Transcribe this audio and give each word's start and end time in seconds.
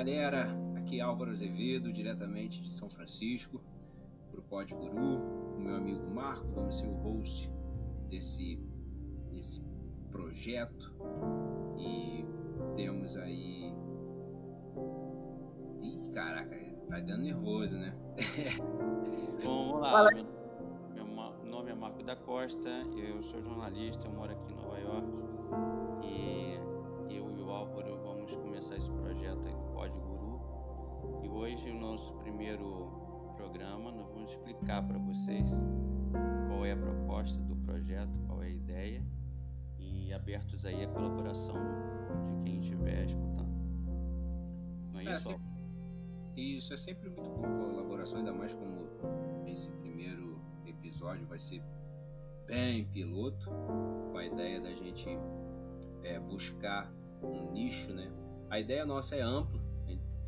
galera, 0.00 0.46
aqui 0.76 0.98
é 0.98 1.02
Álvaro 1.02 1.30
Azevedo, 1.30 1.92
diretamente 1.92 2.62
de 2.62 2.72
São 2.72 2.88
Francisco, 2.88 3.60
para 4.30 4.40
o 4.40 4.42
Pod 4.42 4.74
Guru, 4.74 5.56
o 5.56 5.60
meu 5.60 5.76
amigo 5.76 6.08
Marco, 6.08 6.46
vamos 6.54 6.78
ser 6.78 6.86
o 6.86 6.94
host 6.94 7.52
desse, 8.08 8.58
desse 9.30 9.62
projeto 10.10 10.90
e 11.78 12.24
temos 12.76 13.14
aí. 13.18 13.74
Ih, 15.82 16.10
caraca, 16.14 16.56
tá 16.88 16.98
dando 17.00 17.24
nervoso, 17.24 17.76
né? 17.76 17.94
Bom, 19.44 19.82
vamos 19.82 19.82
lá. 19.82 20.10
Meu, 20.94 21.04
meu 21.04 21.44
nome 21.44 21.72
é 21.72 21.74
Marco 21.74 22.02
da 22.02 22.16
Costa, 22.16 22.70
eu 22.96 23.22
sou 23.22 23.42
jornalista, 23.42 24.06
eu 24.06 24.12
moro 24.14 24.32
aqui 24.32 24.50
em 24.50 24.56
Nova 24.56 24.78
York 24.78 25.08
e 26.04 27.14
eu 27.14 27.30
e 27.30 27.42
o 27.42 27.50
Álvaro 27.50 28.00
vamos 28.02 28.32
começar 28.32 28.76
esse 28.76 28.90
projeto 28.90 29.46
aí 29.46 29.69
hoje, 31.30 31.70
o 31.70 31.74
nosso 31.78 32.14
primeiro 32.14 33.32
programa, 33.36 33.90
nós 33.92 34.08
vamos 34.12 34.30
explicar 34.30 34.86
para 34.86 34.98
vocês 34.98 35.50
qual 36.48 36.64
é 36.64 36.72
a 36.72 36.76
proposta 36.76 37.42
do 37.42 37.56
projeto, 37.56 38.10
qual 38.26 38.42
é 38.42 38.46
a 38.46 38.50
ideia 38.50 39.04
e 39.78 40.12
abertos 40.12 40.64
aí 40.64 40.84
a 40.84 40.88
colaboração 40.88 41.54
de 42.38 42.44
quem 42.44 42.58
estiver 42.58 43.04
escutando. 43.06 43.50
Não 44.92 45.00
é, 45.00 45.04
É, 45.06 45.12
isso? 45.12 45.30
sempre- 45.30 45.50
Isso 46.36 46.72
é 46.72 46.76
sempre 46.76 47.10
muito 47.10 47.28
bom 47.40 47.70
colaboração, 47.70 48.18
ainda 48.18 48.32
mais 48.32 48.54
como 48.54 48.86
esse 49.46 49.70
primeiro 49.72 50.38
episódio 50.66 51.26
vai 51.26 51.38
ser 51.38 51.62
bem 52.46 52.84
piloto, 52.86 53.48
com 54.10 54.16
a 54.16 54.24
ideia 54.24 54.60
da 54.60 54.72
gente 54.72 55.08
é, 56.02 56.18
buscar 56.18 56.90
um 57.22 57.50
nicho, 57.52 57.92
né? 57.92 58.10
A 58.48 58.58
ideia 58.58 58.86
nossa 58.86 59.14
é 59.16 59.20
ampla. 59.22 59.59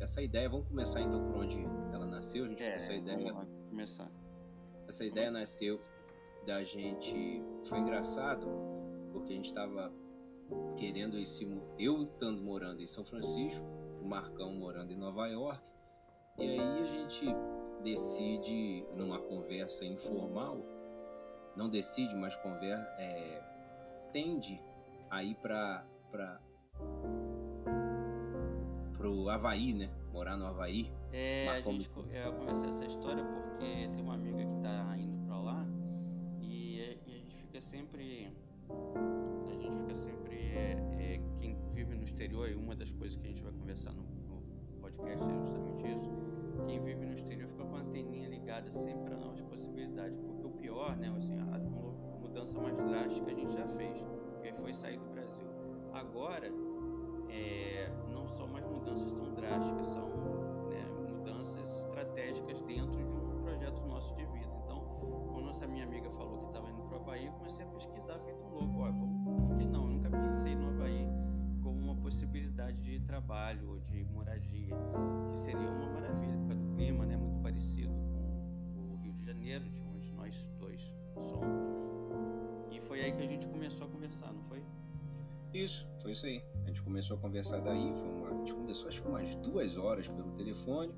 Essa 0.03 0.21
ideia, 0.21 0.49
vamos 0.49 0.67
começar 0.67 0.99
então 1.01 1.23
por 1.31 1.37
onde 1.37 1.59
ela 1.93 2.05
nasceu. 2.05 2.43
A 2.43 2.47
gente 2.49 2.61
É, 2.61 2.75
essa 2.75 2.91
vamos 2.91 3.09
ideia, 3.09 3.33
lá 3.33 3.45
começar. 3.69 4.11
essa 4.87 5.05
ideia 5.05 5.31
nasceu 5.31 5.79
da 6.45 6.61
gente. 6.61 7.41
Foi 7.69 7.79
engraçado 7.79 8.45
porque 9.13 9.31
a 9.31 9.35
gente 9.37 9.45
estava 9.45 9.93
querendo 10.75 11.17
esse. 11.17 11.47
Eu 11.79 12.03
estando 12.03 12.41
morando 12.41 12.81
em 12.81 12.87
São 12.87 13.05
Francisco, 13.05 13.65
o 14.01 14.05
Marcão 14.05 14.53
morando 14.53 14.91
em 14.91 14.97
Nova 14.97 15.25
York, 15.27 15.63
e 16.37 16.43
aí 16.43 16.59
a 16.59 16.85
gente 16.85 17.25
decide, 17.81 18.85
numa 18.97 19.19
conversa 19.21 19.85
informal, 19.85 20.57
não 21.55 21.69
decide, 21.69 22.13
mas 22.15 22.35
conversa, 22.35 22.83
é, 22.99 23.41
tende 24.11 24.61
a 25.09 25.23
ir 25.23 25.35
para 25.35 25.85
pro 29.03 29.29
Havaí, 29.29 29.73
né? 29.73 29.89
Morar 30.13 30.37
no 30.37 30.45
Havaí. 30.45 30.89
É, 31.11 31.49
a 31.49 31.59
gente, 31.59 31.89
é, 32.13 32.25
eu 32.25 32.33
comecei 32.35 32.69
essa 32.69 32.85
história 32.85 33.21
porque 33.21 33.89
tem 33.93 34.01
uma 34.01 34.13
amiga 34.13 34.37
que 34.45 34.55
tá 34.63 34.95
indo 34.97 35.17
pra 35.27 35.37
lá 35.41 35.65
e, 36.41 36.79
é- 36.79 36.97
e 37.05 37.11
a 37.11 37.17
gente 37.17 37.35
fica 37.35 37.59
sempre. 37.59 38.31
A 38.69 39.51
gente 39.51 39.77
fica 39.77 39.93
sempre. 39.95 40.35
É, 40.37 40.71
é, 40.99 41.21
quem 41.35 41.57
vive 41.73 41.93
no 41.95 42.03
exterior, 42.03 42.49
e 42.49 42.55
uma 42.55 42.75
das 42.77 42.93
coisas 42.93 43.17
que 43.17 43.25
a 43.25 43.29
gente 43.29 43.43
vai 43.43 43.51
conversar 43.51 43.91
no, 43.91 44.03
no 44.03 44.41
podcast 44.79 45.25
é 45.27 45.33
justamente 45.35 45.85
isso. 45.91 46.09
Quem 46.65 46.81
vive 46.81 47.05
no 47.05 47.11
exterior 47.13 47.49
fica 47.49 47.65
com 47.65 47.75
a 47.75 47.79
anteninha 47.79 48.29
ligada 48.29 48.71
sempre 48.71 49.03
para 49.03 49.17
novas 49.17 49.41
possibilidades, 49.41 50.17
porque 50.17 50.45
o 50.45 50.51
pior, 50.51 50.95
né, 50.95 51.13
assim, 51.17 51.35
a 51.37 51.59
mu- 51.59 52.19
mudança 52.21 52.57
mais 52.61 52.77
drástica 52.77 53.31
a 53.31 53.35
gente 53.35 53.51
já 53.51 53.67
fez, 53.67 54.01
que 54.41 54.53
foi 54.53 54.73
sair 54.73 54.97
do 54.97 55.09
Brasil. 55.09 55.45
Agora, 55.93 56.49
é, 57.33 57.89
não 58.13 58.27
são 58.27 58.47
mais 58.47 58.65
mudanças 58.65 59.11
tão 59.11 59.33
drásticas, 59.33 59.87
são 59.87 60.12
Isso, 86.13 86.27
aí. 86.27 86.43
A 86.63 86.67
gente 86.67 86.83
começou 86.83 87.17
a 87.17 87.19
conversar 87.19 87.59
daí, 87.59 87.91
foi 87.91 88.07
uma, 88.07 88.29
a 88.29 88.33
gente 88.37 88.53
conversou 88.53 88.87
acho 88.87 89.01
que 89.01 89.07
umas 89.07 89.35
duas 89.37 89.77
horas 89.77 90.07
pelo 90.07 90.31
telefone 90.33 90.93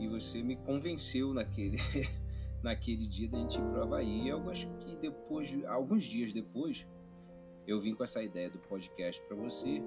e 0.00 0.08
você 0.08 0.42
me 0.42 0.56
convenceu 0.56 1.32
naquele, 1.32 1.76
naquele 2.60 3.06
dia 3.06 3.28
da 3.28 3.38
gente 3.38 3.60
ir 3.60 3.62
pro 3.62 3.82
Havaí. 3.82 4.28
Eu 4.28 4.50
acho 4.50 4.66
que 4.80 4.96
depois, 4.96 5.48
de- 5.48 5.64
alguns 5.64 6.02
dias 6.02 6.32
depois, 6.32 6.84
eu 7.68 7.80
vim 7.80 7.94
com 7.94 8.02
essa 8.02 8.20
ideia 8.20 8.50
do 8.50 8.58
podcast 8.58 9.22
para 9.28 9.36
você, 9.36 9.80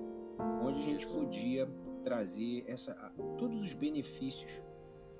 onde 0.64 0.80
a 0.80 0.84
gente 0.84 1.06
podia 1.06 1.68
trazer 2.06 2.64
essa, 2.66 2.94
todos 3.38 3.62
os 3.62 3.74
benefícios 3.74 4.50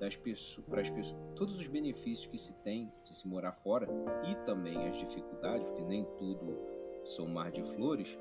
das 0.00 0.16
pessoas, 0.16 0.66
para 0.66 0.80
as 0.80 0.88
pessoas, 0.88 1.14
todos 1.34 1.58
os 1.60 1.68
benefícios 1.68 2.26
que 2.26 2.38
se 2.38 2.54
tem 2.62 2.90
de 3.04 3.14
se 3.14 3.28
morar 3.28 3.52
fora 3.52 3.86
e 4.26 4.34
também 4.46 4.88
as 4.88 4.96
dificuldades, 4.96 5.66
porque 5.68 5.84
nem 5.84 6.06
tudo 6.16 6.56
são 7.04 7.26
mar 7.26 7.52
de 7.52 7.62
flores 7.62 8.18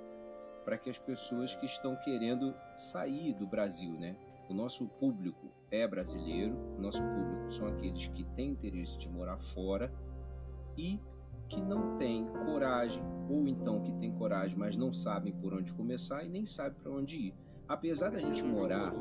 para 0.66 0.78
que 0.78 0.90
as 0.90 0.98
pessoas 0.98 1.56
que 1.56 1.68
estão 1.68 1.96
querendo 1.98 2.54
sair 2.76 3.34
do 3.36 3.46
Brasil, 3.46 3.92
né? 3.92 4.18
O 4.50 4.54
nosso 4.54 4.88
público 4.88 5.52
é 5.72 5.88
brasileiro, 5.88 6.56
o 6.78 6.82
nosso 6.82 7.02
público 7.02 7.52
são 7.52 7.68
aqueles 7.68 8.08
que 8.08 8.24
têm 8.36 8.52
interesse 8.52 8.98
de 8.98 9.08
morar 9.08 9.38
fora 9.38 9.94
e 10.76 11.00
que 11.48 11.62
não 11.62 11.98
têm 11.98 12.26
coragem, 12.26 13.02
ou 13.30 13.48
então 13.48 13.82
que 13.82 13.94
têm 13.94 14.12
coragem, 14.12 14.58
mas 14.58 14.76
não 14.76 14.92
sabem 14.92 15.32
por 15.34 15.54
onde 15.54 15.72
começar 15.74 16.24
e 16.24 16.30
nem 16.30 16.46
sabem 16.46 16.80
para 16.82 16.92
onde 16.92 17.18
ir. 17.18 17.36
Apesar 17.68 18.10
da 18.10 18.20
gente 18.20 18.44
morar. 18.44 18.94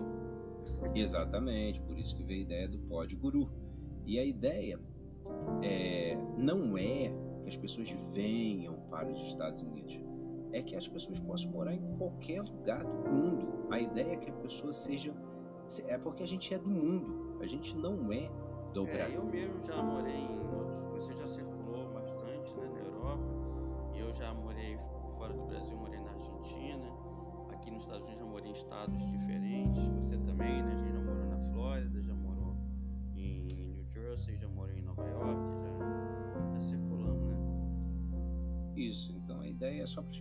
Exatamente, 0.94 1.80
por 1.80 1.98
isso 1.98 2.14
que 2.14 2.22
veio 2.22 2.40
a 2.40 2.42
ideia 2.42 2.68
do 2.68 2.78
Pod 2.78 3.14
Guru. 3.16 3.50
E 4.04 4.18
a 4.18 4.24
ideia 4.24 4.78
é, 5.62 6.16
não 6.36 6.76
é 6.76 7.12
que 7.42 7.48
as 7.48 7.56
pessoas 7.56 7.90
venham 8.12 8.74
para 8.90 9.08
os 9.10 9.20
Estados 9.26 9.62
Unidos, 9.62 9.98
é 10.54 10.62
que 10.62 10.76
as 10.76 10.86
pessoas 10.88 11.18
possam 11.20 11.50
morar 11.50 11.74
em 11.74 11.96
qualquer 11.98 12.40
lugar 12.42 12.82
do 12.84 13.10
mundo. 13.10 13.66
A 13.70 13.80
ideia 13.80 14.12
é 14.12 14.16
que 14.16 14.30
a 14.30 14.34
pessoa 14.34 14.72
seja. 14.72 15.12
É 15.88 15.98
porque 15.98 16.22
a 16.22 16.26
gente 16.26 16.52
é 16.54 16.58
do 16.58 16.68
mundo, 16.68 17.38
a 17.40 17.46
gente 17.46 17.76
não 17.76 18.12
é 18.12 18.30
do 18.72 18.86
É, 18.86 18.90
eu 18.90 18.92
Brasil. 18.92 19.30
mesmo 19.30 19.54
já 19.66 19.82
morei 19.82 20.14
em 20.14 20.46
outros. 20.56 20.83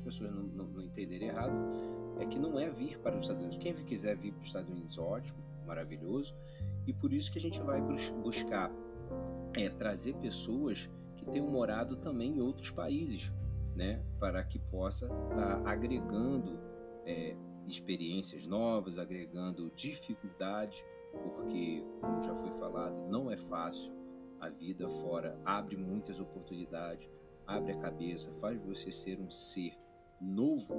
Pessoas 0.03 0.31
não, 0.31 0.43
não, 0.43 0.65
não 0.65 0.81
entenderem 0.81 1.29
errado, 1.29 1.53
é 2.19 2.25
que 2.25 2.37
não 2.37 2.59
é 2.59 2.69
vir 2.69 2.99
para 2.99 3.15
os 3.15 3.21
Estados 3.21 3.41
Unidos. 3.43 3.63
Quem 3.63 3.73
quiser 3.73 4.15
vir 4.15 4.31
para 4.33 4.41
os 4.41 4.47
Estados 4.47 4.69
Unidos, 4.69 4.97
ótimo, 4.97 5.37
maravilhoso. 5.65 6.35
E 6.85 6.93
por 6.93 7.13
isso 7.13 7.31
que 7.31 7.37
a 7.37 7.41
gente 7.41 7.61
vai 7.61 7.81
bus- 7.81 8.09
buscar 8.21 8.71
é, 9.53 9.69
trazer 9.69 10.15
pessoas 10.15 10.89
que 11.15 11.25
tenham 11.25 11.47
morado 11.47 11.95
também 11.95 12.37
em 12.37 12.41
outros 12.41 12.69
países, 12.69 13.31
né? 13.75 14.03
Para 14.19 14.43
que 14.43 14.59
possa 14.59 15.05
estar 15.05 15.61
agregando 15.65 16.59
é, 17.05 17.35
experiências 17.67 18.45
novas, 18.45 18.99
agregando 18.99 19.71
dificuldades, 19.75 20.83
porque, 21.23 21.83
como 22.01 22.23
já 22.23 22.35
foi 22.35 22.51
falado, 22.59 22.95
não 23.09 23.31
é 23.31 23.37
fácil. 23.37 23.91
A 24.39 24.49
vida 24.49 24.89
fora 24.89 25.39
abre 25.45 25.77
muitas 25.77 26.19
oportunidades, 26.19 27.09
abre 27.47 27.71
a 27.71 27.77
cabeça, 27.77 28.31
faz 28.41 28.59
você 28.61 28.91
ser 28.91 29.19
um 29.19 29.31
ser 29.31 29.73
novo, 30.23 30.73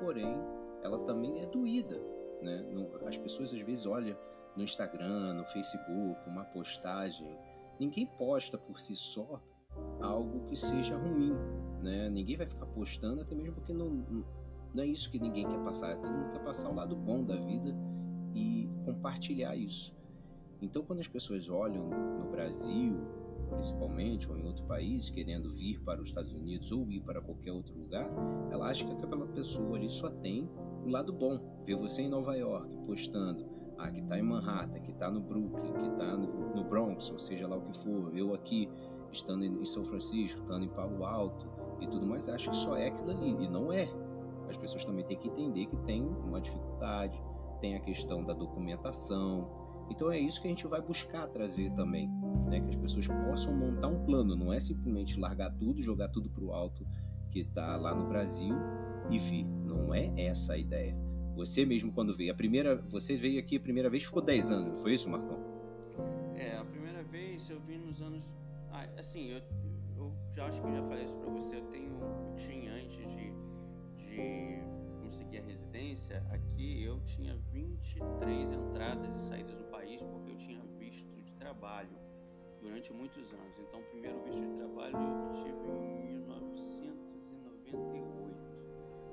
porém 0.00 0.36
ela 0.82 0.98
também 1.00 1.40
é 1.40 1.46
doída, 1.46 2.00
né? 2.42 2.64
As 3.06 3.16
pessoas 3.16 3.52
às 3.52 3.60
vezes 3.60 3.86
olham 3.86 4.16
no 4.56 4.62
Instagram, 4.62 5.34
no 5.34 5.44
Facebook, 5.44 6.28
uma 6.28 6.44
postagem, 6.44 7.38
ninguém 7.78 8.06
posta 8.18 8.56
por 8.56 8.80
si 8.80 8.96
só 8.96 9.40
algo 10.00 10.44
que 10.46 10.56
seja 10.56 10.96
ruim, 10.96 11.34
né? 11.82 12.08
Ninguém 12.08 12.36
vai 12.36 12.46
ficar 12.46 12.66
postando, 12.66 13.22
até 13.22 13.34
mesmo 13.34 13.54
porque 13.54 13.72
não 13.72 14.24
não 14.74 14.82
é 14.82 14.86
isso 14.86 15.10
que 15.10 15.18
ninguém 15.18 15.48
quer 15.48 15.58
passar, 15.64 15.96
todo 15.96 16.10
mundo 16.10 16.30
quer 16.30 16.44
passar 16.44 16.68
o 16.68 16.74
lado 16.74 16.94
bom 16.94 17.24
da 17.24 17.36
vida 17.36 17.74
e 18.34 18.68
compartilhar 18.84 19.56
isso. 19.56 19.96
Então, 20.60 20.82
quando 20.82 21.00
as 21.00 21.08
pessoas 21.08 21.48
olham 21.48 21.88
no 21.88 22.30
Brasil, 22.30 22.98
principalmente, 23.48 24.30
ou 24.30 24.36
em 24.36 24.46
outro 24.46 24.64
país, 24.64 25.10
querendo 25.10 25.52
vir 25.54 25.80
para 25.80 26.00
os 26.00 26.08
Estados 26.08 26.32
Unidos 26.32 26.70
ou 26.72 26.90
ir 26.90 27.00
para 27.00 27.20
qualquer 27.20 27.52
outro 27.52 27.76
lugar, 27.76 28.08
ela 28.50 28.68
acha 28.68 28.84
que 28.84 28.92
aquela 28.92 29.26
pessoa 29.26 29.76
ali 29.76 29.90
só 29.90 30.10
tem 30.10 30.48
o 30.84 30.88
lado 30.88 31.12
bom. 31.12 31.62
Ver 31.64 31.76
você 31.76 32.02
em 32.02 32.08
Nova 32.08 32.36
York 32.36 32.68
postando 32.86 33.46
Ah, 33.78 33.90
que 33.90 34.00
está 34.00 34.18
em 34.18 34.22
Manhattan, 34.22 34.80
que 34.80 34.90
está 34.90 35.08
no 35.08 35.20
Brooklyn, 35.20 35.72
que 35.72 35.86
está 35.86 36.16
no, 36.16 36.54
no, 36.54 36.64
Bronx, 36.64 37.10
ou 37.12 37.18
seja 37.18 37.46
lá 37.46 37.56
o 37.56 37.62
que 37.62 37.78
for. 37.78 38.16
Eu 38.16 38.34
aqui, 38.34 38.68
estando 39.12 39.44
em, 39.44 39.62
em 39.62 39.66
São 39.66 39.84
Francisco, 39.84 40.40
estando 40.40 40.64
em 40.64 40.68
Palo 40.68 41.04
Alto 41.04 41.46
e 41.80 41.86
tudo 41.86 42.04
mais, 42.04 42.28
acho 42.28 42.50
que 42.50 42.56
só 42.56 42.76
é 42.76 42.88
aquilo 42.88 43.10
ali. 43.12 43.44
E 43.44 43.48
não 43.48 43.72
é. 43.72 43.88
As 44.48 44.56
pessoas 44.56 44.84
também 44.84 45.04
têm 45.04 45.16
que 45.16 45.28
entender 45.28 45.66
que 45.66 45.76
tem 45.78 46.02
uma 46.02 46.40
dificuldade, 46.40 47.22
tem 47.60 47.76
a 47.76 47.80
questão 47.80 48.24
da 48.24 48.32
documentação. 48.32 49.48
Então 49.90 50.10
é 50.10 50.18
isso 50.18 50.40
que 50.40 50.48
a 50.48 50.50
gente 50.50 50.66
vai 50.66 50.80
buscar 50.80 51.28
trazer 51.28 51.70
também, 51.72 52.10
né? 52.48 52.60
que 52.60 52.70
as 52.70 52.76
pessoas 52.76 53.06
possam 53.06 53.54
montar 53.54 53.88
um 53.88 54.04
plano, 54.04 54.34
não 54.34 54.52
é 54.52 54.60
simplesmente 54.60 55.18
largar 55.18 55.50
tudo, 55.52 55.82
jogar 55.82 56.08
tudo 56.08 56.28
para 56.30 56.44
o 56.44 56.52
alto 56.52 56.86
que 57.30 57.40
está 57.40 57.76
lá 57.76 57.94
no 57.94 58.08
Brasil 58.08 58.54
e 59.10 59.18
vir. 59.18 59.44
Não 59.44 59.94
é 59.94 60.12
essa 60.16 60.54
a 60.54 60.58
ideia. 60.58 60.96
Você 61.36 61.64
mesmo 61.64 61.92
quando 61.92 62.16
veio, 62.16 62.32
a 62.32 62.34
primeira, 62.34 62.76
você 62.76 63.16
veio 63.16 63.38
aqui 63.38 63.56
a 63.56 63.60
primeira 63.60 63.88
vez 63.88 64.02
ficou 64.02 64.20
10 64.20 64.50
anos, 64.50 64.82
foi 64.82 64.94
isso, 64.94 65.08
Marcão? 65.08 65.38
É, 66.34 66.56
a 66.56 66.64
primeira 66.64 67.02
vez 67.04 67.48
eu 67.48 67.60
vim 67.60 67.78
nos 67.78 68.02
anos, 68.02 68.24
ah, 68.72 68.86
assim, 68.98 69.28
eu, 69.28 69.40
eu 69.96 70.12
já 70.34 70.46
acho 70.46 70.60
que 70.60 70.72
já 70.72 70.82
falei 70.82 71.04
isso 71.04 71.16
para 71.16 71.30
você, 71.30 71.56
eu 71.56 71.62
tenho, 71.66 71.96
tinha 72.36 72.72
antes 72.72 73.08
de, 73.10 73.32
de 73.96 74.62
conseguir 75.00 75.38
a 75.38 75.42
residência 75.42 76.24
aqui, 76.30 76.82
eu 76.82 77.00
tinha 77.00 77.36
23 77.52 78.50
entradas 78.50 79.14
e 79.14 79.28
saídas 79.28 79.54
no 79.54 79.64
país 79.64 80.02
porque 80.02 80.32
eu 80.32 80.36
tinha 80.36 80.60
visto 80.78 81.22
de 81.22 81.32
trabalho 81.34 82.07
durante 82.60 82.92
muitos 82.92 83.32
anos. 83.32 83.58
Então, 83.58 83.80
o 83.80 83.84
primeiro 83.84 84.22
visto 84.24 84.40
de 84.40 84.52
trabalho 84.56 84.96
eu 84.96 85.32
tive 85.42 85.68
em 85.68 86.20
1998. 86.22 88.36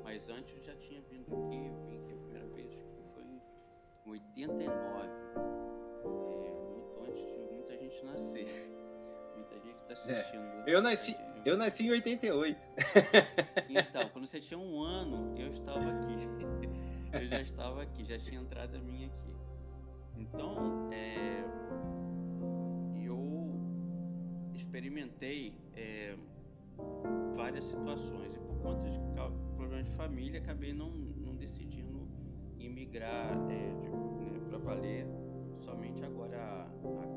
Mas 0.04 0.30
antes 0.30 0.54
eu 0.56 0.62
já 0.64 0.76
tinha 0.76 1.02
vindo 1.10 1.34
aqui, 1.36 1.66
eu 1.66 1.76
vim 1.86 1.98
aqui 1.98 2.14
a 2.14 2.18
primeira 2.18 2.46
vez, 2.48 2.74
que 2.74 2.84
foi 3.14 3.24
em 3.24 3.42
89. 4.06 5.10
É, 6.44 6.52
muito 6.74 7.00
antes 7.08 7.26
de 7.26 7.38
muita 7.52 7.78
gente 7.78 8.04
nascer. 8.06 8.48
Muita 9.36 9.56
gente 9.60 9.76
está 9.76 9.90
é, 9.90 9.94
assistindo. 10.20 10.44
É, 10.44 10.64
eu 10.74 10.82
nasci. 10.82 11.16
Eu 11.46 11.58
nasci 11.58 11.86
em 11.86 11.92
88. 11.92 12.58
Então, 13.70 14.10
quando 14.10 14.26
você 14.26 14.40
tinha 14.40 14.58
um 14.58 14.82
ano, 14.82 15.36
eu 15.38 15.50
estava 15.50 15.92
aqui. 15.92 16.16
Eu 17.12 17.28
já 17.28 17.42
estava 17.42 17.82
aqui, 17.82 18.04
já 18.04 18.18
tinha 18.18 18.40
entrada 18.42 18.78
minha 18.80 19.08
aqui. 19.08 19.34
Então, 20.18 20.90
é, 20.92 21.44
experimentei 24.56 25.54
é, 25.76 26.16
várias 27.36 27.66
situações 27.66 28.36
e 28.36 28.40
por 28.40 28.58
conta 28.60 28.90
de 28.90 29.00
problemas 29.56 29.86
de 29.86 29.96
família 29.96 30.40
acabei 30.40 30.74
não, 30.74 30.92
não 30.92 31.36
decidindo 31.36 32.08
imigrar 32.60 33.32
é, 33.50 33.74
né, 33.74 33.90
para 34.50 34.58
valer 34.58 35.06
somente 35.62 36.04
agora 36.04 36.38
há, 36.38 36.64
há 37.04 37.08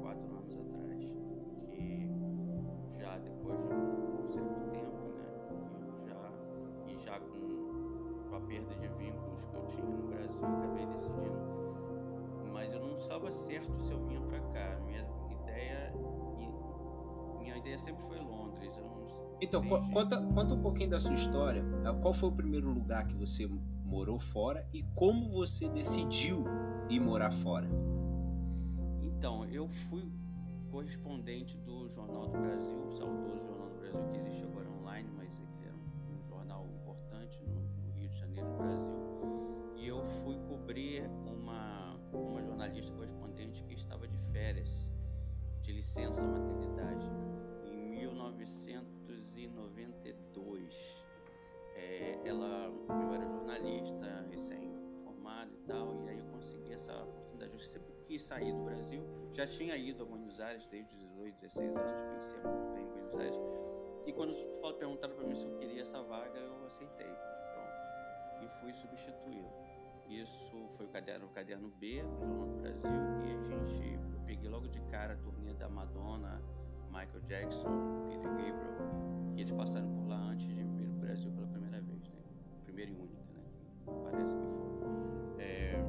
ideia 17.69 17.79
sempre 17.79 18.03
foi 18.03 18.19
Londres 18.19 18.76
não 18.79 18.99
então, 19.41 19.62
conta, 19.93 20.20
conta 20.20 20.55
um 20.55 20.61
pouquinho 20.61 20.91
da 20.91 20.99
sua 20.99 21.15
história. 21.15 21.65
Ah, 21.85 21.94
qual 21.94 22.12
foi 22.12 22.29
o 22.29 22.32
primeiro 22.32 22.73
lugar 22.73 23.06
que 23.06 23.15
você 23.15 23.47
morou 23.85 24.19
fora 24.19 24.69
e 24.73 24.82
como 24.97 25.31
você 25.31 25.69
decidiu 25.69 26.44
ir 26.91 26.99
morar 26.99 27.31
fora? 27.31 27.69
Então, 29.00 29.44
eu 29.47 29.69
fui 29.69 30.11
correspondente 30.73 31.56
do 31.59 31.88
Jornal 31.88 32.26
do 32.26 32.38
Brasil, 32.38 32.85
o 32.85 32.91
saudoso 32.91 33.47
Jornal 33.47 33.69
do 33.69 33.76
Brasil, 33.76 34.09
que 34.12 34.19
existe 34.19 34.43
agora 34.43 34.69
online, 34.70 35.09
mas 35.17 35.38
ele 35.38 35.65
era 35.65 35.76
um, 35.76 36.29
jornal 36.29 36.67
importante 36.75 37.41
no, 37.47 37.61
no, 37.87 37.93
Rio 37.93 38.09
de 38.09 38.19
Janeiro, 38.19 38.49
no 38.50 38.56
Brasil. 38.56 38.88
E 39.76 39.87
eu 39.87 40.03
fui 40.03 40.37
cobrir 40.49 41.09
uma, 41.25 41.97
uma 42.12 42.43
jornalista 42.43 42.93
correspondente 42.93 43.62
que 43.62 43.75
estava 43.75 44.09
de 44.09 44.19
férias, 44.32 44.91
de 45.62 45.73
licença 45.73 46.26
maternidade, 46.26 47.09
em 49.38 49.48
1900 49.48 50.08
é, 51.75 52.19
ela, 52.25 52.72
eu 52.88 53.14
era 53.14 53.25
jornalista, 53.25 54.26
recém-formado 54.30 55.54
e 55.54 55.58
tal, 55.66 55.94
e 56.04 56.08
aí 56.08 56.19
eu 56.19 56.26
consegui 56.26 56.72
essa 56.72 56.92
oportunidade. 57.04 57.52
Eu 57.52 57.58
sempre 57.58 57.94
quis 58.02 58.22
sair 58.22 58.52
do 58.52 58.64
Brasil, 58.64 59.02
já 59.32 59.46
tinha 59.46 59.76
ido 59.76 60.02
a 60.02 60.06
Buenos 60.06 60.40
Aires 60.40 60.66
desde 60.66 60.92
os 60.94 61.00
18, 61.00 61.40
16 61.40 61.76
anos, 61.76 62.02
conhecia 62.02 62.42
muito 62.42 62.75
bem 62.75 62.86
Buenos 62.86 63.14
Aires. 63.14 63.36
E 64.06 64.12
quando 64.12 64.34
perguntaram 64.78 65.14
para 65.14 65.24
mim 65.24 65.34
se 65.34 65.44
eu 65.44 65.58
queria 65.58 65.82
essa 65.82 66.02
vaga, 66.02 66.38
eu 66.38 66.64
aceitei, 66.66 67.06
pronto, 67.06 68.44
e 68.44 68.48
fui 68.60 68.72
substituído. 68.72 69.48
Isso 70.08 70.69
foi 70.76 70.86
o 70.86 70.88
caderno, 70.88 71.26
o 71.26 71.31
caderno 71.31 71.69
B 71.69 72.02
do 72.02 72.19
Jornal 72.19 72.46
do 72.46 72.56
Brasil, 72.60 72.90
que 73.20 73.32
a 73.32 73.42
gente, 73.42 74.00
peguei 74.24 74.48
logo 74.48 74.66
de 74.66 74.81
cara 74.90 75.12
a 75.12 75.16
turnê 75.19 75.52
da 75.52 75.69
Madonna, 75.69 76.42
Michael 76.88 77.20
Jackson, 77.26 78.07
eles 79.48 79.52
passaram 79.52 79.88
por 79.88 80.06
lá 80.06 80.18
antes 80.30 80.46
de 80.46 80.54
vir 80.54 80.88
ao 80.88 80.98
Brasil 80.98 81.30
pela 81.32 81.46
primeira 81.46 81.80
vez, 81.80 82.02
né? 82.08 82.20
Primeira 82.64 82.90
e 82.90 82.94
única, 82.94 83.22
né? 83.32 83.42
Parece 84.10 84.36
que 84.36 84.42
foi. 84.46 85.42
É... 85.42 85.82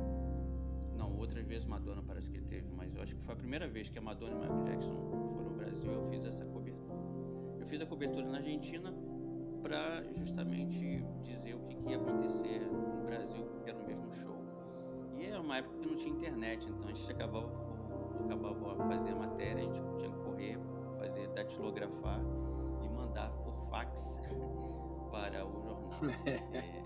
Não, 0.98 1.18
outras 1.18 1.46
vezes 1.46 1.66
Madonna 1.66 2.02
parece 2.02 2.30
que 2.30 2.40
teve, 2.42 2.70
mas 2.76 2.96
eu 2.96 3.02
acho 3.02 3.16
que 3.16 3.22
foi 3.22 3.34
a 3.34 3.38
primeira 3.38 3.68
vez 3.68 3.90
que 3.90 4.00
a 4.00 4.02
Madonna 4.02 4.34
e 4.34 4.40
Michael 4.40 4.64
Jackson 4.64 4.96
foram 5.10 5.48
ao 5.48 5.54
Brasil 5.56 5.92
eu 5.92 6.04
fiz 6.04 6.24
essa 6.24 6.46
cobertura. 6.46 7.00
Eu 7.60 7.66
fiz 7.66 7.82
a 7.82 7.86
cobertura 7.86 8.26
na 8.28 8.38
Argentina 8.38 8.94
para 9.62 10.04
justamente 10.18 11.04
dizer 11.24 11.56
o 11.56 11.60
que, 11.68 11.76
que 11.76 11.90
ia 11.90 11.98
acontecer 11.98 12.62
no 12.62 13.06
Brasil, 13.06 13.44
porque 13.46 13.72
era 13.72 13.80
o 13.80 13.86
mesmo 13.86 14.10
show. 14.14 14.38
E 15.18 15.26
era 15.26 15.42
uma 15.42 15.58
época 15.58 15.80
que 15.80 15.86
não 15.86 15.96
tinha 15.96 16.14
internet, 16.14 16.66
então 16.70 16.88
a 16.88 16.94
gente 16.94 17.12
acabava, 17.12 17.52
acabava 18.24 18.76
fazer 18.88 19.10
a 19.10 19.16
matéria, 19.16 19.58
a 19.58 19.66
gente 19.66 19.82
tinha 19.98 20.10
que 20.10 20.20
correr 20.20 20.58
fazer 20.98 21.28
datilografar 21.30 22.22
fax 23.80 24.20
para 25.12 25.46
o 25.46 25.62
jornal. 25.62 26.02
é, 26.26 26.84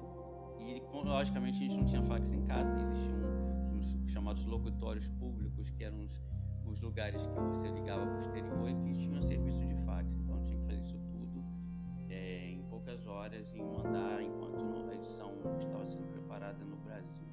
e 0.62 0.82
logicamente 0.94 1.58
a 1.58 1.62
gente 1.62 1.78
não 1.78 1.86
tinha 1.86 2.04
fax 2.04 2.32
em 2.32 2.44
casa, 2.44 2.78
existiam 2.78 3.76
uns 3.76 4.12
chamados 4.12 4.44
locutórios 4.44 5.08
públicos, 5.08 5.70
que 5.72 5.84
eram 5.84 6.08
os, 6.66 6.80
lugares 6.82 7.26
que 7.26 7.40
você 7.40 7.70
ligava 7.70 8.06
para 8.06 8.16
o 8.16 8.18
exterior 8.18 8.70
e 8.70 8.76
que 8.76 8.94
tinham 8.94 9.22
serviço 9.22 9.66
de 9.66 9.76
fax. 9.84 10.14
Então 10.14 10.44
tinha 10.44 10.58
que 10.58 10.66
fazer 10.66 10.82
isso 10.82 11.00
tudo 11.12 11.44
é, 12.10 12.50
em 12.50 12.64
poucas 12.64 13.06
horas 13.08 13.54
e 13.54 13.62
mandar 13.62 14.22
enquanto 14.22 14.90
a 14.90 14.96
edição 14.96 15.34
estava 15.60 15.86
sendo 15.86 16.08
preparada 16.08 16.64
no 16.66 16.76
Brasil. 16.78 17.28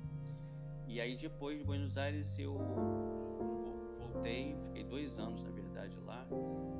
E 0.86 1.00
aí 1.00 1.16
depois 1.16 1.58
de 1.58 1.64
Buenos 1.64 1.96
Aires 1.96 2.38
eu 2.38 2.58
voltei, 3.98 4.56
fiquei 4.66 4.84
dois 4.84 5.18
anos 5.18 5.42
na 5.42 5.50
verdade 5.50 5.96
lá, 6.00 6.26
é, 6.30 6.79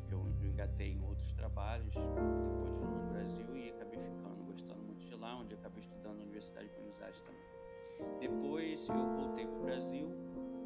depois 0.00 0.34
que 0.36 0.44
eu 0.44 0.50
engatei 0.50 0.92
em 0.92 1.02
outros 1.02 1.32
trabalhos, 1.32 1.94
depois 1.94 2.74
de 2.74 2.80
no 2.80 3.12
Brasil 3.12 3.56
e 3.56 3.70
acabei 3.70 3.98
ficando, 3.98 4.44
gostando 4.44 4.82
muito 4.82 5.04
de 5.06 5.14
lá, 5.14 5.36
onde 5.36 5.54
acabei 5.54 5.80
estudando 5.80 6.18
na 6.18 6.22
Universidade 6.24 6.68
de 6.68 6.74
Buenos 6.74 7.00
Aires 7.00 7.20
também. 7.20 8.18
Depois 8.20 8.88
eu 8.88 9.16
voltei 9.16 9.46
para 9.46 9.58
o 9.58 9.62
Brasil 9.62 10.10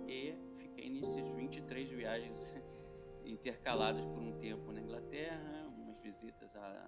e 0.08 0.34
fiquei 0.56 0.90
nessas 0.90 1.28
23 1.28 1.90
viagens 1.90 2.52
intercaladas 3.24 4.06
por 4.06 4.22
um 4.22 4.32
tempo 4.38 4.72
na 4.72 4.80
Inglaterra, 4.80 5.66
umas 5.76 5.98
visitas 6.00 6.54
à 6.56 6.86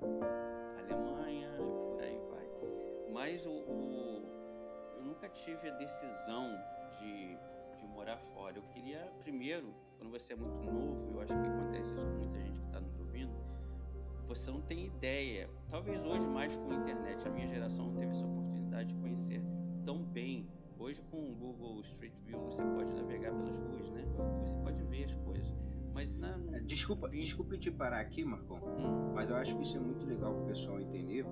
Alemanha, 0.79 1.51
por 1.91 2.01
aí 2.01 2.19
vai. 2.31 2.49
Mas 3.13 3.45
o, 3.45 3.51
o, 3.51 4.95
eu 4.97 5.03
nunca 5.05 5.29
tive 5.29 5.69
a 5.69 5.73
decisão 5.75 6.51
de 7.01 7.37
de 7.79 7.87
morar 7.87 8.19
fora. 8.19 8.57
Eu 8.57 8.63
queria, 8.63 9.01
primeiro, 9.21 9.75
quando 9.99 10.13
você 10.13 10.33
é 10.33 10.37
muito 10.37 10.65
novo, 10.65 11.11
eu 11.13 11.21
acho 11.21 11.35
que 11.35 11.49
acontece 11.49 11.93
isso 11.93 12.07
com 12.07 12.17
muita 12.19 12.39
gente 12.39 12.61
que 12.61 12.67
está 12.67 12.81
nos 12.81 12.99
ouvindo, 12.99 13.33
você 14.27 14.51
não 14.51 14.61
tem 14.61 14.87
ideia. 14.87 15.51
Talvez 15.69 16.05
hoje 16.05 16.27
mais 16.29 16.57
com 16.57 16.71
a 16.71 16.75
internet, 16.77 17.27
a 17.27 17.31
minha 17.31 17.49
geração 17.49 17.87
não 17.87 17.95
teve 17.97 18.13
essa 18.13 18.25
oportunidade 18.25 18.95
de 18.95 19.01
conhecer 19.01 19.43
tão 19.85 20.05
bem. 20.05 20.49
Hoje 20.79 21.03
com 21.11 21.31
o 21.31 21.35
Google 21.35 21.81
Street 21.81 22.15
View 22.25 22.39
você 22.45 22.63
pode 22.63 22.93
navegar 22.95 23.33
pelas 23.33 23.57
ruas, 23.57 23.91
né? 23.91 24.05
Você 24.47 24.57
pode 24.59 24.81
ver 24.85 25.05
as 25.05 25.15
coisas. 25.15 25.57
Mas 25.93 26.15
na, 26.15 26.39
é, 26.53 26.61
desculpa, 26.61 27.09
desculpa 27.09 27.59
te 27.59 27.71
parar 27.73 27.99
aqui, 27.99 28.25
Marcon, 28.25 28.59
hum. 28.59 29.13
mas 29.13 29.29
eu 29.29 29.37
acho 29.37 29.57
que 29.57 29.63
isso 29.63 29.77
é 29.77 29.81
muito 29.81 30.07
legal 30.07 30.33
para 30.33 30.45
o 30.45 30.47
pessoal 30.47 30.81
entender. 30.81 31.27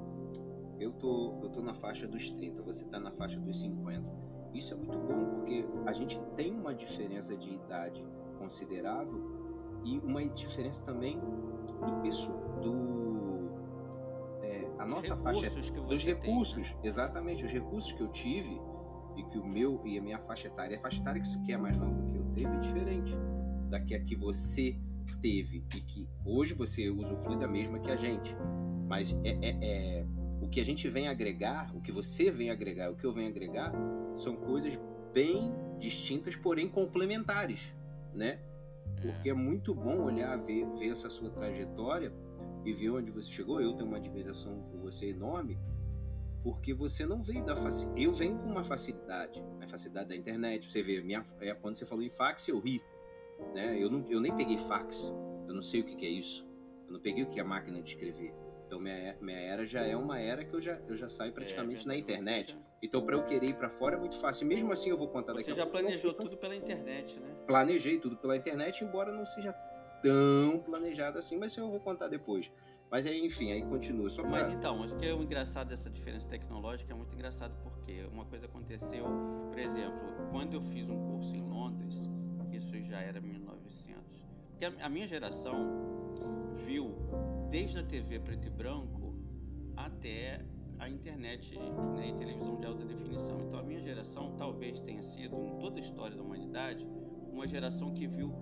Eu 0.80 0.92
tô, 0.92 1.38
eu 1.40 1.48
tô 1.48 1.62
na 1.62 1.72
faixa 1.72 2.06
dos 2.08 2.28
30, 2.30 2.62
você 2.62 2.84
está 2.84 2.98
na 2.98 3.12
faixa 3.12 3.38
dos 3.38 3.60
50 3.60 4.26
isso 4.56 4.72
é 4.72 4.76
muito 4.76 4.98
bom 4.98 5.26
porque 5.26 5.66
a 5.84 5.92
gente 5.92 6.18
tem 6.34 6.54
uma 6.54 6.74
diferença 6.74 7.36
de 7.36 7.52
idade 7.52 8.02
considerável 8.46 9.80
e 9.84 9.98
uma 9.98 10.24
diferença 10.24 10.84
também 10.84 11.18
do 11.18 12.00
pessoal, 12.02 12.38
do 12.62 13.50
é, 14.42 14.68
a 14.78 14.86
nossa 14.86 15.16
faixa 15.16 15.50
dos 15.50 16.04
recursos, 16.04 16.68
tem, 16.68 16.76
né? 16.76 16.80
exatamente 16.84 17.44
os 17.44 17.52
recursos 17.52 17.92
que 17.92 18.00
eu 18.00 18.08
tive 18.08 18.60
e 19.16 19.22
que 19.24 19.38
o 19.38 19.44
meu 19.44 19.80
e 19.84 19.98
a 19.98 20.02
minha 20.02 20.18
faixa 20.20 20.46
etária, 20.46 20.78
a 20.78 20.80
faixa 20.80 21.00
etária 21.00 21.20
que, 21.20 21.42
que 21.44 21.52
é 21.52 21.56
mais 21.56 21.76
nova 21.76 21.92
do 21.92 22.04
que 22.04 22.16
eu 22.16 22.24
teve 22.34 22.54
é 22.54 22.58
diferente 22.60 23.16
da 23.68 23.80
que 23.80 23.94
a 23.94 24.00
que 24.00 24.14
você 24.14 24.78
teve 25.20 25.64
e 25.74 25.80
que 25.80 26.08
hoje 26.24 26.54
você 26.54 26.88
usufrui 26.88 27.36
da 27.36 27.48
mesma 27.48 27.80
que 27.80 27.90
a 27.90 27.96
gente. 27.96 28.36
Mas 28.86 29.12
é, 29.24 29.30
é, 29.30 29.58
é, 29.62 30.06
o 30.40 30.48
que 30.48 30.60
a 30.60 30.64
gente 30.64 30.88
vem 30.88 31.08
agregar, 31.08 31.74
o 31.74 31.80
que 31.80 31.90
você 31.90 32.30
vem 32.30 32.50
agregar, 32.50 32.90
o 32.90 32.94
que 32.94 33.04
eu 33.04 33.12
venho 33.12 33.28
agregar, 33.28 33.72
são 34.14 34.36
coisas 34.36 34.78
bem 35.12 35.54
distintas, 35.78 36.36
porém 36.36 36.68
complementares, 36.68 37.74
né? 38.16 38.40
Porque 39.00 39.30
é 39.30 39.34
muito 39.34 39.74
bom 39.74 40.04
olhar, 40.04 40.36
ver, 40.38 40.66
ver 40.76 40.90
essa 40.90 41.10
sua 41.10 41.30
trajetória 41.30 42.12
e 42.64 42.72
ver 42.72 42.90
onde 42.90 43.10
você 43.10 43.30
chegou. 43.30 43.60
Eu 43.60 43.74
tenho 43.74 43.88
uma 43.88 43.98
admiração 43.98 44.62
por 44.70 44.80
você 44.80 45.10
enorme, 45.10 45.58
porque 46.42 46.72
você 46.72 47.04
não 47.04 47.22
veio 47.22 47.44
da 47.44 47.54
facilidade. 47.54 48.02
Eu 48.02 48.12
venho 48.12 48.38
com 48.38 48.48
uma 48.48 48.64
facilidade, 48.64 49.42
a 49.60 49.68
facilidade 49.68 50.08
da 50.08 50.16
internet. 50.16 50.70
Você 50.70 50.82
vê, 50.82 51.00
minha, 51.00 51.24
é, 51.40 51.54
quando 51.54 51.76
você 51.76 51.84
falou 51.84 52.04
em 52.04 52.10
fax, 52.10 52.48
eu 52.48 52.58
ri. 52.58 52.82
Né? 53.54 53.80
Eu, 53.80 53.90
não, 53.90 54.04
eu 54.08 54.20
nem 54.20 54.34
peguei 54.34 54.56
fax, 54.56 55.12
eu 55.46 55.54
não 55.54 55.62
sei 55.62 55.82
o 55.82 55.84
que, 55.84 55.94
que 55.94 56.06
é 56.06 56.10
isso. 56.10 56.46
Eu 56.86 56.94
não 56.94 57.00
peguei 57.00 57.22
o 57.22 57.28
que 57.28 57.38
é 57.38 57.42
a 57.42 57.46
máquina 57.46 57.80
de 57.82 57.90
escrever. 57.90 58.32
Então 58.66 58.80
minha, 58.80 59.16
minha 59.20 59.38
era 59.38 59.64
já 59.64 59.82
é 59.82 59.96
uma 59.96 60.18
era 60.18 60.44
que 60.44 60.52
eu 60.52 60.60
já, 60.60 60.78
eu 60.88 60.96
já 60.96 61.08
saio 61.08 61.32
praticamente 61.32 61.84
é, 61.84 61.88
na 61.88 61.96
internet. 61.96 62.52
Já... 62.52 62.58
Então 62.82 63.04
para 63.04 63.16
eu 63.16 63.24
querer 63.24 63.50
ir 63.50 63.54
para 63.54 63.70
fora 63.70 63.96
é 63.96 63.98
muito 63.98 64.18
fácil. 64.18 64.46
Mesmo 64.46 64.72
assim 64.72 64.90
eu 64.90 64.98
vou 64.98 65.08
contar 65.08 65.32
daqui 65.32 65.44
Você 65.44 65.54
já 65.54 65.66
planejou 65.66 66.12
tudo 66.12 66.36
pela 66.36 66.54
internet, 66.54 67.20
né? 67.20 67.35
Planejei 67.46 67.98
tudo 67.98 68.16
pela 68.16 68.36
internet, 68.36 68.84
embora 68.84 69.12
não 69.12 69.26
seja 69.26 69.52
tão 70.02 70.58
planejado 70.60 71.18
assim, 71.18 71.36
mas 71.36 71.56
eu 71.56 71.70
vou 71.70 71.80
contar 71.80 72.08
depois. 72.08 72.50
Mas 72.90 73.06
aí, 73.06 73.24
enfim, 73.24 73.52
aí 73.52 73.62
continua. 73.62 74.08
Pra... 74.10 74.24
Mas 74.24 74.52
então, 74.52 74.78
mas 74.78 74.92
o 74.92 74.96
que 74.96 75.06
é 75.06 75.14
o 75.14 75.22
engraçado 75.22 75.68
dessa 75.68 75.90
diferença 75.90 76.28
tecnológica 76.28 76.92
é 76.92 76.96
muito 76.96 77.14
engraçado 77.14 77.56
porque 77.62 78.04
uma 78.12 78.24
coisa 78.24 78.46
aconteceu, 78.46 79.04
por 79.48 79.58
exemplo, 79.58 80.28
quando 80.30 80.54
eu 80.54 80.62
fiz 80.62 80.88
um 80.88 80.98
curso 81.10 81.34
em 81.34 81.42
Londres, 81.42 82.08
isso 82.52 82.80
já 82.82 83.00
era 83.00 83.20
1900, 83.20 84.24
porque 84.50 84.64
a 84.64 84.88
minha 84.88 85.06
geração 85.06 86.14
viu 86.64 86.94
desde 87.50 87.78
a 87.78 87.82
TV 87.82 88.18
preto 88.20 88.46
e 88.46 88.50
branco 88.50 89.14
até 89.76 90.40
a 90.78 90.88
internet 90.88 91.58
né, 91.94 92.08
e 92.08 92.12
televisão 92.14 92.56
de 92.56 92.66
alta 92.66 92.84
definição. 92.84 93.40
Então 93.42 93.58
a 93.58 93.62
minha 93.62 93.80
geração 93.80 94.34
talvez 94.36 94.80
tenha 94.80 95.02
sido, 95.02 95.36
em 95.44 95.58
toda 95.58 95.78
a 95.78 95.80
história 95.80 96.16
da 96.16 96.22
humanidade, 96.22 96.86
uma 97.36 97.46
geração 97.46 97.92
que 97.92 98.06
viu 98.06 98.34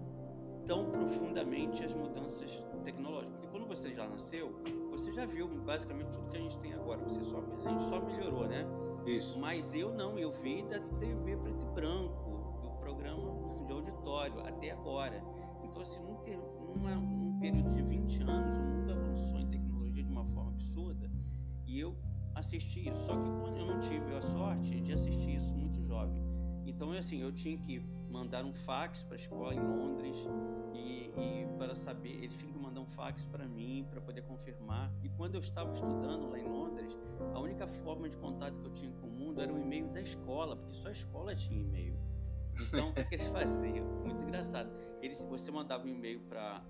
tão 0.66 0.90
profundamente 0.90 1.84
as 1.84 1.94
mudanças 1.94 2.50
tecnológicas 2.84 3.44
quando 3.54 3.68
você 3.68 3.94
já 3.94 4.06
nasceu, 4.08 4.52
você 4.90 5.12
já 5.12 5.24
viu 5.24 5.46
basicamente 5.64 6.10
tudo 6.10 6.28
que 6.28 6.36
a 6.36 6.40
gente 6.40 6.58
tem 6.58 6.74
agora. 6.74 7.00
Você 7.04 7.22
só, 7.22 7.38
a 7.64 7.68
gente 7.68 7.88
só 7.88 8.00
melhorou, 8.04 8.48
né? 8.48 8.66
Isso. 9.06 9.38
Mas 9.38 9.72
eu 9.72 9.94
não, 9.94 10.18
eu 10.18 10.32
vi 10.32 10.62
da 10.64 10.80
TV 10.98 11.36
preto 11.36 11.64
e 11.64 11.68
branco, 11.74 12.60
do 12.62 12.70
programa 12.80 13.64
de 13.64 13.72
auditório 13.72 14.40
até 14.40 14.72
agora. 14.72 15.22
Então, 15.62 15.82
assim, 15.82 16.00
num, 16.00 16.16
ter, 16.16 16.36
numa, 16.66 16.96
num 16.96 17.38
período 17.38 17.70
de 17.74 17.82
20 17.82 18.22
anos, 18.22 18.54
o 18.54 18.60
mundo 18.60 18.92
avançou 18.92 19.38
em 19.38 19.46
tecnologia 19.46 20.02
de 20.02 20.10
uma 20.10 20.24
forma 20.24 20.50
absurda 20.50 21.08
e 21.64 21.78
eu 21.78 21.96
assisti 22.34 22.88
isso. 22.88 23.00
Só 23.02 23.16
que 23.16 23.30
quando 23.40 23.56
eu 23.56 23.66
não 23.66 23.78
tive 23.78 24.14
a 24.16 24.20
sorte 24.20 24.80
de 24.80 24.92
assistir 24.92 25.36
isso 25.36 25.54
muito 25.54 25.80
jovem. 25.84 26.23
Então, 26.66 26.92
assim, 26.92 27.20
eu 27.20 27.32
tinha 27.32 27.56
que 27.58 27.78
mandar 28.10 28.44
um 28.44 28.52
fax 28.52 29.02
para 29.02 29.16
a 29.16 29.20
escola 29.20 29.54
em 29.54 29.60
Londres 29.60 30.16
e, 30.72 31.10
e 31.16 31.46
para 31.58 31.74
saber, 31.74 32.10
eles 32.10 32.34
tinham 32.34 32.52
que 32.52 32.58
mandar 32.58 32.80
um 32.80 32.86
fax 32.86 33.22
para 33.26 33.46
mim 33.46 33.86
para 33.90 34.00
poder 34.00 34.22
confirmar. 34.22 34.92
E 35.02 35.08
quando 35.10 35.34
eu 35.34 35.40
estava 35.40 35.72
estudando 35.72 36.30
lá 36.30 36.38
em 36.38 36.48
Londres, 36.48 36.96
a 37.34 37.40
única 37.40 37.66
forma 37.66 38.08
de 38.08 38.16
contato 38.16 38.60
que 38.60 38.66
eu 38.66 38.72
tinha 38.72 38.92
com 38.92 39.06
o 39.06 39.10
mundo 39.10 39.40
era 39.40 39.52
o 39.52 39.58
e-mail 39.58 39.88
da 39.88 40.00
escola, 40.00 40.56
porque 40.56 40.74
só 40.74 40.88
a 40.88 40.92
escola 40.92 41.34
tinha 41.34 41.60
e-mail. 41.60 41.98
Então, 42.60 42.90
o 42.90 42.94
que, 42.94 43.04
que 43.04 43.14
eles 43.16 43.26
faziam? 43.34 43.86
Muito 44.04 44.22
engraçado. 44.22 44.70
Eles, 45.02 45.22
você 45.24 45.50
mandava 45.50 45.84
um 45.84 45.88
e-mail 45.88 46.20
para 46.20 46.62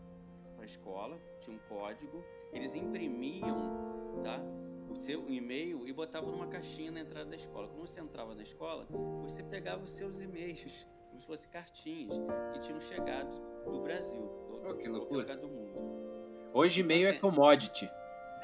a 0.59 0.65
escola, 0.65 1.19
tinha 1.41 1.57
um 1.57 1.61
código, 1.69 2.25
eles 2.53 2.75
imprimiam, 2.75 3.59
tá? 4.23 4.41
O 4.95 5.03
seu 5.03 5.29
e-mail 5.29 5.87
e 5.87 5.93
botava 5.93 6.31
numa 6.31 6.47
caixinha 6.47 6.91
na 6.91 7.01
entrada 7.01 7.29
da 7.29 7.37
escola. 7.37 7.69
Quando 7.69 7.87
você 7.87 8.01
entrava 8.01 8.35
na 8.35 8.43
escola, 8.43 8.87
você 9.23 9.43
pegava 9.43 9.83
os 9.83 9.91
seus 9.91 10.23
e-mails, 10.23 10.87
como 11.09 11.21
se 11.21 11.27
fossem 11.27 11.51
cartinhas 11.51 12.15
que 12.53 12.61
tinham 12.61 12.81
chegado 12.81 13.37
do 13.71 13.81
Brasil, 13.81 14.21
do, 14.21 14.71
oh, 14.71 14.75
que 14.75 14.89
lugar 14.89 15.37
do 15.37 15.49
mundo. 15.49 15.75
Hoje 16.53 16.81
então, 16.81 16.97
e-mail 16.97 17.07
é 17.07 17.11
assim, 17.11 17.19
é 17.19 17.21
commodity. 17.21 17.91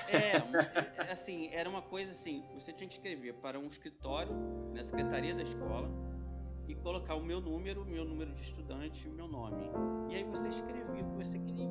É, 0.08 1.06
é, 1.08 1.12
assim, 1.12 1.50
era 1.52 1.68
uma 1.68 1.82
coisa 1.82 2.10
assim, 2.10 2.42
você 2.54 2.72
tinha 2.72 2.88
que 2.88 2.94
escrever 2.94 3.34
para 3.34 3.58
um 3.58 3.66
escritório 3.66 4.32
na 4.74 4.82
secretaria 4.82 5.34
da 5.34 5.42
escola 5.42 5.90
e 6.66 6.74
colocar 6.74 7.14
o 7.16 7.22
meu 7.22 7.40
número, 7.40 7.84
meu 7.84 8.04
número 8.04 8.32
de 8.32 8.40
estudante 8.42 9.06
e 9.06 9.10
o 9.10 9.12
meu 9.12 9.28
nome. 9.28 9.70
E 10.08 10.16
aí 10.16 10.24
você 10.24 10.48
escrevia 10.48 11.04
o 11.04 11.10
que 11.10 11.24
você 11.24 11.38
queria 11.38 11.70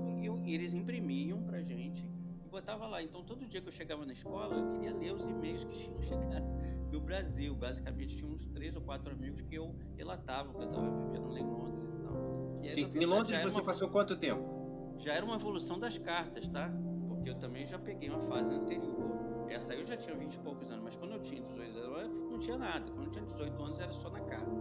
e 0.50 0.56
eles 0.56 0.74
imprimiam 0.74 1.42
pra 1.44 1.62
gente 1.62 2.10
botava 2.50 2.88
lá. 2.88 3.02
Então, 3.02 3.24
todo 3.24 3.46
dia 3.46 3.62
que 3.62 3.68
eu 3.68 3.72
chegava 3.72 4.06
na 4.06 4.14
escola, 4.14 4.56
eu 4.56 4.68
queria 4.70 4.94
ler 4.96 5.14
os 5.14 5.26
e-mails 5.26 5.64
que 5.64 5.78
tinham 5.78 6.02
chegado 6.04 6.54
do 6.90 7.00
Brasil. 7.00 7.56
Basicamente, 7.56 8.18
tinha 8.18 8.30
uns 8.30 8.48
três 8.48 8.76
ou 8.76 8.82
quatro 8.82 9.12
amigos 9.12 9.42
que 9.42 9.56
eu 9.56 9.76
relatava 9.96 10.54
que 10.54 10.62
eu 10.62 10.68
estava 10.68 10.90
vivendo 10.92 11.38
em 11.38 11.46
Londres 11.46 11.84
e 11.84 12.04
tal. 12.04 12.52
Que, 12.56 12.70
Sim, 12.70 12.82
verdade, 12.84 13.04
em 13.04 13.08
Londres 13.08 13.42
você 13.42 13.58
uma... 13.58 13.66
passou 13.66 13.90
quanto 13.90 14.18
tempo? 14.18 14.96
Já 14.98 15.14
era 15.14 15.24
uma 15.24 15.36
evolução 15.36 15.80
das 15.80 15.98
cartas, 15.98 16.48
tá? 16.48 16.72
Porque 17.08 17.30
eu 17.30 17.36
também 17.36 17.66
já 17.66 17.80
peguei 17.80 18.10
uma 18.10 18.20
fase 18.22 18.52
anterior. 18.52 19.48
Essa 19.50 19.74
aí 19.74 19.80
eu 19.80 19.86
já 19.86 19.98
tinha 19.98 20.16
20 20.16 20.34
e 20.34 20.40
poucos 20.40 20.70
anos, 20.70 20.84
mas 20.84 20.96
quando 20.96 21.14
eu 21.14 21.22
tinha 21.22 21.42
18 21.42 21.80
anos, 21.80 22.32
não 22.32 22.38
tinha 22.38 22.58
nada. 22.58 22.92
Quando 22.92 23.06
eu 23.06 23.12
tinha 23.12 23.26
18 23.26 23.64
anos, 23.64 23.80
era 23.80 23.94
só 23.94 24.10
na 24.10 24.20
carta. 24.22 24.52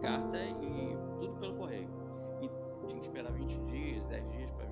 Carta 0.00 0.38
e 0.38 1.18
tudo 1.18 1.36
pelo 1.40 1.54
correio. 1.56 1.88
E 2.42 2.86
tinha 2.86 3.00
que 3.00 3.06
esperar 3.06 3.32
20 3.32 3.58
dias, 3.72 4.06
10 4.06 4.28
dias 4.30 4.50
para. 4.52 4.65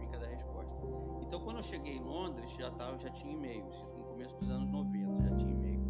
Então, 1.26 1.40
quando 1.40 1.56
eu 1.56 1.62
cheguei 1.62 1.94
em 1.94 2.02
Londres, 2.02 2.50
já, 2.58 2.70
tava, 2.70 2.98
já 2.98 3.10
tinha 3.10 3.32
e-mail. 3.32 3.66
Isso 3.70 3.84
no 3.96 4.04
começo 4.04 4.36
dos 4.36 4.50
anos 4.50 4.70
90, 4.70 5.22
já 5.22 5.36
tinha 5.36 5.52
e-mail. 5.52 5.80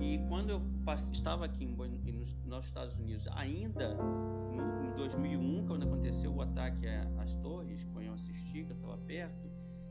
E 0.00 0.18
quando 0.28 0.50
eu 0.50 0.62
estava 1.12 1.44
aqui 1.44 1.64
em, 1.64 2.12
nos, 2.12 2.34
nos, 2.44 2.64
Estados 2.64 2.96
Unidos, 2.96 3.28
ainda 3.34 3.94
no, 3.94 4.86
em 4.86 4.96
2001, 4.96 5.66
quando 5.66 5.82
aconteceu 5.82 6.34
o 6.34 6.40
ataque 6.40 6.86
às 7.18 7.34
torres, 7.34 7.84
quando 7.92 8.06
eu 8.06 8.14
assisti, 8.14 8.64
que 8.64 8.70
eu 8.70 8.76
estava 8.76 8.96
perto, 8.98 9.50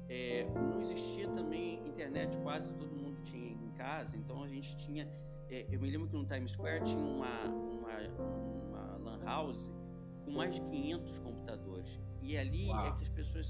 é, 0.09 0.45
não 0.49 0.81
existia 0.81 1.27
também 1.29 1.85
internet, 1.87 2.37
quase 2.37 2.73
todo 2.73 2.95
mundo 2.95 3.21
tinha 3.23 3.51
em 3.51 3.71
casa. 3.71 4.17
Então, 4.17 4.43
a 4.43 4.47
gente 4.47 4.75
tinha... 4.77 5.07
É, 5.49 5.67
eu 5.69 5.79
me 5.79 5.89
lembro 5.89 6.07
que 6.07 6.15
no 6.15 6.25
Times 6.25 6.51
Square 6.51 6.83
tinha 6.83 6.97
uma, 6.97 7.45
uma, 7.45 8.97
uma 8.97 8.97
lan 8.97 9.23
house 9.23 9.71
com 10.25 10.31
mais 10.31 10.55
de 10.55 10.61
500 10.61 11.19
computadores. 11.19 11.99
E 12.21 12.37
ali 12.37 12.69
é 12.69 12.73
Uau. 12.73 12.87
é 12.87 12.91
que 12.93 13.03
as 13.03 13.09
pessoas 13.09 13.47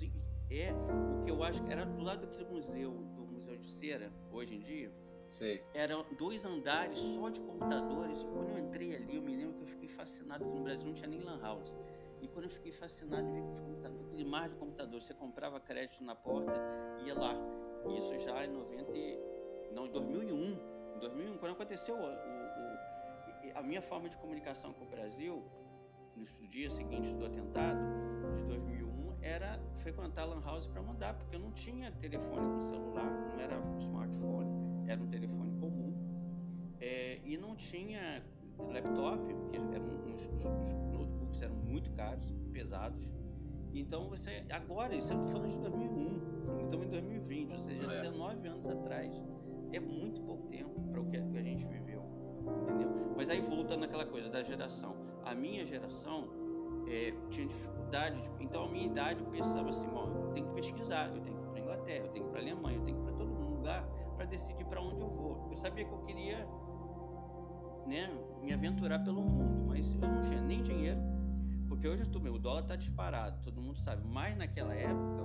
é 0.49 0.73
o 0.73 1.19
que 1.23 1.29
eu 1.29 1.43
acho 1.43 1.63
que 1.63 1.71
era 1.71 1.85
do 1.85 2.01
lado 2.01 2.25
daquele 2.25 2.45
museu, 2.49 2.91
do 2.91 3.25
Museu 3.25 3.57
de 3.57 3.69
Cera, 3.71 4.11
hoje 4.31 4.55
em 4.55 4.59
dia. 4.59 4.91
Sei. 5.29 5.63
Eram 5.73 6.05
dois 6.17 6.45
andares 6.45 6.97
só 6.97 7.29
de 7.29 7.39
computadores. 7.39 8.21
E 8.21 8.25
quando 8.25 8.49
eu 8.51 8.57
entrei 8.57 8.95
ali, 8.95 9.15
eu 9.15 9.21
me 9.21 9.35
lembro 9.35 9.55
que 9.55 9.63
eu 9.63 9.67
fiquei 9.67 9.89
fascinado, 9.89 10.43
porque 10.43 10.57
no 10.57 10.63
Brasil 10.63 10.85
não 10.85 10.93
tinha 10.93 11.07
nem 11.07 11.21
Lan 11.21 11.39
House. 11.41 11.75
E 12.21 12.27
quando 12.27 12.45
eu 12.45 12.49
fiquei 12.49 12.71
fascinado 12.71 13.31
ver 13.31 13.41
aquele, 13.41 13.61
computador, 13.61 14.07
aquele 14.07 14.25
mar 14.25 14.49
de 14.49 14.55
computador, 14.55 15.01
você 15.01 15.13
comprava 15.13 15.59
crédito 15.59 16.03
na 16.03 16.15
porta, 16.15 16.53
ia 17.05 17.13
lá. 17.13 17.35
Isso 17.97 18.17
já 18.19 18.45
em 18.45 18.49
90. 18.49 18.91
Não, 19.73 19.85
em 19.85 19.91
2001. 19.91 20.77
Em 20.95 20.99
2001, 20.99 21.37
quando 21.37 21.51
aconteceu 21.51 21.95
o, 21.95 21.99
o, 21.99 23.57
a 23.57 23.61
minha 23.61 23.81
forma 23.81 24.09
de 24.09 24.17
comunicação 24.17 24.73
com 24.73 24.85
o 24.85 24.87
Brasil, 24.87 25.43
nos 26.15 26.33
dias 26.49 26.73
seguintes 26.73 27.13
do 27.13 27.25
atentado 27.25 27.79
de 28.37 28.43
2001, 28.45 28.86
era 29.27 29.59
frequentar 29.83 30.23
a 30.23 30.25
Lan 30.25 30.41
House 30.41 30.67
para 30.67 30.81
mandar, 30.81 31.13
porque 31.13 31.35
eu 31.35 31.39
não 31.39 31.51
tinha 31.51 31.91
telefone 31.91 32.55
com 32.55 32.61
celular, 32.61 33.05
não 33.05 33.39
era 33.39 33.61
smartphone, 33.79 34.49
era 34.87 35.01
um 35.01 35.07
telefone 35.07 35.51
comum. 35.59 35.93
É, 36.79 37.19
e 37.25 37.37
não 37.37 37.55
tinha 37.55 38.23
laptop, 38.57 39.33
porque 39.33 39.57
eram, 39.57 39.85
os, 40.05 40.21
os, 40.21 40.73
notebooks 40.93 41.41
eram 41.41 41.55
muito 41.55 41.91
caros, 41.91 42.33
pesados. 42.53 43.09
Então 43.73 44.09
você. 44.09 44.45
Agora, 44.49 44.95
isso 44.95 45.11
eu 45.11 45.17
estou 45.17 45.33
falando 45.33 45.49
de 45.49 45.57
2001, 45.57 46.63
então 46.65 46.83
em 46.83 46.89
2020, 46.89 47.53
ou 47.53 47.59
seja, 47.59 47.93
é. 47.93 48.01
19 48.01 48.47
anos 48.47 48.65
atrás. 48.65 49.11
É 49.73 49.81
muito 49.81 50.21
pouco 50.21 50.47
tempo 50.47 50.79
para 50.89 51.01
o 51.01 51.09
que 51.09 51.17
a 51.17 51.41
gente 51.43 51.67
viveu. 51.67 52.01
Entendeu? 52.61 53.13
Mas 53.17 53.29
aí 53.29 53.41
volta 53.41 53.75
naquela 53.75 54.05
coisa 54.05 54.29
da 54.29 54.41
geração. 54.41 54.95
A 55.25 55.35
minha 55.35 55.65
geração 55.65 56.29
é, 56.89 57.13
tinha 57.29 57.47
dificuldade. 57.47 58.21
De, 58.21 58.29
então, 58.39 58.65
a 58.65 58.69
minha 58.69 58.85
idade, 58.85 59.23
eu 59.23 59.29
pensava 59.29 59.69
assim: 59.69 59.87
bom, 59.87 60.11
eu 60.25 60.31
tenho 60.33 60.47
que 60.47 60.53
pesquisar, 60.53 61.09
eu 61.13 61.21
tenho 61.21 61.35
que 61.35 61.43
ir 61.43 61.47
para 61.47 61.59
Inglaterra, 61.59 62.05
eu 62.05 62.11
tenho 62.11 62.25
que 62.25 62.29
ir 62.29 62.31
para 62.31 62.41
Alemanha, 62.41 62.77
eu 62.77 62.83
tenho 62.83 62.97
que 62.97 63.03
ir 63.03 63.05
para 63.05 63.13
todo 63.13 63.37
lugar 63.67 63.87
para 64.15 64.25
decidir 64.25 64.65
para 64.65 64.81
onde 64.81 64.99
eu 64.99 65.09
vou. 65.09 65.47
Eu 65.49 65.55
sabia 65.57 65.85
que 65.85 65.91
eu 65.91 65.99
queria 65.99 66.37
né, 67.85 68.09
me 68.41 68.53
aventurar 68.53 68.99
pelo 68.99 69.21
mundo, 69.21 69.67
mas 69.67 69.93
eu 69.93 69.99
não 69.99 70.19
tinha 70.21 70.41
nem 70.41 70.61
dinheiro, 70.61 70.99
porque 71.67 71.87
hoje 71.87 72.05
tô, 72.07 72.19
meu, 72.19 72.33
o 72.33 72.39
dólar 72.39 72.61
está 72.61 72.75
disparado, 72.75 73.39
todo 73.43 73.61
mundo 73.61 73.77
sabe. 73.77 74.03
Mas 74.07 74.35
naquela 74.35 74.73
época, 74.73 75.23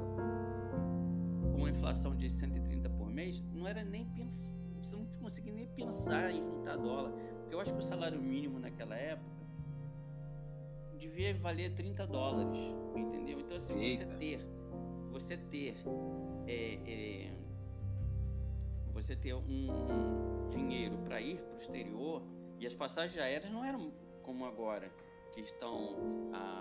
com 1.53 1.59
uma 1.59 1.71
inflação 1.71 2.15
de 2.15 2.29
130 2.29 2.91
por 2.91 3.09
mês, 3.09 3.43
não 3.53 3.67
era 3.67 3.85
nem 3.85 4.05
pensar, 4.07 4.55
você 4.81 4.97
não 4.97 5.07
conseguia 5.21 5.53
nem 5.53 5.67
pensar 5.69 6.33
em 6.33 6.45
juntar 6.45 6.77
dólar 6.77 7.13
Porque 7.39 7.55
eu 7.55 7.61
acho 7.61 7.73
que 7.73 7.79
o 7.79 7.83
salário 7.83 8.21
mínimo 8.21 8.59
naquela 8.59 8.97
época 8.97 9.32
devia 11.03 11.35
valer 11.35 11.75
30 11.75 12.07
dólares, 12.07 12.59
entendeu? 12.95 13.41
Então, 13.41 13.57
assim, 13.57 13.75
Eita. 13.81 14.07
você 14.07 14.17
ter, 14.17 14.39
você 15.11 15.37
ter, 15.37 15.75
é, 16.47 16.75
é, 16.87 17.33
você 18.93 19.17
ter 19.17 19.35
um 19.35 20.49
dinheiro 20.49 20.97
para 20.99 21.21
ir 21.21 21.43
para 21.43 21.55
o 21.55 21.57
exterior 21.57 22.23
e 22.59 22.67
as 22.67 22.75
passagens 22.75 23.21
aéreas 23.21 23.51
não 23.51 23.65
eram 23.65 23.93
como 24.23 24.45
agora, 24.45 24.89
que 25.33 25.41
estão, 25.41 25.97
ah, 26.33 26.61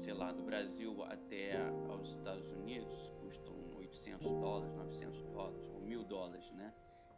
sei 0.00 0.12
lá, 0.12 0.32
do 0.32 0.42
Brasil 0.42 1.04
até 1.04 1.56
aos 1.88 2.08
Estados 2.08 2.50
Unidos, 2.50 3.12
custam 3.20 3.54
800 3.76 4.26
dólares, 4.26 4.74
900 4.74 5.22
dólares, 5.26 5.70
ou 5.72 5.80
mil 5.80 6.02
dólares, 6.02 6.50
né? 6.52 6.74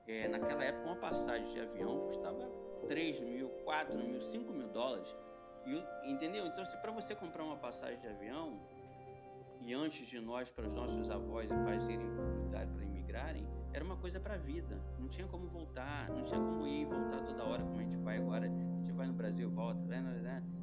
É, 0.06 0.28
naquela 0.28 0.62
época, 0.62 0.86
uma 0.86 0.96
passagem 0.96 1.52
de 1.54 1.60
avião 1.60 2.00
custava 2.00 2.46
3 2.86 3.20
mil, 3.20 3.48
4 3.64 3.98
mil, 3.98 4.20
5 4.20 4.52
mil 4.52 4.68
dólares. 4.68 5.16
E, 5.66 6.10
entendeu? 6.10 6.46
Então, 6.46 6.64
se 6.64 6.76
para 6.78 6.92
você 6.92 7.14
comprar 7.14 7.42
uma 7.42 7.56
passagem 7.56 7.98
de 7.98 8.06
avião, 8.06 8.60
e 9.60 9.74
antes 9.74 10.06
de 10.08 10.20
nós, 10.20 10.48
para 10.48 10.66
os 10.66 10.72
nossos 10.72 11.10
avós 11.10 11.50
e 11.50 11.54
pais 11.64 11.84
irem 11.88 12.06
mudar 12.06 12.66
para 12.66 12.84
imigrarem, 12.84 13.46
era 13.72 13.84
uma 13.84 13.96
coisa 13.96 14.20
para 14.20 14.34
a 14.34 14.38
vida. 14.38 14.80
Não 14.98 15.08
tinha 15.08 15.26
como 15.26 15.48
voltar, 15.48 16.08
não 16.08 16.22
tinha 16.22 16.38
como 16.38 16.66
ir 16.66 16.82
e 16.82 16.84
voltar 16.84 17.24
toda 17.24 17.44
hora, 17.44 17.62
como 17.62 17.78
a 17.78 17.82
gente 17.82 17.96
vai 17.96 18.16
agora. 18.18 18.46
A 18.46 18.48
gente 18.48 18.92
vai 18.92 19.06
no 19.06 19.12
Brasil, 19.12 19.50
volta, 19.50 19.80
vai, 19.86 19.98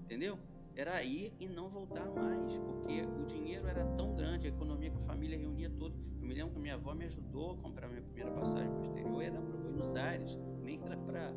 entendeu? 0.02 0.40
Era 0.76 1.04
ir 1.04 1.34
e 1.40 1.48
não 1.48 1.70
voltar 1.70 2.10
mais, 2.10 2.58
porque 2.58 3.04
o 3.04 3.26
dinheiro 3.26 3.68
era 3.68 3.86
tão 3.96 4.16
grande, 4.16 4.48
a 4.48 4.50
economia 4.50 4.90
que 4.90 4.98
a 4.98 5.06
família 5.06 5.38
reunia 5.38 5.70
tudo. 5.70 5.96
Eu 6.20 6.28
me 6.28 6.34
lembro 6.34 6.54
que 6.54 6.60
minha 6.60 6.74
avó 6.74 6.96
me 6.96 7.06
ajudou 7.06 7.52
a 7.52 7.58
comprar 7.58 7.88
minha 7.88 8.02
primeira 8.02 8.32
passagem 8.32 8.70
para 8.70 8.80
o 8.80 8.84
exterior, 8.84 9.22
era 9.22 9.42
para 9.42 9.58
Buenos 9.58 9.96
Aires, 9.96 10.40
nem 10.64 10.82
era 10.84 10.98
para 10.98 11.32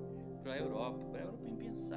para 0.46 0.54
a 0.54 0.58
Europa. 0.58 0.98
Para 1.10 1.20
a 1.20 1.24
Europa 1.24 1.36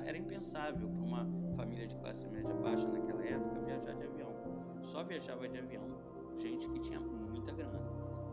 era 0.05 0.17
impensável 0.17 0.89
para 0.89 1.03
uma 1.03 1.27
família 1.55 1.85
de 1.85 1.95
classe 1.95 2.27
média 2.27 2.53
baixa 2.55 2.87
naquela 2.87 3.23
época 3.23 3.61
viajar 3.61 3.93
de 3.93 4.03
avião. 4.03 4.33
Só 4.81 5.03
viajava 5.03 5.47
de 5.47 5.59
avião 5.59 5.83
gente 6.39 6.67
que 6.69 6.79
tinha 6.79 6.99
muita 6.99 7.51
grana. 7.51 7.79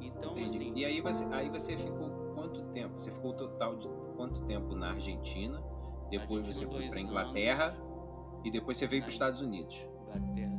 Então, 0.01 0.33
Entendi. 0.33 0.57
assim. 0.57 0.73
E 0.75 0.85
aí 0.85 1.01
você, 1.01 1.25
aí 1.27 1.51
você 1.51 1.77
ficou 1.77 2.09
quanto 2.35 2.63
tempo? 2.73 2.95
Você 2.95 3.11
ficou 3.11 3.35
total 3.35 3.77
de 3.77 3.89
quanto 4.17 4.43
tempo 4.47 4.75
na 4.75 4.91
Argentina? 4.91 5.63
Depois 6.09 6.47
você 6.47 6.67
foi 6.67 6.89
para 6.89 7.01
Inglaterra 7.01 7.67
anos, 7.67 8.41
e 8.45 8.51
depois 8.51 8.79
você 8.79 8.87
veio 8.87 9.03
para 9.03 9.09
os 9.09 9.15
Estados 9.15 9.41
Unidos. 9.41 9.87
Inglaterra 10.03 10.57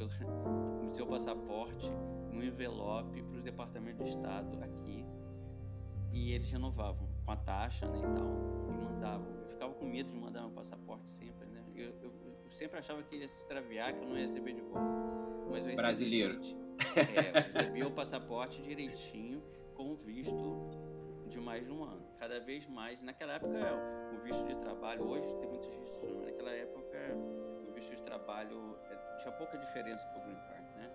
pelo, 0.00 0.10
seu 0.94 1.06
passaporte 1.06 1.90
no 2.32 2.42
envelope 2.42 3.22
para 3.22 3.36
os 3.36 3.42
departamentos 3.42 4.04
de 4.04 4.10
Estado 4.10 4.58
aqui 4.62 5.04
e 6.12 6.32
eles 6.32 6.50
renovavam 6.50 7.08
com 7.24 7.30
a 7.30 7.36
taxa 7.36 7.86
né, 7.86 7.98
e 7.98 8.14
tal, 8.14 8.28
e 8.68 8.84
mandavam. 8.84 9.26
Eu 9.42 9.46
ficava 9.46 9.74
com 9.74 9.84
medo 9.84 10.10
de 10.10 10.16
mandar 10.16 10.40
meu 10.40 10.50
passaporte 10.50 11.08
sempre, 11.08 11.46
né? 11.46 11.62
Eu, 11.76 11.94
eu, 12.02 12.12
eu 12.44 12.50
sempre 12.50 12.78
achava 12.78 13.02
que 13.02 13.16
ia 13.16 13.28
se 13.28 13.42
extraviar, 13.42 13.94
que 13.94 14.02
eu 14.02 14.08
não 14.08 14.16
ia 14.16 14.22
receber 14.22 14.54
de 14.54 14.60
volta. 14.60 14.80
Mas 15.50 15.66
eu 15.66 15.76
Brasileiro. 15.76 16.40
É, 16.96 17.38
eu 17.38 17.42
recebia 17.42 17.86
o 17.86 17.92
passaporte 17.92 18.60
direitinho, 18.62 19.42
com 19.74 19.92
o 19.92 19.94
visto 19.94 20.68
de 21.28 21.38
mais 21.38 21.64
de 21.64 21.70
um 21.70 21.84
ano. 21.84 22.02
Cada 22.18 22.40
vez 22.40 22.66
mais. 22.66 23.00
Naquela 23.02 23.34
época, 23.34 23.58
o 24.12 24.24
visto 24.24 24.44
de 24.46 24.56
trabalho, 24.56 25.04
hoje 25.04 25.32
tem 25.36 25.48
muitos 25.48 25.70
mas 26.02 26.24
naquela 26.24 26.50
época, 26.50 26.98
o 27.68 27.72
visto 27.72 27.94
de 27.94 28.02
trabalho 28.02 28.76
é, 28.89 28.89
tinha 29.20 29.32
pouca 29.32 29.58
diferença 29.58 30.04
para 30.06 30.18
o 30.18 30.24
Green 30.24 30.40
Card, 30.40 30.66
né? 30.76 30.90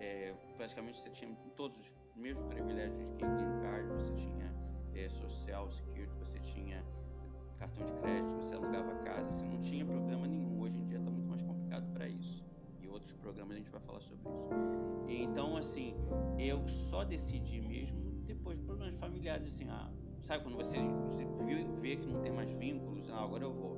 É, 0.00 0.34
praticamente 0.56 0.98
você 0.98 1.10
tinha 1.10 1.34
todos 1.56 1.78
os 1.78 1.92
mesmos 2.14 2.44
privilégios 2.46 2.98
de 2.98 3.14
quem 3.16 3.28
Green 3.34 3.60
Card, 3.62 3.88
você 3.88 4.12
tinha 4.14 4.54
é, 4.94 5.08
social 5.08 5.70
security, 5.70 6.14
você 6.18 6.38
tinha 6.40 6.84
cartão 7.56 7.84
de 7.84 7.92
crédito, 7.92 8.34
você 8.36 8.54
alugava 8.54 8.94
casa, 9.04 9.30
você 9.30 9.44
não 9.44 9.58
tinha 9.58 9.84
problema 9.84 10.26
nenhum. 10.26 10.60
Hoje 10.60 10.78
em 10.78 10.84
dia 10.84 10.98
está 10.98 11.10
muito 11.10 11.28
mais 11.28 11.42
complicado 11.42 11.86
para 11.92 12.08
isso. 12.08 12.44
E 12.80 12.88
outros 12.88 13.12
programas 13.12 13.54
a 13.54 13.58
gente 13.58 13.70
vai 13.70 13.80
falar 13.80 14.00
sobre 14.00 14.28
isso. 14.28 15.22
Então, 15.22 15.56
assim, 15.56 15.94
eu 16.38 16.66
só 16.66 17.04
decidi 17.04 17.60
mesmo 17.60 18.00
depois 18.26 18.58
problemas 18.60 18.94
familiares, 18.96 19.46
assim, 19.46 19.68
ah, 19.70 19.90
sabe 20.22 20.42
quando 20.42 20.56
você 20.56 20.76
vê 21.80 21.96
que 21.96 22.06
não 22.06 22.20
tem 22.20 22.32
mais 22.32 22.50
vínculos, 22.50 23.08
ah, 23.10 23.22
agora 23.22 23.44
eu 23.44 23.52
vou. 23.52 23.71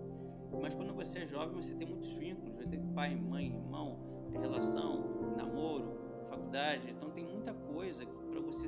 Mas 0.60 0.74
quando 0.74 0.94
você 0.94 1.20
é 1.20 1.26
jovem, 1.26 1.54
você 1.54 1.74
tem 1.74 1.88
muitos 1.88 2.12
vínculos, 2.12 2.56
você 2.56 2.66
tem 2.66 2.80
pai, 2.94 3.14
mãe, 3.14 3.46
irmão, 3.46 3.98
relação, 4.32 5.34
namoro, 5.36 5.98
faculdade, 6.28 6.90
então 6.90 7.10
tem 7.10 7.24
muita 7.24 7.52
coisa 7.52 8.04
para 8.06 8.40
você 8.40 8.66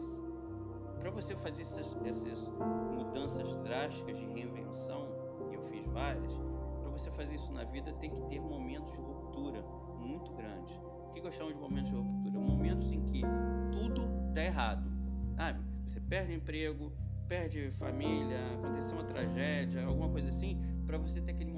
para 1.00 1.10
você 1.10 1.36
fazer 1.36 1.62
essas, 1.62 1.96
essas 2.04 2.48
mudanças 2.92 3.54
drásticas 3.62 4.18
de 4.18 4.26
reinvenção, 4.26 5.06
e 5.52 5.54
eu 5.54 5.62
fiz 5.62 5.86
várias, 5.86 6.32
para 6.80 6.90
você 6.90 7.10
fazer 7.12 7.36
isso 7.36 7.52
na 7.52 7.62
vida 7.62 7.92
tem 7.94 8.10
que 8.10 8.20
ter 8.22 8.40
momentos 8.40 8.92
de 8.92 8.98
ruptura 8.98 9.62
muito 10.00 10.32
grandes. 10.32 10.74
O 10.74 11.10
que 11.12 11.20
eu 11.24 11.30
chamo 11.30 11.52
de 11.52 11.60
momentos 11.60 11.90
de 11.90 11.96
ruptura? 11.96 12.40
Momentos 12.40 12.90
em 12.90 13.00
que 13.02 13.22
tudo 13.70 14.08
dá 14.32 14.44
errado, 14.44 14.90
sabe? 15.36 15.60
Você 15.86 16.00
perde 16.00 16.34
emprego, 16.34 16.92
perde 17.28 17.70
família, 17.70 18.38
aconteceu 18.54 18.94
uma 18.94 19.04
tragédia, 19.04 19.84
alguma 19.86 20.08
coisa 20.08 20.28
assim, 20.28 20.60
para 20.86 20.98
você 20.98 21.20
ter 21.20 21.32
aquele. 21.32 21.55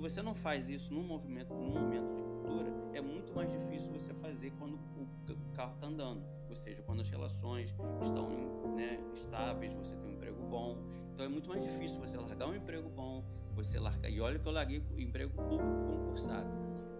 Se 0.00 0.02
você 0.02 0.22
não 0.22 0.34
faz 0.34 0.66
isso 0.70 0.94
num 0.94 1.02
movimento, 1.02 1.52
num 1.52 1.68
momento 1.68 2.14
de 2.14 2.22
ruptura, 2.22 2.72
é 2.94 3.02
muito 3.02 3.34
mais 3.34 3.50
difícil 3.50 3.92
você 3.92 4.14
fazer 4.14 4.50
quando 4.52 4.76
o 4.76 5.52
carro 5.52 5.74
está 5.74 5.88
andando. 5.88 6.24
Ou 6.48 6.56
seja, 6.56 6.80
quando 6.80 7.00
as 7.00 7.10
relações 7.10 7.74
estão 8.00 8.30
né, 8.74 8.98
estáveis, 9.12 9.74
você 9.74 9.94
tem 9.94 10.08
um 10.08 10.14
emprego 10.14 10.42
bom. 10.44 10.78
Então 11.12 11.26
é 11.26 11.28
muito 11.28 11.50
mais 11.50 11.62
difícil 11.62 12.00
você 12.00 12.16
largar 12.16 12.48
um 12.48 12.56
emprego 12.56 12.88
bom, 12.88 13.22
você 13.54 13.78
largar. 13.78 14.08
E 14.08 14.18
olha 14.22 14.38
que 14.38 14.48
eu 14.48 14.52
larguei 14.52 14.82
emprego 14.96 15.34
público 15.34 15.84
concursado. 15.84 16.48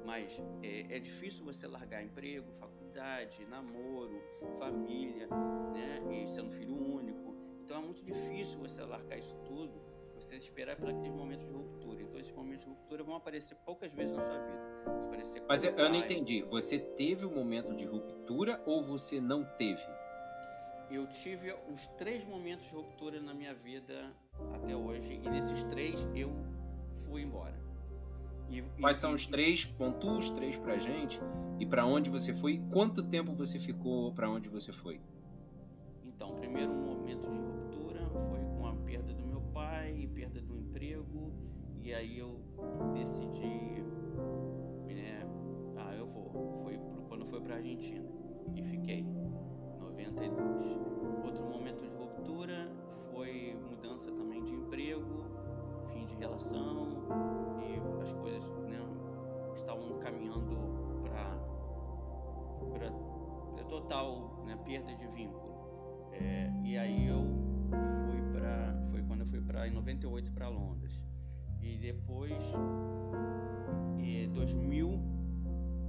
Mas 0.05 0.39
é, 0.63 0.97
é 0.97 0.99
difícil 0.99 1.43
você 1.43 1.67
largar 1.67 2.05
emprego, 2.05 2.53
faculdade, 2.53 3.47
namoro, 3.47 4.23
família, 4.59 5.27
né? 5.73 6.03
E 6.13 6.27
sendo 6.27 6.51
filho 6.51 6.77
único. 6.77 7.35
Então 7.65 7.79
é 7.79 7.81
muito 7.83 8.05
difícil 8.05 8.59
você 8.59 8.83
largar 8.83 9.19
isso 9.19 9.35
tudo, 9.47 9.81
você 10.15 10.37
esperar 10.37 10.77
para 10.77 10.91
aqueles 10.91 11.13
momentos 11.13 11.47
de 11.47 11.53
ruptura. 11.55 12.00
Esses 12.21 12.33
momentos 12.33 12.65
de 12.65 12.69
ruptura 12.69 13.03
vão 13.03 13.17
aparecer 13.17 13.57
poucas 13.65 13.95
vezes 13.95 14.15
na 14.15 14.21
sua 14.21 14.39
vida. 14.39 15.07
Aparecer 15.07 15.43
Mas 15.49 15.65
eu, 15.65 15.73
eu 15.73 15.89
não 15.89 15.97
entendi. 15.97 16.43
Você 16.43 16.79
teve 16.79 17.25
o 17.25 17.31
um 17.31 17.35
momento 17.35 17.75
de 17.75 17.87
ruptura 17.87 18.63
ou 18.67 18.83
você 18.83 19.19
não 19.19 19.43
teve? 19.57 19.83
Eu 20.91 21.07
tive 21.07 21.51
os 21.73 21.87
três 21.97 22.23
momentos 22.27 22.67
de 22.67 22.75
ruptura 22.75 23.23
na 23.23 23.33
minha 23.33 23.55
vida 23.55 24.15
até 24.55 24.77
hoje 24.77 25.15
e 25.15 25.31
nesses 25.31 25.65
três 25.65 26.07
eu 26.15 26.31
fui 27.07 27.23
embora. 27.23 27.59
E, 28.51 28.61
Quais 28.79 28.99
e, 28.99 29.01
são 29.01 29.15
os 29.15 29.25
três? 29.25 29.65
Pontua 29.65 30.19
os 30.19 30.29
três 30.29 30.59
pra 30.59 30.77
gente. 30.77 31.19
E 31.59 31.65
para 31.65 31.87
onde 31.87 32.11
você 32.11 32.35
foi? 32.35 32.61
Quanto 32.71 33.03
tempo 33.03 33.33
você 33.33 33.59
ficou? 33.59 34.13
Para 34.13 34.29
onde 34.29 34.51
você 34.51 34.75
foi? 34.75 35.01
Então, 36.05 36.35
primeiro 36.35 36.75
momento 36.75 37.31
de 37.31 37.39
ruptura 37.39 38.07
foi 38.29 38.41
com 38.59 38.67
a 38.67 38.75
perda 38.75 39.15
do 39.15 39.25
meu 39.27 39.41
pai, 39.55 40.07
perda. 40.15 40.50
E 41.83 41.95
aí 41.95 42.19
eu 42.19 42.41
decidi, 42.95 43.83
né, 44.95 45.27
ah, 45.77 45.95
eu 45.95 46.07
vou. 46.07 46.63
Foi 46.63 46.79
quando 47.09 47.25
foi 47.27 47.41
para 47.41 47.57
Argentina 47.57 48.09
e 48.55 48.63
fiquei 48.63 49.05
92. 49.79 50.79
Outro 51.25 51.47
momento 51.47 51.87
de 51.87 51.95
ruptura 51.95 52.71
foi 53.13 53.57
mudança 53.69 54.11
também 54.13 54.45
de 54.45 54.53
emprego, 54.53 55.25
fim 55.93 56.05
de 56.05 56.15
relação 56.17 57.07
e 57.59 58.03
as 58.03 58.13
coisas 58.15 58.43
né, 58.69 58.79
estavam 59.57 59.99
caminhando 59.99 60.57
para 61.03 61.41
total 63.69 64.45
né, 64.47 64.57
perda 64.65 64.95
de 64.95 65.07
vínculo. 65.09 66.11
É, 66.13 66.53
e 66.65 66.77
aí 66.77 67.07
eu 67.07 67.25
fui 68.05 68.21
para 68.33 68.81
foi 68.91 69.03
quando 69.03 69.21
eu 69.21 69.27
fui 69.27 69.41
para 69.41 69.67
em 69.67 69.73
98 69.73 70.31
para 70.33 70.49
Londres 70.49 71.10
e 71.63 71.77
depois 71.77 72.43
em 73.99 74.29
2000 74.31 75.01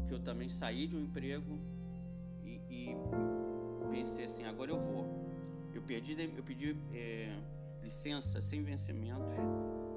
que 0.08 0.14
eu 0.14 0.20
também 0.20 0.50
saí 0.50 0.88
de 0.88 0.96
um 0.96 1.02
emprego 1.02 1.60
e, 2.44 2.62
e 2.70 2.96
pensei 3.90 4.26
assim 4.26 4.44
agora 4.44 4.72
eu 4.72 4.80
vou 4.80 5.30
eu 5.74 5.82
perdi 5.82 6.16
eu 6.36 6.44
pedi 6.44 6.78
é, 6.94 7.38
licença 7.82 8.42
sem 8.42 8.64
vencimentos 8.64 9.32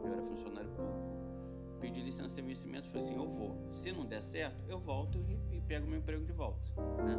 eu 0.04 0.12
era 0.12 0.22
funcionário 0.22 0.70
público 0.70 1.78
pedi 1.80 2.00
licença 2.00 2.28
sem 2.28 2.44
vencimentos 2.44 2.88
falei 2.88 3.04
assim 3.04 3.16
eu 3.16 3.28
vou 3.28 3.56
se 3.72 3.92
não 3.92 4.06
der 4.06 4.22
certo 4.22 4.56
eu 4.68 4.78
volto 4.78 5.18
e, 5.28 5.56
e 5.56 5.60
pego 5.60 5.86
meu 5.86 5.98
emprego 5.98 6.24
de 6.24 6.32
volta 6.32 6.70
né? 7.04 7.16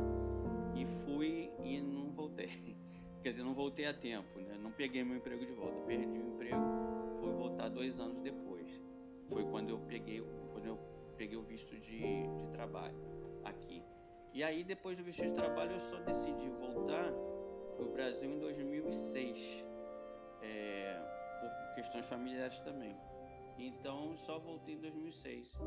e 0.75 0.85
fui 0.85 1.51
e 1.63 1.79
não 1.81 2.11
voltei 2.11 2.75
quer 3.25 3.29
dizer, 3.29 3.43
não 3.43 3.55
voltei 3.55 3.87
a 3.87 3.93
tempo, 3.93 4.39
né? 4.39 4.55
Não 4.61 4.71
peguei 4.71 5.03
meu 5.03 5.17
emprego 5.17 5.43
de 5.43 5.51
volta. 5.51 5.81
Perdi 5.87 6.19
o 6.19 6.27
emprego, 6.27 6.61
fui 7.19 7.31
voltar 7.31 7.69
dois 7.69 7.97
anos 7.97 8.21
depois. 8.21 8.44
Foi 9.29 9.43
quando 9.45 9.69
eu 9.69 9.79
peguei, 9.79 10.21
quando 10.51 10.65
eu 10.65 10.79
peguei 11.17 11.37
o 11.37 11.43
visto 11.43 11.77
de, 11.77 11.99
de 11.99 12.47
trabalho 12.51 12.95
aqui. 13.43 13.83
E 14.33 14.43
aí, 14.43 14.63
depois 14.63 14.97
do 14.97 15.03
visto 15.03 15.23
de 15.23 15.31
trabalho, 15.31 15.71
eu 15.71 15.79
só 15.79 15.97
decidi 16.01 16.49
voltar 16.49 17.11
para 17.75 17.85
o 17.85 17.91
Brasil 17.91 18.29
em 18.29 18.39
2006, 18.39 19.65
é, 20.41 20.99
por 21.39 21.75
questões 21.75 22.05
familiares 22.05 22.59
também. 22.59 22.95
Então, 23.57 24.15
só 24.17 24.37
voltei 24.37 24.75
em 24.75 24.79
2006. 24.79 25.57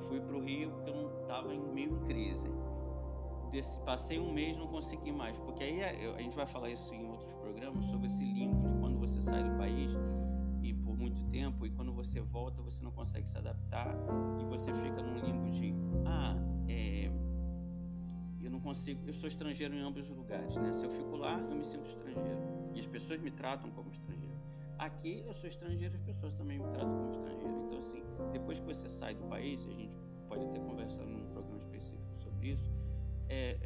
Fui 0.08 0.20
pro 0.20 0.42
Rio 0.42 0.72
porque 0.72 0.90
eu 0.90 0.96
não 0.96 1.10
tava 1.28 1.54
em, 1.54 1.62
meio 1.72 1.92
em 1.92 2.00
crise. 2.08 2.48
Desse- 3.52 3.80
passei 3.82 4.20
um 4.20 4.32
mês 4.32 4.58
não 4.58 4.68
consegui 4.68 5.12
mais, 5.12 5.40
porque 5.40 5.64
aí 5.64 5.80
é- 5.82 6.06
eu- 6.06 6.16
a 6.16 6.22
gente 6.22 6.36
vai 6.36 6.46
falar 6.46 6.70
isso 6.70 6.94
em 6.94 7.08
outros 7.10 7.32
programas 7.34 7.84
sobre 7.86 8.08
esse 8.08 8.24
limbo 8.24 8.68
de 8.68 8.74
quando 8.76 8.98
você 9.00 9.20
sai 9.22 9.44
do 9.44 9.58
país 9.58 9.92
e 10.62 10.72
por 10.74 10.96
muito 10.96 11.24
tempo 11.32 11.66
e 11.66 11.72
quando 11.72 11.92
você 11.92 12.22
volta 12.22 12.62
você 12.62 12.84
não 12.84 12.92
consegue 12.92 13.28
se 13.28 13.38
adaptar 13.38 13.88
e 14.40 14.46
você 14.46 14.72
fica 14.74 15.02
num 15.02 15.18
limbo 15.18 15.50
de 15.50 15.74
ah 16.06 16.36
é, 16.68 17.10
eu 18.40 18.52
não 18.52 18.60
consigo 18.60 19.02
eu 19.08 19.14
sou 19.14 19.28
estrangeiro 19.28 19.74
em 19.74 19.80
ambos 19.82 20.08
os 20.10 20.16
lugares 20.16 20.56
né? 20.58 20.72
Se 20.74 20.84
eu 20.86 20.90
fico 20.92 21.16
lá 21.16 21.40
eu 21.40 21.56
me 21.56 21.66
sinto 21.66 21.88
estrangeiro. 21.90 22.40
E 22.76 22.80
as 22.80 22.86
pessoas 22.86 23.20
me 23.20 23.32
tratam 23.32 23.72
como 23.72 23.90
estrangeiro. 23.90 24.36
Aqui 24.78 25.24
eu 25.26 25.34
sou 25.34 25.50
estrangeiro 25.50 25.96
as 25.96 26.02
pessoas 26.02 26.34
também 26.34 26.60
me 26.60 26.68
tratam 26.68 26.96
como 26.98 27.10
estrangeiro. 27.10 27.64
Então 27.66 27.80
assim 27.80 28.04
depois 28.32 28.60
que 28.60 28.66
você 28.66 28.88
sai 28.88 29.16
do 29.16 29.24
país 29.24 29.66
a 29.66 29.72
gente 29.72 29.98
pode 30.28 30.46
até 30.46 30.60
conversar 30.60 31.04
num 31.06 31.26
programa 31.32 31.58
específico 31.58 32.16
sobre 32.16 32.50
isso 32.50 32.70
é, 33.30 33.58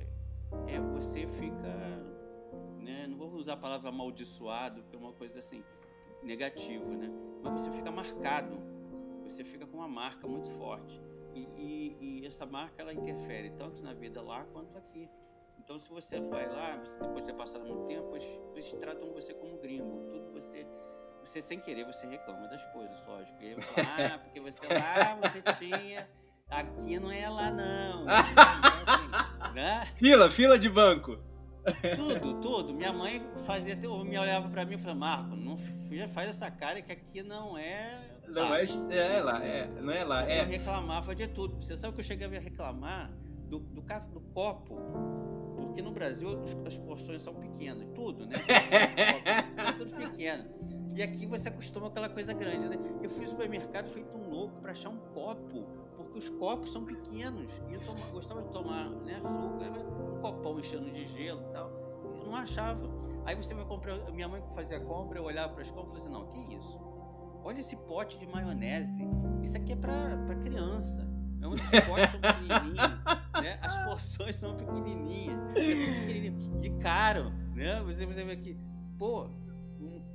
é 0.67 0.79
você 0.79 1.25
fica 1.25 2.03
né 2.79 3.07
não 3.07 3.17
vou 3.17 3.31
usar 3.33 3.53
a 3.53 3.57
palavra 3.57 3.89
amaldiçoado 3.89 4.81
porque 4.83 4.95
é 4.95 4.99
uma 4.99 5.13
coisa 5.13 5.39
assim 5.39 5.63
negativo, 6.21 6.95
né? 6.95 7.09
Mas 7.43 7.61
você 7.61 7.71
fica 7.71 7.91
marcado, 7.91 8.57
você 9.23 9.43
fica 9.43 9.65
com 9.67 9.77
uma 9.77 9.87
marca 9.87 10.25
muito 10.27 10.49
forte. 10.51 11.01
E, 11.33 11.41
e- 11.57 11.97
e 12.21 12.25
essa 12.25 12.45
marca 12.45 12.81
ela 12.81 12.93
interfere 12.93 13.49
tanto 13.51 13.81
na 13.83 13.93
vida 13.93 14.21
lá 14.21 14.45
quanto 14.53 14.77
aqui. 14.77 15.09
Então, 15.59 15.77
se 15.79 15.89
você 15.89 16.21
vai 16.21 16.47
lá, 16.47 16.77
você- 16.77 16.97
depois 16.97 17.25
de 17.25 17.31
ter 17.31 17.33
passado 17.37 17.65
muito 17.65 17.85
tempo, 17.87 18.15
eles, 18.15 18.27
eles 18.53 18.71
tratam 18.73 19.11
você 19.11 19.33
como 19.33 19.57
gringo. 19.57 20.09
Tudo 20.11 20.31
você, 20.31 20.65
você 21.21 21.41
sem 21.41 21.59
querer, 21.59 21.85
você 21.85 22.05
reclama 22.07 22.47
das 22.47 22.63
coisas, 22.71 23.01
lógico. 23.05 23.41
E 23.41 23.47
aí, 23.47 23.55
ah, 24.13 24.19
porque 24.19 24.39
você 24.39 24.65
lá 24.67 25.15
você 25.15 25.41
tinha, 25.57 26.07
aqui 26.49 26.99
não 26.99 27.11
é 27.11 27.29
lá 27.29 27.51
não. 27.51 28.05
Então, 28.31 28.93
assim, 28.93 29.32
né? 29.53 29.85
Fila, 29.97 30.29
fila 30.31 30.57
de 30.57 30.69
banco. 30.69 31.17
Tudo, 31.95 32.41
tudo. 32.41 32.73
Minha 32.73 32.91
mãe 32.91 33.25
fazia, 33.45 33.73
até- 33.73 33.87
me 33.87 34.17
olhava 34.17 34.49
pra 34.49 34.65
mim 34.65 34.75
e 34.75 34.77
falava, 34.77 34.99
Marco, 34.99 35.35
não 35.35 35.55
faz 36.13 36.29
essa 36.29 36.51
cara 36.51 36.81
que 36.81 36.91
aqui 36.91 37.23
não 37.23 37.57
é. 37.57 38.01
Não 38.27 38.49
lá." 38.49 38.59
é, 38.59 38.65
é 39.17 39.21
lá, 39.21 39.45
é, 39.45 39.67
não 39.81 39.93
é 39.93 40.03
lá, 40.03 40.23
Eu 40.23 40.29
é. 40.29 40.43
reclamava 40.43 41.15
de 41.15 41.27
tudo. 41.27 41.61
Você 41.61 41.75
sabe 41.77 41.93
que 41.93 42.01
eu 42.01 42.05
cheguei 42.05 42.25
a 42.27 42.39
reclamar 42.39 43.11
do, 43.47 43.59
do, 43.59 43.81
do 43.81 44.19
copo. 44.33 44.75
Porque 45.55 45.81
no 45.81 45.91
Brasil 45.91 46.41
as 46.65 46.75
porções 46.75 47.21
são 47.21 47.33
pequenas, 47.35 47.87
tudo, 47.95 48.25
né? 48.25 48.35
tudo 49.77 49.95
pequeno. 49.95 50.45
E 50.95 51.01
aqui 51.01 51.25
você 51.25 51.49
acostuma 51.49 51.87
aquela 51.87 52.09
coisa 52.09 52.33
grande, 52.33 52.67
né? 52.69 52.77
Eu 53.01 53.09
fui 53.09 53.21
ao 53.23 53.29
supermercado 53.31 53.89
feito 53.89 54.17
um 54.17 54.29
louco 54.29 54.59
pra 54.61 54.71
achar 54.71 54.89
um 54.89 54.97
copo, 55.13 55.65
porque 55.97 56.17
os 56.19 56.29
copos 56.29 56.71
são 56.71 56.85
pequenos. 56.85 57.51
E 57.69 57.73
eu 57.73 57.81
toma- 57.81 58.05
gostava 58.11 58.41
de 58.43 58.49
tomar 58.49 58.89
né, 58.89 59.19
né? 59.19 59.85
um 60.13 60.21
copão 60.21 60.59
enchendo 60.59 60.91
de 60.91 61.05
gelo 61.05 61.41
e 61.49 61.51
tal. 61.53 61.69
Eu 62.15 62.25
não 62.25 62.35
achava. 62.35 62.87
Aí 63.25 63.35
você 63.35 63.53
vai 63.53 63.65
comprar. 63.65 63.95
Minha 64.11 64.27
mãe 64.27 64.43
fazia 64.53 64.79
compra, 64.79 65.17
eu 65.17 65.23
olhava 65.23 65.53
para 65.53 65.61
as 65.63 65.69
compras 65.71 65.99
e 65.99 66.03
falei 66.03 66.03
assim: 66.03 66.11
não, 66.13 66.27
que 66.27 66.55
isso? 66.55 66.79
Olha 67.43 67.59
esse 67.59 67.75
pote 67.75 68.19
de 68.19 68.27
maionese. 68.27 68.91
Isso 69.41 69.57
aqui 69.57 69.73
é 69.73 69.75
pra 69.75 70.35
criança. 70.35 71.11
É 71.73 71.81
potes 71.81 72.09
são 72.09 72.21
pequenininhos, 72.21 72.77
né? 73.41 73.59
As 73.61 73.75
porções 73.83 74.35
são 74.35 74.55
pequenininhas, 74.55 75.37
é 75.49 76.05
pequenininho. 76.05 76.59
E 76.63 76.69
caro, 76.79 77.31
né? 77.53 77.81
Você, 77.83 78.05
você 78.05 78.23
vê 78.23 78.31
aqui, 78.31 78.57
pô, 78.97 79.25
um 79.25 79.42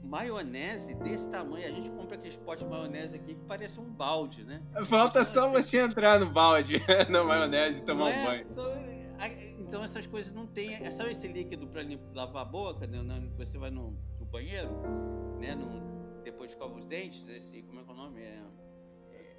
maionese 0.09 0.95
desse 0.95 1.29
tamanho. 1.29 1.67
A 1.67 1.71
gente 1.71 1.91
compra 1.91 2.17
aqueles 2.17 2.37
potes 2.37 2.65
de 2.65 2.71
maionese 2.71 3.17
aqui 3.17 3.35
que 3.35 3.45
parece 3.47 3.79
um 3.79 3.85
balde, 3.85 4.45
né? 4.45 4.63
Falta 4.87 5.21
Então, 5.21 5.25
só 5.25 5.45
assim- 5.57 5.63
você 5.63 5.79
entrar 5.81 6.19
no 6.19 6.31
balde, 6.31 6.75
na 7.11 7.23
maionese 7.23 7.81
e 7.81 7.85
tomar 7.85 8.05
Não 8.05 8.07
um 8.07 8.11
é? 8.11 8.25
banho. 8.25 8.47
Então, 8.51 8.73
a- 9.19 9.29
então 9.61 9.83
essas 9.85 10.07
coisas 10.07 10.33
não 10.33 10.47
tem. 10.47 10.75
é, 10.75 10.91
Sabe 10.91 11.11
esse 11.11 11.29
líquido 11.29 11.67
para 11.67 11.83
lavar 12.15 12.43
a 12.43 12.45
boca? 12.45 12.87
Né? 12.87 12.99
Você 13.37 13.59
vai 13.59 13.71
no, 13.71 13.95
no 14.19 14.27
banheiro, 14.27 14.71
né? 15.39 15.55
No, 15.55 16.23
depois 16.25 16.51
escova 16.51 16.75
os 16.77 16.85
dentes, 16.85 17.29
esse, 17.29 17.63
como 17.63 17.81
é 17.81 17.85
que 17.85 17.91
é 17.91 17.93
o 17.93 17.97
nome? 17.97 18.21
É, 18.23 18.43
é, 19.13 19.37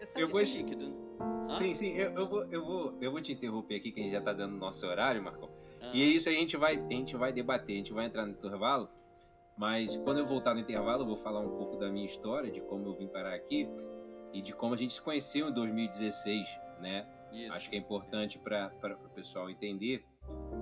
esse, 0.00 0.20
Eu 0.20 0.28
gost- 0.28 0.56
líquido. 0.56 0.88
né? 0.88 0.94
Hã? 1.20 1.42
Sim, 1.58 1.74
sim, 1.74 1.88
eu, 1.94 2.10
eu, 2.12 2.28
vou, 2.28 2.44
eu, 2.46 2.64
vou, 2.64 2.98
eu 3.00 3.10
vou 3.12 3.20
te 3.20 3.32
interromper 3.32 3.76
aqui, 3.76 3.90
que 3.92 4.00
a 4.00 4.02
gente 4.02 4.12
já 4.12 4.20
tá 4.20 4.32
dando 4.32 4.56
nosso 4.56 4.86
horário, 4.86 5.22
Marcão. 5.22 5.48
Ah, 5.80 5.90
E 5.94 6.02
é 6.02 6.06
isso 6.06 6.28
a 6.28 6.32
gente 6.32 6.56
vai, 6.56 6.76
a 6.76 6.88
gente 6.92 7.16
vai 7.16 7.32
debater, 7.32 7.74
a 7.74 7.78
gente 7.78 7.92
vai 7.92 8.06
entrar 8.06 8.24
no 8.26 8.32
intervalo, 8.32 8.88
mas 9.56 9.96
quando 9.96 10.18
eu 10.18 10.26
voltar 10.26 10.54
no 10.54 10.60
intervalo, 10.60 11.02
eu 11.02 11.06
vou 11.06 11.16
falar 11.16 11.40
um 11.40 11.50
pouco 11.56 11.76
da 11.76 11.90
minha 11.90 12.06
história, 12.06 12.50
de 12.50 12.60
como 12.60 12.86
eu 12.86 12.94
vim 12.94 13.06
parar 13.08 13.34
aqui 13.34 13.68
e 14.32 14.40
de 14.42 14.54
como 14.54 14.74
a 14.74 14.76
gente 14.76 14.94
se 14.94 15.02
conheceu 15.02 15.48
em 15.48 15.52
2016, 15.52 16.48
né? 16.80 17.06
isso. 17.32 17.54
Acho 17.54 17.70
que 17.70 17.76
é 17.76 17.78
importante 17.78 18.38
para 18.38 18.70
o 19.04 19.08
pessoal 19.10 19.48
entender. 19.48 20.04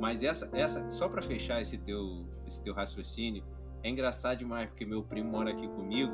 Mas 0.00 0.22
essa, 0.22 0.48
essa 0.57 0.88
só 0.90 1.09
para 1.09 1.20
fechar 1.20 1.61
esse 1.61 1.76
teu, 1.79 2.29
esse 2.46 2.62
teu 2.62 2.72
raciocínio, 2.74 3.44
é 3.83 3.88
engraçado 3.90 4.38
demais, 4.38 4.68
porque 4.68 4.85
meu 4.87 5.03
primo 5.03 5.31
mora 5.31 5.50
aqui 5.50 5.66
comigo 5.68 6.12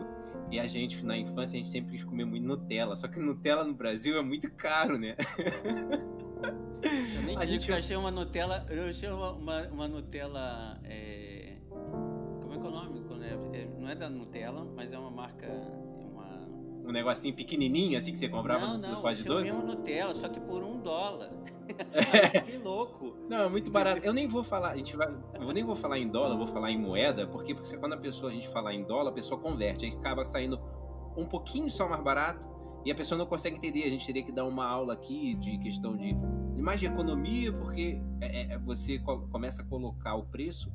e 0.50 0.58
a 0.58 0.66
gente, 0.66 1.04
na 1.04 1.16
infância, 1.16 1.56
a 1.56 1.62
gente 1.62 1.68
sempre 1.68 1.92
quis 1.92 2.04
comer 2.04 2.24
muito 2.24 2.46
Nutella. 2.46 2.94
Só 2.96 3.06
que 3.08 3.18
Nutella 3.18 3.64
no 3.64 3.74
Brasil 3.74 4.16
é 4.16 4.22
muito 4.22 4.50
caro, 4.52 4.96
né? 4.98 5.14
Eu 7.16 7.22
nem 7.22 7.36
a 7.36 7.40
digo 7.40 7.52
gente- 7.52 7.66
que 7.66 7.72
eu 7.72 7.76
achei 7.76 7.96
uma 7.96 8.10
Nutella. 8.10 8.64
Eu 8.68 8.88
achei 8.88 9.08
uma, 9.10 9.32
uma, 9.32 9.62
uma 9.68 9.88
Nutella. 9.88 10.80
é, 10.84 11.55
como 12.70 13.22
é 13.22 13.28
que 13.28 13.56
é 13.56 13.58
é- 13.58 13.62
é- 13.62 13.68
não 13.80 13.88
é 13.88 13.94
da 13.94 14.08
Nutella, 14.08 14.66
mas 14.76 14.92
é 14.92 14.98
uma 14.98 15.10
marca. 15.10 15.46
Uma... 15.48 16.46
Um 16.88 16.92
negocinho 16.92 17.34
pequenininho, 17.34 17.96
assim, 17.98 18.12
que 18.12 18.18
você 18.18 18.28
comprava 18.28 18.66
não, 18.66 18.74
no 18.78 18.88
não, 18.88 19.00
quase 19.00 19.20
achei 19.22 19.32
o 19.32 19.34
doce. 19.38 19.50
mesmo 19.52 19.66
Nutella, 19.66 20.14
só 20.14 20.28
que 20.28 20.40
por 20.40 20.62
um 20.62 20.78
dólar. 20.80 21.30
eu 21.92 22.30
fiquei 22.42 22.58
louco. 22.58 23.16
Não, 23.28 23.38
é 23.38 23.48
muito 23.48 23.70
barato. 23.70 24.00
Eu 24.04 24.12
nem 24.12 24.26
vou 24.28 24.42
falar, 24.44 24.70
a 24.70 24.76
gente 24.76 24.96
vai, 24.96 25.08
eu 25.40 25.52
nem 25.52 25.64
vou 25.64 25.76
falar 25.76 25.98
em 25.98 26.08
dólar, 26.08 26.30
eu 26.34 26.38
vou 26.38 26.46
falar 26.48 26.70
em 26.70 26.78
moeda, 26.80 27.26
porque, 27.26 27.54
porque 27.54 27.76
quando 27.76 27.92
a 27.94 27.98
pessoa 27.98 28.30
a 28.30 28.34
gente 28.34 28.48
falar 28.48 28.72
em 28.74 28.84
dólar, 28.84 29.10
a 29.10 29.14
pessoa 29.14 29.40
converte, 29.40 29.84
aí 29.84 29.92
acaba 29.92 30.24
saindo 30.24 30.58
um 31.16 31.26
pouquinho 31.26 31.68
só 31.70 31.88
mais 31.88 32.02
barato 32.02 32.48
e 32.84 32.90
a 32.92 32.94
pessoa 32.94 33.18
não 33.18 33.26
consegue 33.26 33.56
entender. 33.56 33.82
A 33.84 33.90
gente 33.90 34.06
teria 34.06 34.22
que 34.22 34.30
dar 34.32 34.44
uma 34.44 34.64
aula 34.66 34.92
aqui 34.94 35.34
de 35.34 35.58
questão 35.58 35.96
de, 35.96 36.14
de 36.54 36.62
mais 36.62 36.78
de 36.78 36.86
economia, 36.86 37.52
porque 37.52 38.00
é- 38.20 38.52
é- 38.54 38.58
você 38.58 38.98
co- 39.00 39.26
começa 39.28 39.62
a 39.62 39.64
colocar 39.64 40.14
o 40.14 40.24
preço 40.26 40.72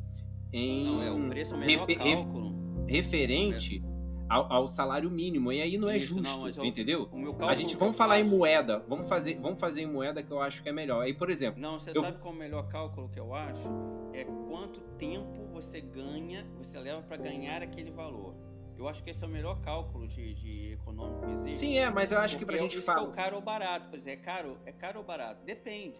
em 0.53 0.85
Não, 0.85 1.01
é 1.03 1.11
o 1.11 1.29
preço 1.29 1.53
é 1.53 1.57
o 1.57 1.59
melhor 1.59 1.87
refe- 1.87 2.03
ref- 2.03 2.15
cálculo. 2.23 2.85
referente 2.87 3.83
ao, 4.29 4.51
ao 4.51 4.67
salário 4.67 5.09
mínimo 5.09 5.51
e 5.51 5.61
aí 5.61 5.77
não 5.77 5.89
é 5.89 5.97
Isso, 5.97 6.07
justo, 6.15 6.23
não, 6.23 6.41
mas 6.41 6.55
eu- 6.57 6.63
entendeu? 6.65 7.09
O 7.11 7.17
meu 7.17 7.31
cálculo 7.33 7.49
A 7.51 7.55
gente 7.55 7.75
vamos 7.75 7.97
falar 7.97 8.19
em 8.19 8.23
faço- 8.23 8.37
moeda, 8.37 8.85
vamos 8.87 9.09
fazer, 9.09 9.39
vamos 9.39 9.59
fazer 9.59 9.81
em 9.81 9.87
moeda 9.87 10.23
que 10.23 10.31
eu 10.31 10.41
acho 10.41 10.63
que 10.63 10.69
é 10.69 10.71
melhor. 10.71 11.01
Aí, 11.01 11.13
por 11.13 11.29
exemplo, 11.29 11.61
Não, 11.61 11.79
você 11.79 11.91
Eu- 11.95 12.03
sabe 12.03 12.17
qual 12.19 12.33
é 12.33 12.37
o 12.37 12.39
melhor 12.39 12.63
cálculo 12.69 13.09
que 13.09 13.19
eu 13.19 13.33
acho? 13.33 13.63
É 14.13 14.23
quanto 14.47 14.79
tempo 14.97 15.45
você 15.53 15.81
ganha, 15.81 16.45
você 16.57 16.79
leva 16.79 17.01
para 17.01 17.17
ganhar 17.17 17.61
aquele 17.61 17.91
valor. 17.91 18.33
Eu 18.77 18.87
acho 18.87 19.03
que 19.03 19.11
esse 19.11 19.23
é 19.23 19.27
o 19.27 19.29
melhor 19.29 19.59
cálculo 19.61 20.07
de, 20.07 20.33
de 20.33 20.71
econômico 20.73 21.25
que 21.27 21.31
existe. 21.33 21.55
sim 21.57 21.77
é, 21.77 21.89
mas 21.91 22.11
eu 22.11 22.17
acho 22.17 22.35
que 22.37 22.45
pra 22.45 22.53
Porque 22.55 22.63
gente 22.63 22.77
isso 22.77 22.85
que 22.85 22.91
é 22.91 22.95
falar 22.95 23.07
o 23.07 23.11
caro 23.11 23.35
ou 23.35 23.41
barato. 23.41 23.89
Por 23.89 23.97
exemplo, 23.97 24.19
é 24.21 24.23
caro, 24.23 24.57
é 24.65 24.71
caro 24.71 24.99
ou 24.99 25.05
barato? 25.05 25.45
Depende. 25.45 25.99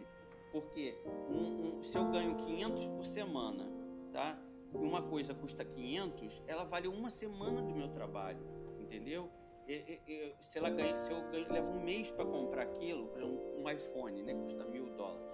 Porque 0.52 0.96
um- 1.30 1.78
um- 1.80 1.84
se 1.84 1.96
eu 1.98 2.06
ganho 2.10 2.34
500 2.36 2.88
por 2.88 3.06
semana, 3.06 3.70
tá? 4.12 4.38
E 4.74 4.78
uma 4.78 5.02
coisa 5.02 5.34
custa 5.34 5.66
500, 5.66 6.42
ela 6.48 6.64
vale 6.64 6.88
uma 6.88 7.10
semana 7.10 7.62
do 7.62 7.74
meu 7.74 7.90
trabalho, 7.90 8.40
entendeu? 8.80 9.30
E- 9.68 10.02
e- 10.08 10.36
se, 10.40 10.58
ela 10.58 10.70
ganha, 10.70 10.98
se 11.00 11.12
eu 11.12 11.22
ganho, 11.30 11.52
levo 11.52 11.72
um 11.72 11.82
mês 11.84 12.12
para 12.12 12.26
comprar 12.26 12.64
aquilo, 12.64 13.08
para 13.10 13.26
um, 13.26 13.62
um 13.64 13.70
iPhone, 13.70 14.24
né? 14.24 14.34
Custa 14.34 14.66
mil 14.66 14.90
dólares. 14.96 15.32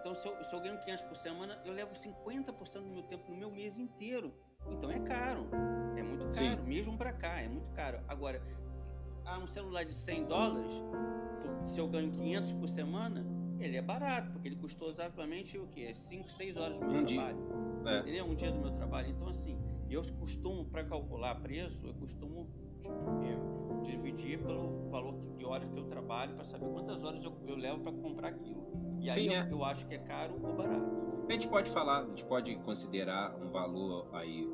Então, 0.00 0.14
se 0.14 0.28
eu, 0.28 0.44
se 0.44 0.54
eu 0.54 0.60
ganho 0.60 0.78
500 0.80 1.04
por 1.04 1.16
semana, 1.16 1.60
eu 1.64 1.72
levo 1.72 1.94
50% 1.94 2.82
do 2.82 2.90
meu 2.90 3.02
tempo 3.04 3.30
no 3.30 3.36
meu 3.38 3.50
mês 3.50 3.78
inteiro. 3.78 4.34
Então 4.68 4.90
é 4.90 5.00
caro. 5.00 5.48
É 5.96 6.02
muito 6.02 6.24
caro, 6.26 6.62
Sim. 6.62 6.68
mesmo 6.68 6.96
para 6.98 7.12
cá, 7.12 7.40
é 7.40 7.48
muito 7.48 7.70
caro. 7.70 8.00
Agora, 8.06 8.42
ah, 9.24 9.38
um 9.38 9.46
celular 9.46 9.84
de 9.84 9.92
100 9.94 10.24
dólares, 10.26 10.72
se 11.64 11.78
eu 11.78 11.88
ganho 11.88 12.10
500 12.10 12.52
por 12.52 12.68
semana, 12.68 13.24
ele 13.66 13.76
é 13.76 13.82
barato, 13.82 14.30
porque 14.30 14.48
ele 14.48 14.56
custou 14.56 14.90
exatamente 14.90 15.58
o 15.58 15.66
quê? 15.66 15.92
5, 15.92 16.30
6 16.30 16.56
horas 16.56 16.78
do 16.78 16.86
meu 16.86 17.00
um 17.00 17.04
trabalho. 17.04 17.38
É. 17.86 17.98
Entendeu? 18.00 18.26
Um 18.26 18.34
dia 18.34 18.52
do 18.52 18.58
meu 18.58 18.72
trabalho. 18.72 19.10
Então, 19.10 19.28
assim, 19.28 19.58
eu 19.88 20.02
costumo, 20.18 20.64
para 20.64 20.84
calcular 20.84 21.34
preço, 21.36 21.86
eu 21.86 21.94
costumo 21.94 22.48
eu, 22.84 23.82
dividir 23.82 24.38
pelo 24.42 24.88
valor 24.90 25.18
de 25.36 25.44
horas 25.44 25.68
que 25.70 25.78
eu 25.78 25.84
trabalho 25.84 26.34
para 26.34 26.44
saber 26.44 26.66
quantas 26.66 27.04
horas 27.04 27.24
eu, 27.24 27.32
eu 27.46 27.56
levo 27.56 27.80
para 27.80 27.92
comprar 27.92 28.28
aquilo. 28.28 28.66
E 29.00 29.04
Sim, 29.04 29.10
aí 29.10 29.28
é. 29.28 29.42
eu, 29.42 29.58
eu 29.58 29.64
acho 29.64 29.86
que 29.86 29.94
é 29.94 29.98
caro 29.98 30.34
ou 30.42 30.54
barato. 30.54 31.04
A 31.28 31.32
gente 31.32 31.48
pode 31.48 31.70
falar, 31.70 32.00
a 32.00 32.06
gente 32.06 32.24
pode 32.24 32.54
considerar 32.56 33.34
um 33.36 33.50
valor 33.50 34.08
aí 34.12 34.46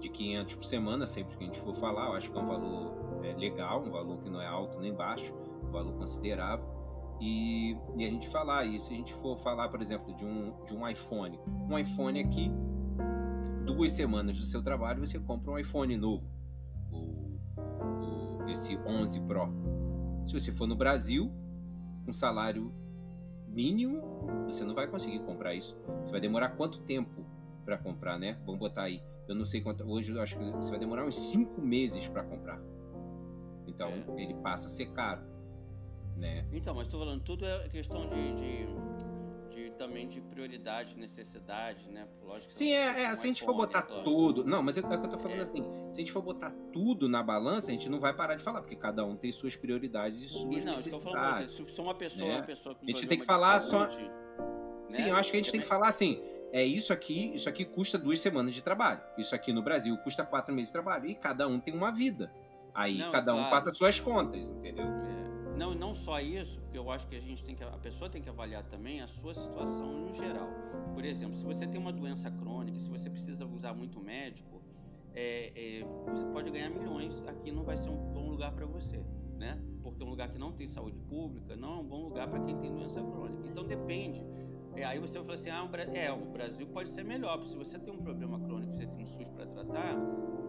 de 0.00 0.08
500 0.08 0.54
por 0.54 0.64
semana, 0.64 1.06
sempre 1.06 1.36
que 1.36 1.44
a 1.44 1.46
gente 1.46 1.60
for 1.60 1.74
falar. 1.74 2.06
Eu 2.06 2.12
acho 2.14 2.30
que 2.30 2.36
é 2.36 2.40
um 2.40 2.46
valor 2.46 3.22
é, 3.24 3.34
legal, 3.34 3.82
um 3.82 3.90
valor 3.90 4.18
que 4.22 4.30
não 4.30 4.40
é 4.40 4.46
alto 4.46 4.78
nem 4.80 4.92
baixo, 4.92 5.34
um 5.62 5.70
valor 5.70 5.94
considerável. 5.94 6.73
E, 7.20 7.76
e 7.96 8.04
a 8.04 8.10
gente 8.10 8.28
falar, 8.28 8.64
e 8.64 8.78
se 8.80 8.92
a 8.92 8.96
gente 8.96 9.14
for 9.14 9.38
falar, 9.38 9.68
por 9.68 9.80
exemplo, 9.80 10.14
de 10.14 10.24
um, 10.24 10.64
de 10.66 10.74
um 10.74 10.86
iPhone, 10.88 11.38
um 11.68 11.78
iPhone 11.78 12.20
aqui, 12.20 12.50
duas 13.64 13.92
semanas 13.92 14.38
do 14.38 14.44
seu 14.44 14.62
trabalho, 14.62 15.04
você 15.04 15.18
compra 15.18 15.52
um 15.52 15.58
iPhone 15.58 15.96
novo, 15.96 16.24
o, 16.92 18.42
o, 18.42 18.48
esse 18.48 18.76
11 18.76 19.20
Pro. 19.22 19.48
Se 20.26 20.32
você 20.32 20.52
for 20.52 20.66
no 20.66 20.76
Brasil, 20.76 21.30
com 22.04 22.12
salário 22.12 22.72
mínimo, 23.48 24.02
você 24.46 24.64
não 24.64 24.74
vai 24.74 24.86
conseguir 24.86 25.20
comprar 25.20 25.54
isso. 25.54 25.76
Você 26.02 26.10
vai 26.10 26.20
demorar 26.20 26.50
quanto 26.50 26.80
tempo 26.80 27.24
para 27.64 27.78
comprar, 27.78 28.18
né? 28.18 28.38
Vamos 28.44 28.58
botar 28.58 28.82
aí. 28.82 29.02
Eu 29.26 29.34
não 29.34 29.46
sei 29.46 29.60
quanto. 29.60 29.84
Hoje 29.84 30.12
eu 30.12 30.20
acho 30.20 30.36
que 30.36 30.44
você 30.52 30.70
vai 30.70 30.78
demorar 30.78 31.06
uns 31.06 31.16
5 31.16 31.60
meses 31.60 32.06
para 32.08 32.22
comprar. 32.24 32.60
Então 33.66 33.88
é. 33.88 34.22
ele 34.22 34.34
passa 34.34 34.66
a 34.66 34.68
ser 34.68 34.86
caro. 34.92 35.22
Né? 36.16 36.46
Então, 36.52 36.74
mas 36.74 36.86
estou 36.86 37.00
falando, 37.00 37.22
tudo 37.22 37.44
é 37.44 37.68
questão 37.68 38.08
de, 38.08 38.34
de 38.34 38.66
de, 39.54 39.70
também 39.70 40.08
de 40.08 40.20
prioridade, 40.20 40.98
necessidade, 40.98 41.88
né? 41.88 42.06
Lógico. 42.22 42.52
Sim, 42.52 42.72
é, 42.72 43.04
é 43.04 43.14
se 43.14 43.24
a 43.24 43.26
gente 43.26 43.42
for 43.42 43.54
botar 43.54 43.82
tudo. 43.82 44.44
Não, 44.44 44.62
mas 44.62 44.76
é, 44.76 44.80
é 44.80 44.84
o 44.84 44.88
que 44.88 44.94
eu 44.94 45.10
tô 45.10 45.18
falando 45.18 45.38
é. 45.38 45.42
assim. 45.42 45.62
Se 45.90 45.92
a 45.92 46.00
gente 46.00 46.12
for 46.12 46.22
botar 46.22 46.50
tudo 46.72 47.08
na 47.08 47.22
balança, 47.22 47.70
a 47.70 47.72
gente 47.72 47.88
não 47.88 48.00
vai 48.00 48.12
parar 48.12 48.34
de 48.34 48.42
falar, 48.42 48.60
porque 48.60 48.76
cada 48.76 49.04
um 49.04 49.16
tem 49.16 49.32
suas 49.32 49.54
prioridades 49.54 50.20
e 50.20 50.28
suas 50.28 50.56
e 50.56 50.60
não, 50.60 50.74
necessidades. 50.74 50.86
Estou 50.86 51.00
falando 51.00 51.46
você, 51.46 51.74
se 51.74 51.80
uma 51.80 51.94
pessoa, 51.94 52.28
né? 52.28 52.36
uma 52.36 52.42
pessoa 52.42 52.74
com 52.74 52.84
A 52.84 52.86
gente 52.88 53.06
tem 53.06 53.18
que 53.18 53.24
falar 53.24 53.60
saúde, 53.60 53.94
só. 53.94 54.00
Né? 54.00 54.10
Sim, 54.90 55.08
eu 55.08 55.16
acho 55.16 55.30
que 55.30 55.36
a 55.36 55.40
gente 55.40 55.52
tem 55.52 55.60
que 55.60 55.66
falar 55.66 55.88
assim. 55.88 56.20
É 56.52 56.64
isso 56.64 56.92
aqui, 56.92 57.32
isso 57.34 57.48
aqui 57.48 57.64
custa 57.64 57.98
duas 57.98 58.20
semanas 58.20 58.54
de 58.54 58.62
trabalho. 58.62 59.00
Isso 59.18 59.34
aqui 59.34 59.52
no 59.52 59.60
Brasil 59.60 59.96
custa 59.98 60.24
quatro 60.24 60.54
meses 60.54 60.68
de 60.68 60.72
trabalho. 60.72 61.06
E 61.06 61.14
cada 61.14 61.48
um 61.48 61.58
tem 61.58 61.74
uma 61.74 61.90
vida. 61.90 62.32
Aí 62.72 62.98
não, 62.98 63.10
cada 63.10 63.32
claro. 63.32 63.46
um 63.46 63.50
passa 63.50 63.74
suas 63.74 63.98
contas, 63.98 64.50
entendeu? 64.50 64.86
É. 65.54 65.58
Não, 65.58 65.74
não 65.74 65.94
só 65.94 66.20
isso, 66.20 66.58
porque 66.60 66.78
eu 66.78 66.90
acho 66.90 67.06
que 67.06 67.16
a 67.16 67.20
gente 67.20 67.42
tem 67.42 67.54
que 67.54 67.62
a 67.62 67.78
pessoa 67.78 68.10
tem 68.10 68.20
que 68.20 68.28
avaliar 68.28 68.62
também 68.64 69.00
a 69.00 69.08
sua 69.08 69.34
situação 69.34 69.86
no 69.86 70.12
geral. 70.14 70.48
Por 70.92 71.04
exemplo, 71.04 71.36
se 71.38 71.44
você 71.44 71.66
tem 71.66 71.80
uma 71.80 71.92
doença 71.92 72.30
crônica, 72.30 72.78
se 72.78 72.88
você 72.88 73.08
precisa 73.08 73.46
usar 73.46 73.74
muito 73.74 74.00
médico, 74.00 74.60
é, 75.14 75.52
é, 75.54 75.84
você 76.10 76.24
pode 76.26 76.50
ganhar 76.50 76.70
milhões. 76.70 77.22
Aqui 77.26 77.50
não 77.52 77.62
vai 77.62 77.76
ser 77.76 77.88
um 77.88 78.12
bom 78.12 78.28
lugar 78.28 78.52
para 78.52 78.66
você, 78.66 79.00
né? 79.38 79.60
Porque 79.82 80.02
um 80.02 80.10
lugar 80.10 80.28
que 80.28 80.38
não 80.38 80.52
tem 80.52 80.66
saúde 80.66 80.98
pública 81.08 81.56
não 81.56 81.74
é 81.74 81.78
um 81.78 81.84
bom 81.84 82.02
lugar 82.02 82.28
para 82.28 82.40
quem 82.40 82.56
tem 82.58 82.72
doença 82.72 83.00
crônica. 83.02 83.48
Então 83.48 83.64
depende. 83.64 84.24
É, 84.76 84.84
aí 84.84 84.98
você 84.98 85.18
vai 85.18 85.24
falar 85.24 85.34
assim, 85.34 85.50
ah, 85.50 85.96
é, 85.96 86.10
o 86.10 86.26
Brasil 86.32 86.66
pode 86.66 86.88
ser 86.88 87.04
melhor. 87.04 87.42
Se 87.44 87.56
você 87.56 87.78
tem 87.78 87.94
um 87.94 87.98
problema 87.98 88.40
crônico, 88.40 88.72
você 88.72 88.86
tem 88.86 89.02
um 89.02 89.06
SUS 89.06 89.28
para 89.28 89.46
tratar, 89.46 89.94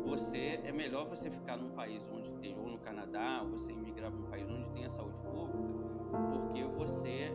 você 0.04 0.60
é 0.64 0.72
melhor 0.72 1.08
você 1.08 1.30
ficar 1.30 1.58
num 1.58 1.70
país 1.70 2.04
onde 2.12 2.32
tem, 2.32 2.58
ou 2.58 2.68
no 2.68 2.80
Canadá, 2.80 3.42
ou 3.44 3.52
você 3.52 3.72
imigrar 3.72 3.95
para 4.12 4.20
um 4.20 4.26
país 4.26 4.50
onde 4.50 4.70
tem 4.72 4.86
a 4.86 4.90
saúde 4.90 5.20
pública, 5.22 5.58
porque 6.34 6.64
você 6.64 7.32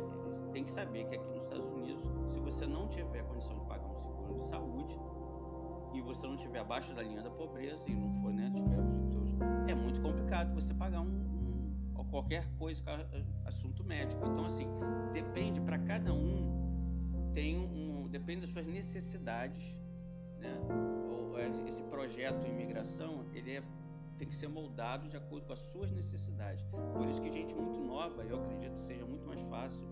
tem 0.52 0.64
que 0.64 0.70
saber 0.70 1.04
que 1.04 1.16
aqui 1.16 1.28
nos 1.28 1.42
Estados 1.42 1.68
Unidos, 1.68 2.02
se 2.28 2.40
você 2.40 2.66
não 2.66 2.88
tiver 2.88 3.22
condição 3.24 3.54
de 3.58 3.64
pagar 3.66 3.86
um 3.86 3.96
seguro 3.96 4.34
de 4.34 4.42
saúde 4.48 4.98
e 5.94 6.00
você 6.00 6.26
não 6.26 6.34
estiver 6.34 6.60
abaixo 6.60 6.94
da 6.94 7.02
linha 7.02 7.22
da 7.22 7.30
pobreza 7.30 7.84
e 7.88 7.94
não 7.94 8.12
for, 8.20 8.32
né, 8.32 8.50
tiver 8.54 8.78
os 9.20 9.34
é 9.68 9.74
muito 9.74 10.00
complicado 10.00 10.54
você 10.54 10.74
pagar 10.74 11.00
um, 11.00 11.06
um 11.98 12.04
qualquer 12.10 12.44
coisa, 12.58 12.82
assunto 13.44 13.84
médico. 13.84 14.24
Então 14.26 14.44
assim, 14.44 14.66
depende 15.12 15.60
para 15.60 15.78
cada 15.78 16.12
um 16.12 16.60
tem 17.32 17.56
um, 17.56 18.08
depende 18.08 18.40
das 18.42 18.50
suas 18.50 18.66
necessidades, 18.66 19.62
né? 20.38 20.52
esse 21.66 21.82
projeto 21.84 22.46
imigração, 22.46 23.24
ele 23.34 23.56
é, 23.56 23.62
tem 24.20 24.28
que 24.28 24.34
ser 24.34 24.48
moldado 24.48 25.08
de 25.08 25.16
acordo 25.16 25.46
com 25.46 25.52
as 25.54 25.58
suas 25.58 25.90
necessidades. 25.90 26.62
Por 26.94 27.08
isso 27.08 27.20
que 27.22 27.30
gente 27.30 27.54
muito 27.54 27.80
nova, 27.80 28.22
eu 28.22 28.38
acredito 28.38 28.74
que 28.74 28.86
seja 28.86 29.04
muito 29.06 29.26
mais 29.26 29.40
fácil 29.42 29.82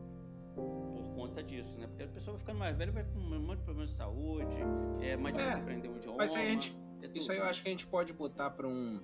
por 0.54 1.14
conta 1.14 1.42
disso, 1.42 1.78
né? 1.78 1.86
Porque 1.86 2.02
a 2.02 2.08
pessoa 2.08 2.34
vai 2.34 2.40
ficando 2.40 2.58
mais 2.58 2.76
velha, 2.76 2.92
vai 2.92 3.04
com 3.04 3.18
um 3.18 3.40
monte 3.40 3.58
de 3.58 3.64
problemas 3.64 3.90
de 3.90 3.96
saúde, 3.96 4.58
é 5.00 5.16
mais 5.16 5.34
difícil 5.34 5.58
é, 5.58 5.62
aprender 5.62 5.88
um 5.88 5.96
idioma. 5.96 6.18
Mas 6.18 6.34
aí 6.34 6.50
gente, 6.50 6.76
é 7.02 7.08
isso 7.14 7.32
aí 7.32 7.38
eu 7.38 7.44
acho 7.44 7.62
que 7.62 7.68
a 7.68 7.70
gente 7.70 7.86
pode 7.86 8.12
botar 8.12 8.50
para 8.50 8.68
um 8.68 9.00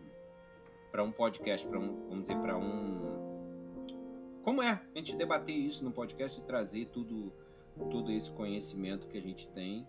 para 0.92 1.02
um 1.02 1.10
podcast, 1.10 1.66
para 1.66 1.78
um, 1.78 2.08
vamos 2.08 2.22
dizer, 2.22 2.37
para 2.40 2.56
um 2.58 3.24
como 4.42 4.62
é 4.62 4.68
a 4.94 4.98
gente 4.98 5.16
debater 5.16 5.56
isso 5.56 5.82
no 5.82 5.90
podcast 5.90 6.38
e 6.38 6.44
trazer 6.44 6.87
tudo 6.88 7.32
todo 7.90 8.12
esse 8.12 8.30
conhecimento 8.30 9.06
que 9.06 9.16
a 9.16 9.22
gente 9.22 9.48
tem 9.48 9.88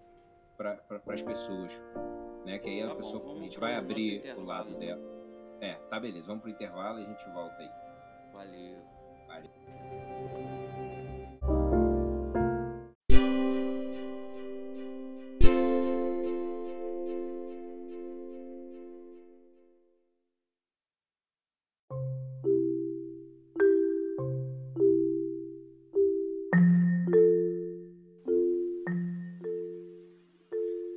para 0.56 0.76
pra, 0.78 1.14
as 1.14 1.22
pessoas 1.22 1.74
né? 2.46 2.60
Que 2.60 2.70
aí 2.70 2.82
a 2.84 2.88
tá 2.88 2.96
pessoa, 2.96 3.22
bom, 3.22 3.38
a 3.38 3.42
gente 3.42 3.60
vai 3.60 3.76
abrir 3.76 4.22
o 4.38 4.44
lado 4.44 4.76
dela. 4.76 5.15
É, 5.66 5.74
tá 5.90 6.00
beleza, 6.00 6.28
vamos 6.28 6.44
pro 6.44 6.52
intervalo 6.52 7.00
e 7.00 7.04
a 7.04 7.08
gente 7.08 7.28
volta 7.32 7.56
aí. 7.58 7.72
Valeu. 8.32 8.78
Valeu. 9.28 9.50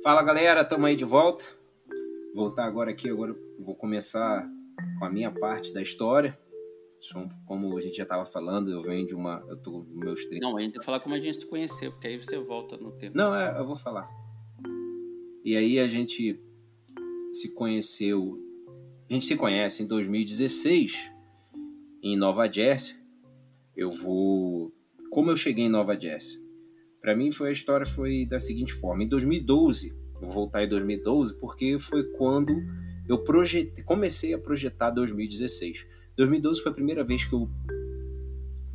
Fala 0.03 0.21
galera, 0.21 0.61
estamos 0.61 0.85
aí 0.85 0.95
de 0.95 1.05
volta. 1.05 1.43
Voltar 2.35 2.65
agora 2.65 2.91
aqui, 2.91 3.09
agora 3.09 3.35
vou 3.57 3.73
começar 3.73 4.47
com 4.99 5.05
a 5.05 5.09
minha 5.09 5.31
parte 5.31 5.73
da 5.73 5.81
história. 5.81 6.37
Como 7.47 7.77
a 7.77 7.81
gente 7.81 7.95
já 7.95 8.03
estava 8.03 8.25
falando, 8.25 8.69
eu 8.69 8.81
venho 8.81 9.07
de 9.07 9.15
uma. 9.15 9.41
Eu 9.47 9.55
tô 9.55 9.85
meus 9.89 10.25
30. 10.25 10.45
Não, 10.45 10.57
a 10.57 10.61
gente 10.61 10.73
tem 10.73 10.79
que 10.79 10.85
falar 10.85 10.99
como 10.99 11.15
a 11.15 11.21
gente 11.21 11.39
se 11.39 11.45
conheceu, 11.45 11.91
porque 11.93 12.07
aí 12.07 12.21
você 12.21 12.37
volta 12.37 12.75
no 12.75 12.91
tempo. 12.91 13.17
Não, 13.17 13.33
é, 13.33 13.57
eu 13.57 13.65
vou 13.65 13.77
falar. 13.77 14.09
E 15.45 15.55
aí 15.55 15.79
a 15.79 15.87
gente 15.87 16.37
se 17.31 17.53
conheceu. 17.53 18.37
A 19.09 19.13
gente 19.13 19.25
se 19.25 19.37
conhece 19.37 19.81
em 19.81 19.87
2016 19.87 21.09
em 22.03 22.17
Nova 22.17 22.51
Jersey. 22.51 22.97
Eu 23.75 23.93
vou. 23.93 24.73
Como 25.09 25.31
eu 25.31 25.37
cheguei 25.37 25.65
em 25.65 25.69
Nova 25.69 25.97
Jersey? 25.97 26.41
Para 27.01 27.15
mim 27.15 27.31
foi 27.31 27.49
a 27.49 27.53
história 27.53 27.85
foi 27.85 28.25
da 28.25 28.41
seguinte 28.41 28.73
forma. 28.73 29.03
Em 29.03 29.07
2012, 29.07 29.95
vou 30.19 30.29
voltar 30.29 30.65
em 30.65 30.67
2012 30.67 31.39
porque 31.39 31.79
foi 31.79 32.03
quando 32.11 32.53
eu 33.09 33.17
projetei, 33.17 33.83
comecei 33.83 34.33
a 34.35 34.37
projetar 34.37 34.91
2016. 34.91 35.85
2012 36.15 36.61
foi 36.61 36.71
a 36.71 36.75
primeira 36.75 37.03
vez 37.03 37.25
que 37.25 37.33
eu 37.33 37.49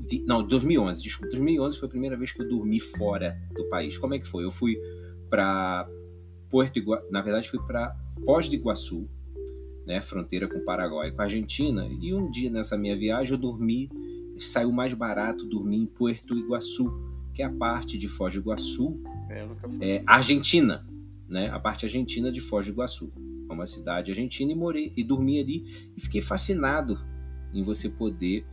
vi, 0.00 0.24
não, 0.26 0.42
2011, 0.42 1.02
desculpa, 1.02 1.30
2011 1.30 1.78
foi 1.78 1.86
a 1.86 1.90
primeira 1.90 2.16
vez 2.16 2.32
que 2.32 2.42
eu 2.42 2.48
dormi 2.48 2.80
fora 2.80 3.38
do 3.54 3.64
país. 3.68 3.96
Como 3.96 4.12
é 4.12 4.18
que 4.18 4.26
foi? 4.26 4.44
Eu 4.44 4.50
fui 4.50 4.76
para 5.30 5.88
Porto 6.50 6.76
Iguaçu, 6.78 7.06
na 7.10 7.22
verdade 7.22 7.48
fui 7.48 7.60
para 7.64 7.96
Foz 8.24 8.48
do 8.48 8.56
Iguaçu, 8.56 9.08
né, 9.86 10.02
fronteira 10.02 10.48
com 10.48 10.58
o 10.58 10.64
Paraguai, 10.64 11.12
com 11.12 11.20
a 11.20 11.24
Argentina, 11.24 11.88
e 12.00 12.12
um 12.12 12.30
dia 12.30 12.50
nessa 12.50 12.76
minha 12.76 12.96
viagem 12.96 13.34
eu 13.34 13.38
dormi, 13.38 13.88
saiu 14.38 14.72
mais 14.72 14.94
barato 14.94 15.46
dormir 15.46 15.76
em 15.76 15.86
Porto 15.86 16.36
Iguaçu, 16.36 16.92
que 17.32 17.42
é 17.42 17.44
a 17.44 17.52
parte 17.52 17.96
de 17.96 18.08
Foz 18.08 18.34
do 18.34 18.40
Iguaçu, 18.40 19.00
é, 19.80 19.96
é, 19.96 20.02
Argentina, 20.06 20.86
né? 21.28 21.50
A 21.50 21.58
parte 21.58 21.86
argentina 21.86 22.30
de 22.30 22.40
Foz 22.40 22.66
do 22.66 22.72
Iguaçu. 22.72 23.12
Uma 23.48 23.66
cidade 23.66 24.10
argentina 24.10 24.52
e 24.52 24.54
morei 24.54 24.92
e 24.96 25.04
dormi 25.04 25.38
ali 25.38 25.90
e 25.96 26.00
fiquei 26.00 26.20
fascinado 26.20 26.98
em 27.52 27.62
você 27.62 27.88
poder 27.88 28.46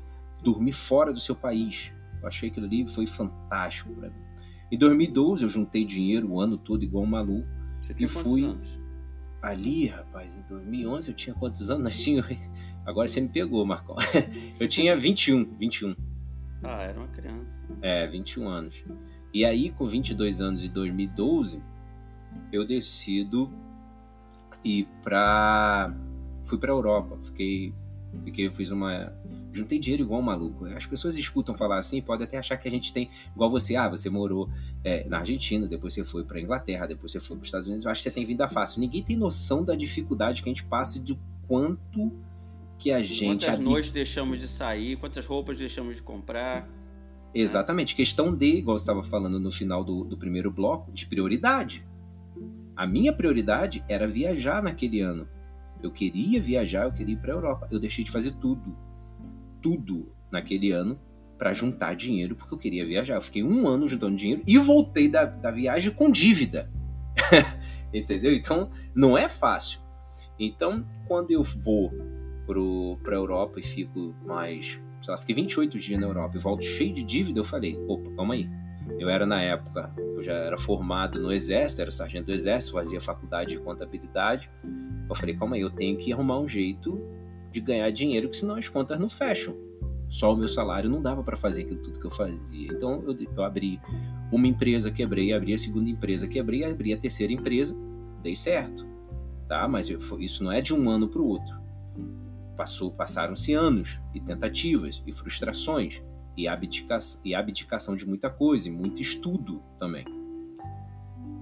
dormir 0.44 0.74
fora 0.74 1.14
do 1.14 1.20
seu 1.20 1.36
país. 1.36 1.94
Eu 2.22 2.28
achei 2.28 2.50
aquilo 2.50 2.66
ali 2.66 2.88
foi 2.88 3.08
fantástico 3.08 3.94
para 3.96 4.10
mim. 4.10 4.22
Em 4.72 4.78
2012 4.78 5.44
eu 5.44 5.50
juntei 5.50 5.84
dinheiro 5.84 6.32
o 6.32 6.40
ano 6.40 6.58
todo 6.58 6.84
igual 6.84 7.04
um 7.04 7.08
maluco 7.08 7.48
e 7.98 8.08
fui 8.08 8.46
anos? 8.46 8.80
ali, 9.42 9.88
rapaz, 9.88 10.38
em 10.38 10.44
2011 10.44 11.10
eu 11.10 11.16
tinha 11.16 11.36
quantos 11.36 11.72
anos? 11.72 11.84
Nasci, 11.84 12.16
agora 12.86 13.08
você 13.08 13.20
me 13.20 13.28
pegou, 13.28 13.66
Marcão. 13.66 13.96
Eu 14.60 14.68
tinha 14.70 14.96
21, 14.96 15.58
21. 15.58 15.96
Ah, 16.64 16.84
era 16.84 17.00
uma 17.00 17.08
criança. 17.08 17.64
É, 17.82 18.08
21 18.08 18.48
anos. 18.48 18.84
E 19.34 19.44
aí, 19.44 19.72
com 19.72 19.88
22 19.88 20.42
anos 20.42 20.62
de 20.62 20.70
2012, 20.70 21.64
eu 22.52 22.66
decido 22.66 23.52
ir 24.64 24.88
para 25.04 25.94
fui 26.46 26.58
para 26.58 26.72
Europa. 26.72 27.18
Fiquei, 27.24 27.74
fiquei, 28.24 28.52
fiz 28.52 28.72
uma 28.72 29.14
juntei 29.52 29.80
dinheiro 29.80 30.04
igual 30.04 30.22
um 30.22 30.24
maluco. 30.24 30.66
As 30.66 30.86
pessoas 30.86 31.18
escutam 31.18 31.54
falar 31.56 31.78
assim, 31.78 32.02
podem 32.02 32.26
até 32.26 32.38
achar 32.38 32.58
que 32.58 32.68
a 32.68 32.72
gente 32.72 32.94
tem, 32.94 33.10
igual 33.36 33.50
você, 33.50 33.76
ah, 33.76 33.90
você 33.90 34.10
morou 34.10 34.50
é, 34.84 35.08
na 35.08 35.20
Argentina, 35.20 35.68
depois 35.68 35.94
você 35.94 36.04
foi 36.04 36.24
para 36.24 36.40
Inglaterra, 36.40 36.88
depois 36.88 37.12
você 37.12 37.20
foi 37.20 37.36
para 37.36 37.44
os 37.44 37.48
Estados 37.48 37.68
Unidos. 37.68 37.86
Eu 37.86 37.92
acho 37.92 38.02
que 38.02 38.10
você 38.10 38.16
tem 38.16 38.26
vida 38.26 38.48
fácil. 38.48 38.80
Ninguém 38.80 39.04
tem 39.04 39.16
noção 39.16 39.64
da 39.64 39.76
dificuldade 39.76 40.42
que 40.42 40.50
a 40.50 40.52
gente 40.52 40.64
passa 40.64 41.00
de 41.00 41.18
quanto 41.48 42.12
que 42.78 42.92
a 42.92 43.04
gente. 43.04 43.26
Quantas 43.26 43.60
noites 43.60 43.92
deixamos 43.92 44.40
de 44.40 44.48
sair, 44.48 44.96
quantas 44.96 45.26
roupas 45.26 45.58
deixamos 45.58 45.96
de 45.98 46.02
comprar. 46.02 46.68
Exatamente. 47.34 47.96
Questão 47.96 48.34
de, 48.34 48.58
igual 48.58 48.78
você 48.78 48.84
estava 48.84 49.04
falando 49.04 49.40
no 49.40 49.52
final 49.52 49.84
do, 49.84 50.04
do 50.04 50.18
primeiro 50.18 50.52
bloco, 50.52 50.92
de 50.92 51.06
prioridade. 51.06 51.86
A 52.82 52.88
minha 52.88 53.14
prioridade 53.14 53.86
era 53.88 54.08
viajar 54.08 54.64
naquele 54.64 55.02
ano. 55.02 55.28
Eu 55.84 55.92
queria 55.92 56.42
viajar, 56.42 56.86
eu 56.86 56.92
queria 56.92 57.14
ir 57.14 57.18
para 57.20 57.32
a 57.32 57.36
Europa. 57.36 57.68
Eu 57.70 57.80
deixei 57.80 58.04
de 58.04 58.10
fazer 58.10 58.32
tudo 58.32 58.76
tudo 59.62 60.12
naquele 60.32 60.72
ano 60.72 61.00
para 61.38 61.54
juntar 61.54 61.96
dinheiro, 61.96 62.36
porque 62.36 62.52
eu 62.52 62.58
queria 62.58 62.84
viajar. 62.84 63.18
Eu 63.18 63.22
fiquei 63.22 63.44
um 63.44 63.68
ano 63.68 63.88
juntando 63.88 64.16
dinheiro 64.16 64.42
e 64.48 64.58
voltei 64.58 65.08
da, 65.08 65.26
da 65.26 65.52
viagem 65.52 65.92
com 65.92 66.12
dívida. 66.12 66.72
Entendeu? 67.94 68.34
Então, 68.34 68.72
não 68.96 69.16
é 69.16 69.30
fácil. 69.30 69.80
Então, 70.40 70.84
quando 71.08 71.30
eu 71.30 71.44
vou 71.44 71.94
para 73.04 73.14
a 73.14 73.20
Europa 73.20 73.60
e 73.60 73.64
fico 73.64 74.16
mais. 74.26 74.82
Sei 75.04 75.12
lá, 75.12 75.18
fiquei 75.18 75.36
28 75.36 75.78
dias 75.78 76.00
na 76.00 76.08
Europa 76.08 76.36
e 76.36 76.40
volto 76.40 76.64
cheio 76.64 76.96
de 76.96 77.04
dívida, 77.04 77.42
eu 77.42 77.44
falei: 77.44 77.78
opa, 77.88 78.10
calma 78.16 78.34
aí. 78.34 78.50
Eu 79.00 79.10
era 79.10 79.26
na 79.26 79.42
época, 79.42 79.92
eu 79.98 80.24
já 80.24 80.34
era 80.34 80.58
formado 80.58 81.20
no 81.20 81.32
Exército, 81.32 81.82
era 81.82 81.92
sargento 81.92 82.28
do 82.28 82.34
Exército, 82.34 82.74
fazia 82.74 83.02
faculdade 83.02 83.52
de 83.52 83.60
contabilidade. 83.60 84.50
Eu 85.10 85.16
falei: 85.16 85.36
calma 85.36 85.56
aí, 85.56 85.62
eu 85.62 85.70
tenho 85.70 85.98
que 85.98 86.14
arrumar 86.14 86.40
um 86.40 86.48
jeito 86.48 87.02
de 87.52 87.60
ganhar 87.60 87.90
dinheiro, 87.92 88.30
que 88.30 88.38
senão 88.38 88.56
as 88.56 88.70
contas 88.70 89.00
não 89.00 89.10
fecham. 89.10 89.56
Só 90.08 90.34
o 90.34 90.38
meu 90.38 90.48
salário 90.48 90.90
não 90.90 91.02
dava 91.02 91.24
para 91.24 91.38
fazer 91.38 91.64
aquilo 91.64 91.82
tudo 91.82 92.00
que 92.00 92.06
eu 92.06 92.12
fazia. 92.12 92.72
Então 92.72 93.04
eu, 93.08 93.18
eu 93.36 93.44
abri 93.44 93.80
uma 94.32 94.48
empresa, 94.48 94.92
quebrei, 94.92 95.34
abri 95.34 95.54
a 95.54 95.58
segunda 95.58 95.90
empresa, 95.90 96.28
quebrei, 96.28 96.64
abri 96.64 96.94
a 96.94 96.98
terceira 96.98 97.32
empresa, 97.32 97.76
dei 98.22 98.36
certo. 98.36 98.86
Tá? 99.48 99.68
Mas 99.68 99.90
eu, 99.90 100.00
isso 100.20 100.44
não 100.44 100.52
é 100.52 100.62
de 100.62 100.74
um 100.74 100.90
ano 100.90 101.08
para 101.08 101.22
o 101.22 101.28
outro. 101.28 101.60
Passou, 102.58 102.92
passaram-se 102.92 103.54
anos 103.54 104.02
e 104.14 104.20
tentativas 104.20 105.02
e 105.08 105.12
frustrações 105.12 106.02
e, 106.36 106.48
abdica 106.48 107.00
e 107.24 107.36
abdicação 107.36 107.96
de 107.96 108.08
muita 108.08 108.30
coisa 108.30 108.68
e 108.68 108.72
muito 108.72 109.02
estudo 109.02 109.62
também. 109.78 110.06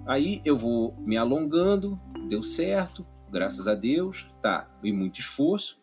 Aí 0.05 0.41
eu 0.43 0.57
vou 0.57 0.95
me 0.99 1.17
alongando, 1.17 1.99
deu 2.27 2.41
certo, 2.41 3.05
graças 3.31 3.67
a 3.67 3.75
Deus, 3.75 4.27
tá, 4.41 4.69
e 4.83 4.91
muito 4.91 5.19
esforço, 5.19 5.79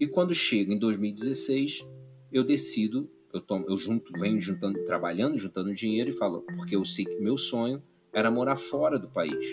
e 0.00 0.06
quando 0.06 0.34
chega 0.34 0.72
em 0.72 0.78
2016, 0.78 1.86
eu 2.32 2.42
decido, 2.42 3.08
eu, 3.32 3.40
tomo, 3.40 3.66
eu 3.68 3.76
junto, 3.76 4.12
venho 4.18 4.40
juntando, 4.40 4.84
trabalhando, 4.84 5.36
juntando 5.36 5.72
dinheiro 5.72 6.10
e 6.10 6.12
falo, 6.12 6.42
porque 6.56 6.74
eu 6.74 6.84
sei 6.84 7.04
que 7.04 7.20
meu 7.20 7.36
sonho 7.38 7.82
era 8.12 8.30
morar 8.30 8.56
fora 8.56 8.98
do 8.98 9.08
país. 9.08 9.46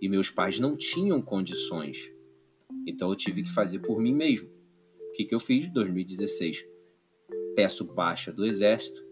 E 0.00 0.08
meus 0.08 0.30
pais 0.30 0.58
não 0.58 0.76
tinham 0.76 1.20
condições. 1.20 2.10
Então 2.86 3.10
eu 3.10 3.16
tive 3.16 3.42
que 3.42 3.52
fazer 3.52 3.80
por 3.80 4.00
mim 4.00 4.14
mesmo. 4.14 4.48
O 5.10 5.12
que, 5.12 5.24
que 5.24 5.34
eu 5.34 5.40
fiz? 5.40 5.66
Em 5.66 5.72
2016, 5.72 6.64
peço 7.54 7.84
baixa 7.84 8.32
do 8.32 8.46
exército 8.46 9.02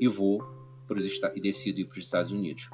e 0.00 0.08
vou 0.08 0.42
pros, 0.86 1.06
e 1.34 1.40
decido 1.40 1.80
ir 1.80 1.86
para 1.86 1.98
os 1.98 2.04
Estados 2.04 2.32
Unidos. 2.32 2.68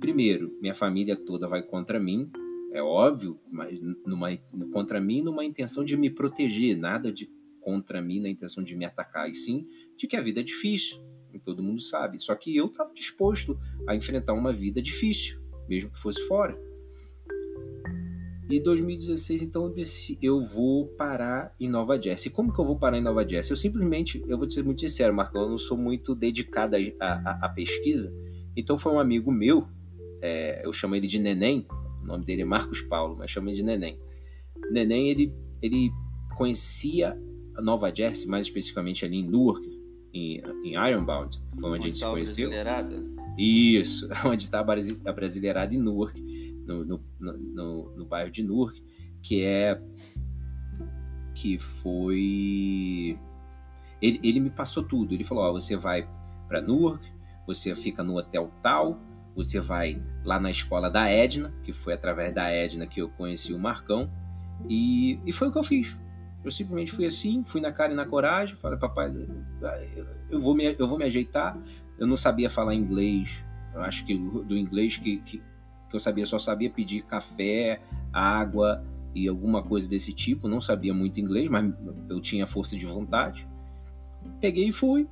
Primeiro, 0.00 0.56
minha 0.60 0.74
família 0.74 1.16
toda 1.16 1.48
vai 1.48 1.62
contra 1.62 2.00
mim, 2.00 2.30
é 2.72 2.82
óbvio, 2.82 3.38
mas 3.50 3.78
numa, 4.06 4.36
contra 4.72 5.00
mim 5.00 5.22
numa 5.22 5.44
intenção 5.44 5.84
de 5.84 5.96
me 5.96 6.10
proteger, 6.10 6.76
nada 6.76 7.12
de 7.12 7.30
contra 7.60 8.02
mim 8.02 8.20
na 8.20 8.28
intenção 8.28 8.64
de 8.64 8.74
me 8.74 8.84
atacar, 8.84 9.30
e 9.30 9.34
sim 9.34 9.68
de 9.96 10.06
que 10.06 10.16
a 10.16 10.20
vida 10.20 10.40
é 10.40 10.42
difícil, 10.42 10.98
todo 11.44 11.62
mundo 11.62 11.80
sabe. 11.80 12.20
Só 12.20 12.34
que 12.34 12.56
eu 12.56 12.66
estava 12.66 12.92
disposto 12.92 13.58
a 13.86 13.94
enfrentar 13.94 14.32
uma 14.32 14.52
vida 14.52 14.80
difícil, 14.80 15.40
mesmo 15.68 15.90
que 15.90 15.98
fosse 15.98 16.26
fora. 16.26 16.58
E 18.50 18.60
2016, 18.60 19.42
então, 19.42 19.72
eu 20.20 20.40
vou 20.40 20.86
parar 20.88 21.54
em 21.58 21.68
Nova 21.68 22.00
Jersey. 22.00 22.30
Como 22.30 22.52
que 22.52 22.58
eu 22.58 22.64
vou 22.64 22.76
parar 22.76 22.98
em 22.98 23.02
Nova 23.02 23.26
Jersey? 23.26 23.52
Eu 23.52 23.56
simplesmente, 23.56 24.22
eu 24.26 24.36
vou 24.36 24.46
te 24.46 24.54
ser 24.54 24.64
muito 24.64 24.80
sincero, 24.80 25.14
Marcão, 25.14 25.42
eu 25.42 25.50
não 25.50 25.58
sou 25.58 25.76
muito 25.76 26.14
dedicado 26.14 26.76
à 27.00 27.48
pesquisa. 27.48 28.12
Então 28.56 28.78
foi 28.78 28.92
um 28.92 29.00
amigo 29.00 29.30
meu, 29.32 29.66
é, 30.20 30.60
eu 30.64 30.72
chamo 30.72 30.94
ele 30.94 31.06
de 31.06 31.18
Neném, 31.18 31.66
o 32.02 32.06
nome 32.06 32.24
dele 32.24 32.42
é 32.42 32.44
Marcos 32.44 32.82
Paulo, 32.82 33.16
mas 33.16 33.30
chama 33.30 33.52
de 33.54 33.62
Neném. 33.62 33.98
Neném, 34.70 35.08
ele, 35.08 35.34
ele 35.62 35.90
conhecia 36.36 37.16
a 37.56 37.62
Nova 37.62 37.94
Jersey, 37.94 38.28
mais 38.28 38.46
especificamente 38.46 39.04
ali 39.04 39.18
em 39.18 39.28
Newark, 39.28 39.66
em, 40.12 40.42
em 40.64 40.74
Ironbound, 40.74 41.40
foi 41.60 41.70
onde, 41.70 41.78
onde 41.78 41.82
a 41.82 41.86
gente 41.86 41.98
se 41.98 42.04
conheceu. 42.04 42.50
Isso, 43.38 44.08
onde 44.26 44.44
está 44.44 44.60
a 44.60 45.12
brasileirada 45.12 45.74
em 45.74 45.80
Newark, 45.80 46.20
no, 46.66 46.84
no, 46.84 47.00
no, 47.20 47.96
no, 47.96 48.04
bairro 48.06 48.30
de 48.30 48.42
Newark, 48.42 48.82
que 49.22 49.44
é 49.44 49.80
que 51.34 51.58
foi 51.58 53.18
ele, 54.00 54.20
ele 54.22 54.40
me 54.40 54.50
passou 54.50 54.82
tudo. 54.82 55.14
Ele 55.14 55.24
falou: 55.24 55.44
ó, 55.44 55.52
você 55.52 55.76
vai 55.76 56.08
para 56.48 56.60
Newark, 56.60 57.04
você 57.46 57.74
fica 57.74 58.02
no 58.02 58.18
hotel 58.18 58.52
tal, 58.62 59.00
você 59.34 59.60
vai 59.60 60.02
lá 60.24 60.38
na 60.38 60.50
escola 60.50 60.90
da 60.90 61.08
Edna, 61.08 61.54
que 61.62 61.72
foi 61.72 61.94
através 61.94 62.34
da 62.34 62.50
Edna 62.50 62.86
que 62.86 63.00
eu 63.00 63.08
conheci 63.08 63.52
o 63.52 63.58
Marcão, 63.58 64.10
e, 64.68 65.18
e 65.24 65.32
foi 65.32 65.48
o 65.48 65.52
que 65.52 65.58
eu 65.58 65.64
fiz. 65.64 65.96
Eu 66.44 66.50
simplesmente 66.50 66.90
fui 66.90 67.06
assim, 67.06 67.44
fui 67.44 67.60
na 67.60 67.70
cara 67.70 67.92
e 67.92 67.96
na 67.96 68.04
coragem, 68.04 68.56
falei, 68.56 68.76
papai, 68.76 69.12
eu 70.28 70.40
vou 70.40 70.54
me, 70.54 70.74
eu 70.76 70.88
vou 70.88 70.98
me 70.98 71.04
ajeitar. 71.04 71.56
Eu 71.96 72.06
não 72.06 72.16
sabia 72.16 72.50
falar 72.50 72.74
inglês, 72.74 73.44
eu 73.72 73.80
acho 73.80 74.04
que 74.04 74.16
do 74.16 74.56
inglês 74.56 74.96
que, 74.96 75.18
que, 75.18 75.40
que 75.92 75.96
eu 75.96 76.00
sabia, 76.00 76.26
só 76.26 76.38
sabia 76.38 76.68
pedir 76.68 77.02
café, 77.02 77.80
água 78.12 78.82
e 79.14 79.28
alguma 79.28 79.62
coisa 79.62 79.88
desse 79.88 80.12
tipo, 80.12 80.48
não 80.48 80.60
sabia 80.60 80.92
muito 80.92 81.20
inglês, 81.20 81.48
mas 81.48 81.72
eu 82.08 82.20
tinha 82.20 82.46
força 82.46 82.76
de 82.76 82.86
vontade. 82.86 83.46
Peguei 84.40 84.68
e 84.68 84.72
fui, 84.72 85.06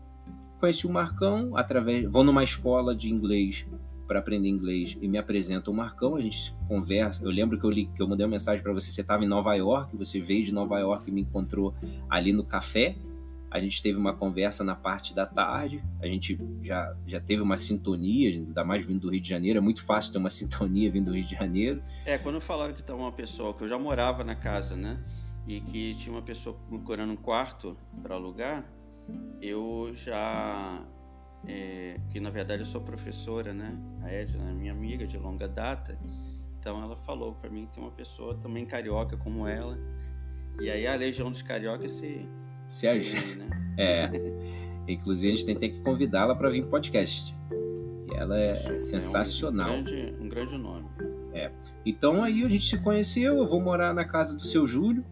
conheci 0.58 0.86
o 0.86 0.90
Marcão 0.90 1.56
através, 1.56 2.10
vou 2.10 2.24
numa 2.24 2.42
escola 2.42 2.94
de 2.94 3.10
inglês 3.10 3.66
para 4.10 4.18
aprender 4.18 4.48
inglês 4.48 4.98
e 5.00 5.06
me 5.06 5.18
apresenta 5.18 5.70
o 5.70 5.74
Marcão, 5.74 6.16
a 6.16 6.20
gente 6.20 6.52
conversa. 6.66 7.22
Eu 7.22 7.30
lembro 7.30 7.56
que 7.58 7.64
eu, 7.64 7.70
li, 7.70 7.86
que 7.94 8.02
eu 8.02 8.08
mandei 8.08 8.26
uma 8.26 8.32
mensagem 8.32 8.60
para 8.60 8.72
você, 8.72 8.90
você 8.90 9.02
estava 9.02 9.24
em 9.24 9.28
Nova 9.28 9.54
York, 9.54 9.96
você 9.96 10.20
veio 10.20 10.44
de 10.44 10.52
Nova 10.52 10.80
York 10.80 11.08
e 11.08 11.12
me 11.12 11.20
encontrou 11.20 11.72
ali 12.08 12.32
no 12.32 12.42
café. 12.42 12.96
A 13.50 13.58
gente 13.58 13.82
teve 13.82 13.98
uma 13.98 14.14
conversa 14.14 14.62
na 14.62 14.76
parte 14.76 15.14
da 15.14 15.26
tarde, 15.26 15.82
a 16.00 16.06
gente 16.06 16.38
já, 16.62 16.96
já 17.06 17.20
teve 17.20 17.42
uma 17.42 17.56
sintonia, 17.56 18.30
ainda 18.30 18.64
mais 18.64 18.86
vindo 18.86 19.00
do 19.00 19.10
Rio 19.10 19.20
de 19.20 19.28
Janeiro, 19.28 19.58
é 19.58 19.60
muito 19.60 19.84
fácil 19.84 20.12
ter 20.12 20.18
uma 20.18 20.30
sintonia 20.30 20.90
vindo 20.90 21.06
do 21.06 21.14
Rio 21.14 21.24
de 21.24 21.34
Janeiro. 21.34 21.82
É, 22.04 22.16
quando 22.16 22.40
falaram 22.40 22.72
que 22.72 22.80
estava 22.80 23.00
uma 23.00 23.12
pessoa, 23.12 23.52
que 23.52 23.64
eu 23.64 23.68
já 23.68 23.78
morava 23.78 24.22
na 24.22 24.34
casa, 24.34 24.76
né? 24.76 25.02
E 25.48 25.60
que 25.60 25.94
tinha 25.96 26.14
uma 26.14 26.22
pessoa 26.22 26.56
procurando 26.68 27.12
um 27.12 27.16
quarto 27.16 27.76
para 28.02 28.14
alugar, 28.14 28.64
eu 29.40 29.90
já 29.94 30.86
é, 31.46 31.98
que 32.10 32.20
na 32.20 32.30
verdade 32.30 32.62
eu 32.62 32.66
sou 32.66 32.81
professora, 32.81 33.52
né? 33.52 33.79
A 34.02 34.12
Edna 34.12 34.52
minha 34.52 34.72
amiga 34.72 35.06
de 35.06 35.18
longa 35.18 35.48
data. 35.48 35.98
Então 36.58 36.83
ela 36.83 36.96
falou 36.96 37.35
para 37.35 37.48
mim 37.48 37.66
que 37.66 37.72
tem 37.72 37.83
uma 37.83 37.90
pessoa 37.90 38.35
também 38.35 38.66
carioca 38.66 39.16
como 39.16 39.46
ela. 39.46 39.79
E 40.60 40.68
aí 40.68 40.87
a 40.87 40.94
legião 40.94 41.31
dos 41.31 41.40
cariocas 41.40 41.92
se 41.92 42.29
se 42.71 42.87
ajuda, 42.87 43.35
né? 43.35 43.75
É. 43.77 44.10
Inclusive 44.88 45.29
a 45.29 45.37
gente 45.37 45.44
tem, 45.44 45.56
tem 45.56 45.73
que 45.73 45.81
convidá-la 45.81 46.35
para 46.35 46.48
vir 46.48 46.62
pro 46.62 46.71
podcast. 46.71 47.37
E 48.10 48.14
ela 48.14 48.40
é 48.40 48.52
Isso, 48.52 48.88
sensacional. 48.88 49.68
É 49.68 49.73
um, 49.73 49.85
grande, 49.85 50.14
um 50.21 50.29
grande 50.29 50.56
nome. 50.56 50.87
É. 51.35 51.50
Então 51.85 52.23
aí 52.23 52.42
a 52.42 52.48
gente 52.48 52.64
se 52.64 52.79
conheceu, 52.79 53.37
eu 53.37 53.46
vou 53.46 53.60
morar 53.60 53.92
na 53.92 54.04
casa 54.04 54.35
do 54.35 54.42
seu 54.42 54.66
Júlio 54.66 55.04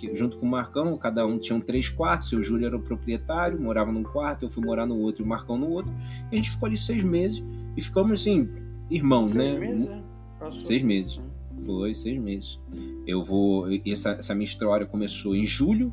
que, 0.00 0.16
junto 0.16 0.38
com 0.38 0.46
o 0.46 0.48
Marcão, 0.48 0.96
cada 0.96 1.26
um 1.26 1.38
tinha 1.38 1.56
um 1.56 1.60
três 1.60 1.88
quartos, 1.88 2.32
o 2.32 2.40
Júlio 2.40 2.66
era 2.66 2.76
o 2.76 2.80
proprietário, 2.80 3.60
morava 3.60 3.92
num 3.92 4.02
quarto, 4.02 4.44
eu 4.44 4.50
fui 4.50 4.64
morar 4.64 4.86
no 4.86 4.96
outro 4.96 5.22
e 5.22 5.24
o 5.24 5.28
Marcão 5.28 5.58
no 5.58 5.68
outro. 5.68 5.92
E 6.30 6.34
a 6.34 6.36
gente 6.36 6.50
ficou 6.50 6.66
ali 6.66 6.76
seis 6.76 7.04
meses 7.04 7.42
e 7.76 7.82
ficamos 7.82 8.20
assim, 8.20 8.48
irmãos, 8.88 9.32
seis 9.32 9.52
né? 9.52 9.58
Meses, 9.58 9.88
é? 9.88 10.50
Seis 10.52 10.82
meses. 10.82 11.16
Uhum. 11.16 11.64
Foi 11.64 11.94
seis 11.94 12.18
meses. 12.18 12.58
Eu 13.06 13.22
vou. 13.22 13.66
Essa, 13.86 14.12
essa 14.12 14.34
minha 14.34 14.46
história 14.46 14.86
começou 14.86 15.36
em 15.36 15.44
julho 15.44 15.92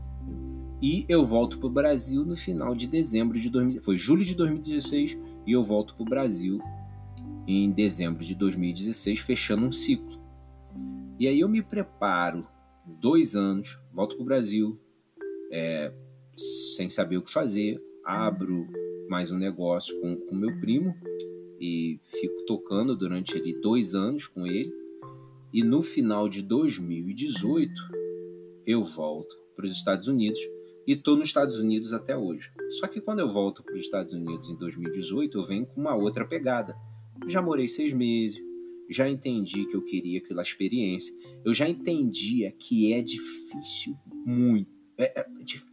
e 0.81 1.05
eu 1.09 1.25
volto 1.25 1.57
para 1.57 1.67
o 1.67 1.71
Brasil 1.71 2.23
no 2.23 2.37
final 2.37 2.75
de 2.75 2.87
dezembro 2.87 3.39
de 3.39 3.49
2000. 3.49 3.81
Foi 3.81 3.97
julho 3.97 4.23
de 4.23 4.35
2016 4.35 5.17
e 5.45 5.51
eu 5.51 5.63
volto 5.63 5.95
para 5.95 6.03
o 6.03 6.05
Brasil 6.05 6.59
em 7.47 7.71
dezembro 7.71 8.23
de 8.23 8.35
2016, 8.35 9.19
fechando 9.19 9.65
um 9.65 9.71
ciclo. 9.71 10.19
E 11.19 11.27
aí 11.27 11.39
eu 11.39 11.49
me 11.49 11.63
preparo 11.63 12.45
dois 12.85 13.35
anos, 13.35 13.79
volto 13.91 14.15
para 14.15 14.23
o 14.23 14.25
Brasil, 14.25 14.79
é, 15.51 15.91
sem 16.37 16.89
saber 16.89 17.17
o 17.17 17.23
que 17.23 17.31
fazer, 17.31 17.81
abro 18.05 18.67
mais 19.09 19.31
um 19.31 19.37
negócio 19.37 19.99
com 20.01 20.13
o 20.29 20.35
meu 20.35 20.59
primo 20.59 20.93
e 21.59 21.99
fico 22.03 22.45
tocando 22.45 22.95
durante 22.95 23.35
ali 23.35 23.59
dois 23.61 23.95
anos 23.95 24.27
com 24.27 24.45
ele. 24.45 24.71
E 25.51 25.63
no 25.63 25.81
final 25.81 26.29
de 26.29 26.41
2018 26.41 27.73
eu 28.65 28.83
volto 28.83 29.35
para 29.55 29.65
os 29.65 29.71
Estados 29.71 30.07
Unidos 30.07 30.39
e 30.87 30.93
estou 30.93 31.17
nos 31.17 31.27
Estados 31.27 31.59
Unidos 31.59 31.91
até 31.91 32.15
hoje. 32.15 32.49
Só 32.79 32.87
que 32.87 33.01
quando 33.01 33.19
eu 33.19 33.27
volto 33.27 33.61
para 33.61 33.75
os 33.75 33.81
Estados 33.81 34.13
Unidos 34.13 34.49
em 34.49 34.55
2018 34.55 35.37
eu 35.37 35.43
venho 35.43 35.65
com 35.65 35.81
uma 35.81 35.93
outra 35.93 36.25
pegada. 36.25 36.73
Já 37.27 37.41
morei 37.41 37.67
seis 37.67 37.93
meses, 37.93 38.39
já 38.89 39.09
entendi 39.09 39.65
que 39.65 39.75
eu 39.75 39.83
queria 39.83 40.19
aquela 40.19 40.41
experiência, 40.41 41.13
eu 41.43 41.53
já 41.53 41.67
entendia 41.67 42.51
que 42.51 42.93
é 42.93 43.01
difícil 43.01 43.97
muito, 44.25 44.69
é, 44.97 45.19
é, 45.19 45.27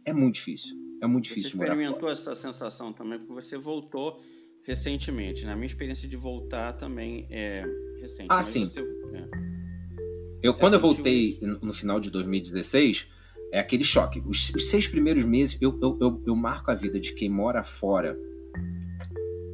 é 0.05 0.13
muito 0.13 0.35
difícil, 0.35 0.75
é 1.01 1.07
muito 1.07 1.25
difícil. 1.25 1.51
Você 1.51 1.63
experimentou 1.63 2.09
essa 2.09 2.35
sensação 2.35 2.91
também 2.91 3.19
porque 3.19 3.45
você 3.45 3.57
voltou 3.57 4.21
recentemente. 4.63 5.43
Na 5.43 5.51
né? 5.51 5.55
minha 5.55 5.67
experiência 5.67 6.09
de 6.09 6.15
voltar 6.17 6.73
também 6.73 7.27
é 7.29 7.63
recente. 7.99 8.27
Ah, 8.29 8.43
sim. 8.43 8.65
Você, 8.65 8.81
é. 8.81 9.29
Eu, 10.41 10.51
você 10.51 10.59
quando 10.59 10.73
eu 10.73 10.79
voltei 10.79 11.21
isso? 11.21 11.59
no 11.61 11.73
final 11.73 11.99
de 11.99 12.09
2016, 12.09 13.07
é 13.55 13.59
aquele 13.59 13.85
choque. 13.85 14.21
Os, 14.25 14.49
os 14.49 14.69
seis 14.69 14.85
primeiros 14.85 15.23
meses, 15.23 15.57
eu, 15.61 15.79
eu, 15.81 15.97
eu, 16.01 16.23
eu, 16.27 16.35
marco 16.35 16.69
a 16.69 16.75
vida 16.75 16.99
de 16.99 17.13
quem 17.13 17.29
mora 17.29 17.63
fora 17.63 18.19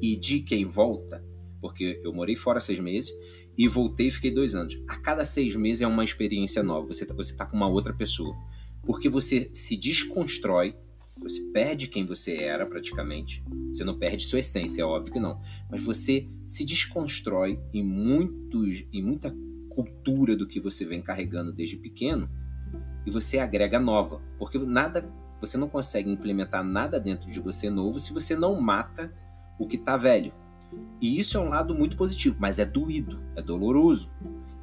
e 0.01 0.15
de 0.15 0.39
quem 0.39 0.65
volta, 0.65 1.23
porque 1.61 2.01
eu 2.03 2.11
morei 2.11 2.35
fora 2.35 2.59
seis 2.59 2.79
meses 2.79 3.13
e 3.55 3.67
voltei 3.67 4.07
e 4.07 4.11
fiquei 4.11 4.31
dois 4.31 4.55
anos. 4.55 4.81
A 4.87 4.97
cada 4.97 5.23
seis 5.23 5.55
meses 5.55 5.83
é 5.83 5.87
uma 5.87 6.03
experiência 6.03 6.63
nova. 6.63 6.87
Você, 6.87 7.05
tá, 7.05 7.13
você 7.13 7.35
tá 7.35 7.45
com 7.45 7.55
uma 7.55 7.67
outra 7.67 7.93
pessoa. 7.93 8.35
Porque 8.83 9.07
você 9.07 9.51
se 9.53 9.77
desconstrói 9.77 10.75
você 11.21 11.39
perde 11.53 11.87
quem 11.87 12.03
você 12.03 12.37
era 12.37 12.65
praticamente. 12.65 13.43
Você 13.71 13.83
não 13.83 13.95
perde 13.99 14.25
sua 14.25 14.39
essência, 14.39 14.81
é 14.81 14.85
óbvio 14.85 15.13
que 15.13 15.19
não. 15.19 15.39
Mas 15.69 15.83
você 15.83 16.27
se 16.47 16.65
desconstrói 16.65 17.59
em, 17.71 17.83
muitos, 17.83 18.83
em 18.91 19.03
muita 19.03 19.31
cultura 19.69 20.35
do 20.35 20.47
que 20.47 20.59
você 20.59 20.83
vem 20.83 20.99
carregando 20.99 21.53
desde 21.53 21.77
pequeno 21.77 22.27
e 23.05 23.11
você 23.11 23.39
agrega 23.39 23.79
nova. 23.79 24.21
Porque 24.37 24.57
nada, 24.57 25.09
você 25.39 25.57
não 25.57 25.69
consegue 25.69 26.11
implementar 26.11 26.63
nada 26.63 26.99
dentro 26.99 27.29
de 27.29 27.39
você 27.39 27.69
novo 27.69 27.99
se 27.99 28.13
você 28.13 28.35
não 28.35 28.59
mata 28.59 29.13
o 29.59 29.67
que 29.67 29.75
está 29.75 29.97
velho. 29.97 30.33
E 31.01 31.19
isso 31.19 31.37
é 31.37 31.41
um 31.41 31.49
lado 31.49 31.75
muito 31.75 31.97
positivo, 31.97 32.37
mas 32.39 32.59
é 32.59 32.65
doído, 32.65 33.21
é 33.35 33.41
doloroso. 33.41 34.11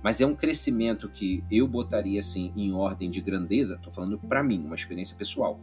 Mas 0.03 0.21
é 0.21 0.27
um 0.27 0.35
crescimento 0.35 1.09
que 1.09 1.45
eu 1.51 1.67
botaria 1.67 2.21
assim 2.21 2.53
em 2.57 2.73
ordem 2.73 3.11
de 3.11 3.21
grandeza, 3.21 3.75
estou 3.75 3.93
falando 3.93 4.19
para 4.19 4.43
mim, 4.43 4.65
uma 4.65 4.77
experiência 4.77 5.17
pessoal 5.17 5.61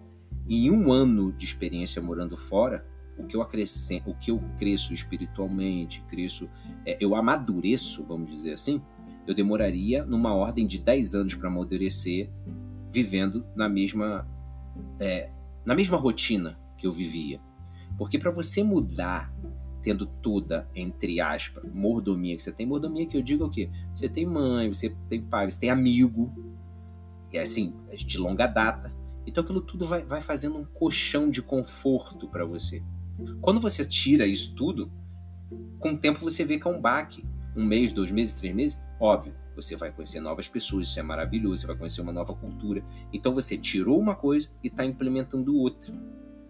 em 0.48 0.70
um 0.70 0.92
ano 0.92 1.32
de 1.32 1.46
experiência 1.46 2.02
morando 2.02 2.38
fora, 2.38 2.86
o 3.18 3.26
que 3.26 3.36
eu 3.36 3.42
acrescento, 3.42 4.10
o 4.10 4.16
que 4.16 4.30
eu 4.30 4.42
cresço 4.58 4.94
espiritualmente, 4.94 6.04
cresço, 6.08 6.50
é, 6.86 6.98
eu 7.00 7.16
amadureço, 7.16 8.06
vamos 8.06 8.30
dizer 8.30 8.54
assim, 8.54 8.82
eu 9.28 9.34
demoraria 9.34 10.06
numa 10.06 10.34
ordem 10.34 10.68
de 10.68 10.80
10 10.80 11.16
anos 11.16 11.36
para 11.36 11.50
amadurecer, 11.50 12.30
vivendo 12.92 13.46
na 13.56 13.68
mesma, 13.68 14.28
é, 15.00 15.30
na 15.66 15.76
mesma 15.76 15.98
rotina 15.98 16.60
que 16.78 16.86
eu 16.86 16.92
vivia. 16.92 17.40
Porque 17.98 18.18
para 18.18 18.32
você 18.32 18.64
mudar, 18.64 19.34
tendo 19.82 20.06
toda, 20.06 20.68
entre 20.76 21.22
aspas, 21.22 21.64
mordomia, 21.74 22.36
que 22.36 22.44
você 22.44 22.52
tem 22.52 22.66
mordomia 22.66 23.06
que 23.06 23.18
eu 23.18 23.22
digo 23.22 23.46
o 23.46 23.50
quê? 23.50 23.70
Você 23.96 24.10
tem 24.10 24.26
mãe, 24.26 24.72
você 24.72 24.96
tem 25.10 25.22
pai, 25.22 25.50
você 25.50 25.60
tem 25.60 25.70
amigo, 25.70 26.34
é 27.32 27.42
assim, 27.42 27.74
de 27.98 28.18
longa 28.18 28.48
data, 28.48 28.94
então 29.28 29.44
aquilo 29.44 29.62
tudo 29.62 29.86
vai, 29.86 30.04
vai 30.04 30.22
fazendo 30.22 30.58
um 30.58 30.66
colchão 30.66 31.30
de 31.30 31.42
conforto 31.42 32.28
para 32.28 32.46
você. 32.46 32.82
Quando 33.42 33.60
você 33.60 33.86
tira 33.86 34.26
isso 34.26 34.56
tudo, 34.56 34.92
com 35.80 35.92
o 35.92 35.98
tempo 35.98 36.24
você 36.24 36.44
vê 36.44 36.60
que 36.60 36.68
é 36.68 36.72
um 36.72 36.80
baque. 36.80 37.24
Um 37.56 37.66
mês, 37.66 37.94
dois 37.94 38.12
meses, 38.12 38.34
três 38.34 38.54
meses, 38.54 38.78
óbvio, 39.00 39.34
você 39.56 39.76
vai 39.76 39.92
conhecer 39.92 40.20
novas 40.20 40.50
pessoas, 40.50 40.88
isso 40.88 41.00
é 41.00 41.04
maravilhoso, 41.04 41.62
você 41.62 41.68
vai 41.68 41.78
conhecer 41.78 42.02
uma 42.02 42.12
nova 42.12 42.34
cultura. 42.34 42.84
Então 43.14 43.34
você 43.34 43.58
tirou 43.58 44.00
uma 44.00 44.16
coisa 44.16 44.50
e 44.64 44.68
está 44.68 44.86
implementando 44.86 45.56
outra. 45.56 45.94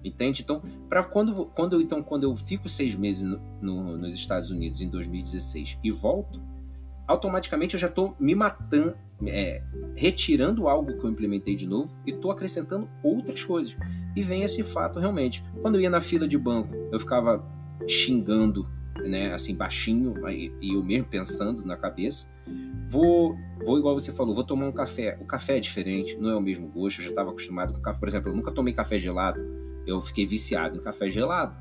Entende? 0.03 0.43
Então, 0.43 0.61
para 0.87 1.03
quando, 1.03 1.45
quando, 1.47 1.81
então, 1.81 2.03
quando 2.03 2.23
eu 2.23 2.35
fico 2.35 2.69
seis 2.69 2.93
meses 2.93 3.23
no, 3.23 3.41
no, 3.59 3.97
nos 3.97 4.13
Estados 4.13 4.51
Unidos 4.51 4.79
em 4.79 4.87
2016 4.87 5.79
e 5.83 5.89
volto, 5.89 6.39
automaticamente 7.07 7.73
eu 7.73 7.79
já 7.79 7.87
estou 7.87 8.15
me 8.19 8.35
matando, 8.35 8.95
é, 9.25 9.63
retirando 9.95 10.67
algo 10.67 10.95
que 10.99 11.03
eu 11.03 11.09
implementei 11.09 11.55
de 11.55 11.67
novo 11.67 11.97
e 12.05 12.11
estou 12.11 12.29
acrescentando 12.29 12.87
outras 13.01 13.43
coisas. 13.43 13.75
E 14.15 14.21
vem 14.21 14.43
esse 14.43 14.61
fato 14.61 14.99
realmente. 14.99 15.43
Quando 15.61 15.75
eu 15.75 15.81
ia 15.81 15.89
na 15.89 16.01
fila 16.01 16.27
de 16.27 16.37
banco, 16.37 16.75
eu 16.91 16.99
ficava 16.99 17.43
xingando, 17.87 18.69
né, 19.03 19.33
assim, 19.33 19.55
baixinho, 19.55 20.15
e 20.29 20.73
eu 20.73 20.83
mesmo 20.83 21.07
pensando 21.07 21.65
na 21.65 21.75
cabeça. 21.75 22.27
Vou, 22.87 23.35
vou 23.65 23.77
igual 23.77 23.99
você 23.99 24.11
falou, 24.11 24.35
vou 24.35 24.43
tomar 24.43 24.67
um 24.67 24.71
café. 24.71 25.17
O 25.19 25.25
café 25.25 25.57
é 25.57 25.59
diferente, 25.59 26.15
não 26.17 26.29
é 26.29 26.35
o 26.35 26.41
mesmo 26.41 26.67
gosto. 26.67 26.99
Eu 26.99 27.05
já 27.05 27.09
estava 27.09 27.29
acostumado 27.31 27.73
com 27.73 27.81
café. 27.81 27.99
Por 27.99 28.07
exemplo, 28.07 28.31
eu 28.31 28.35
nunca 28.35 28.51
tomei 28.51 28.73
café 28.73 28.99
gelado. 28.99 29.39
Eu 29.85 30.01
fiquei 30.01 30.25
viciado 30.25 30.77
em 30.77 30.81
café 30.81 31.09
gelado. 31.09 31.55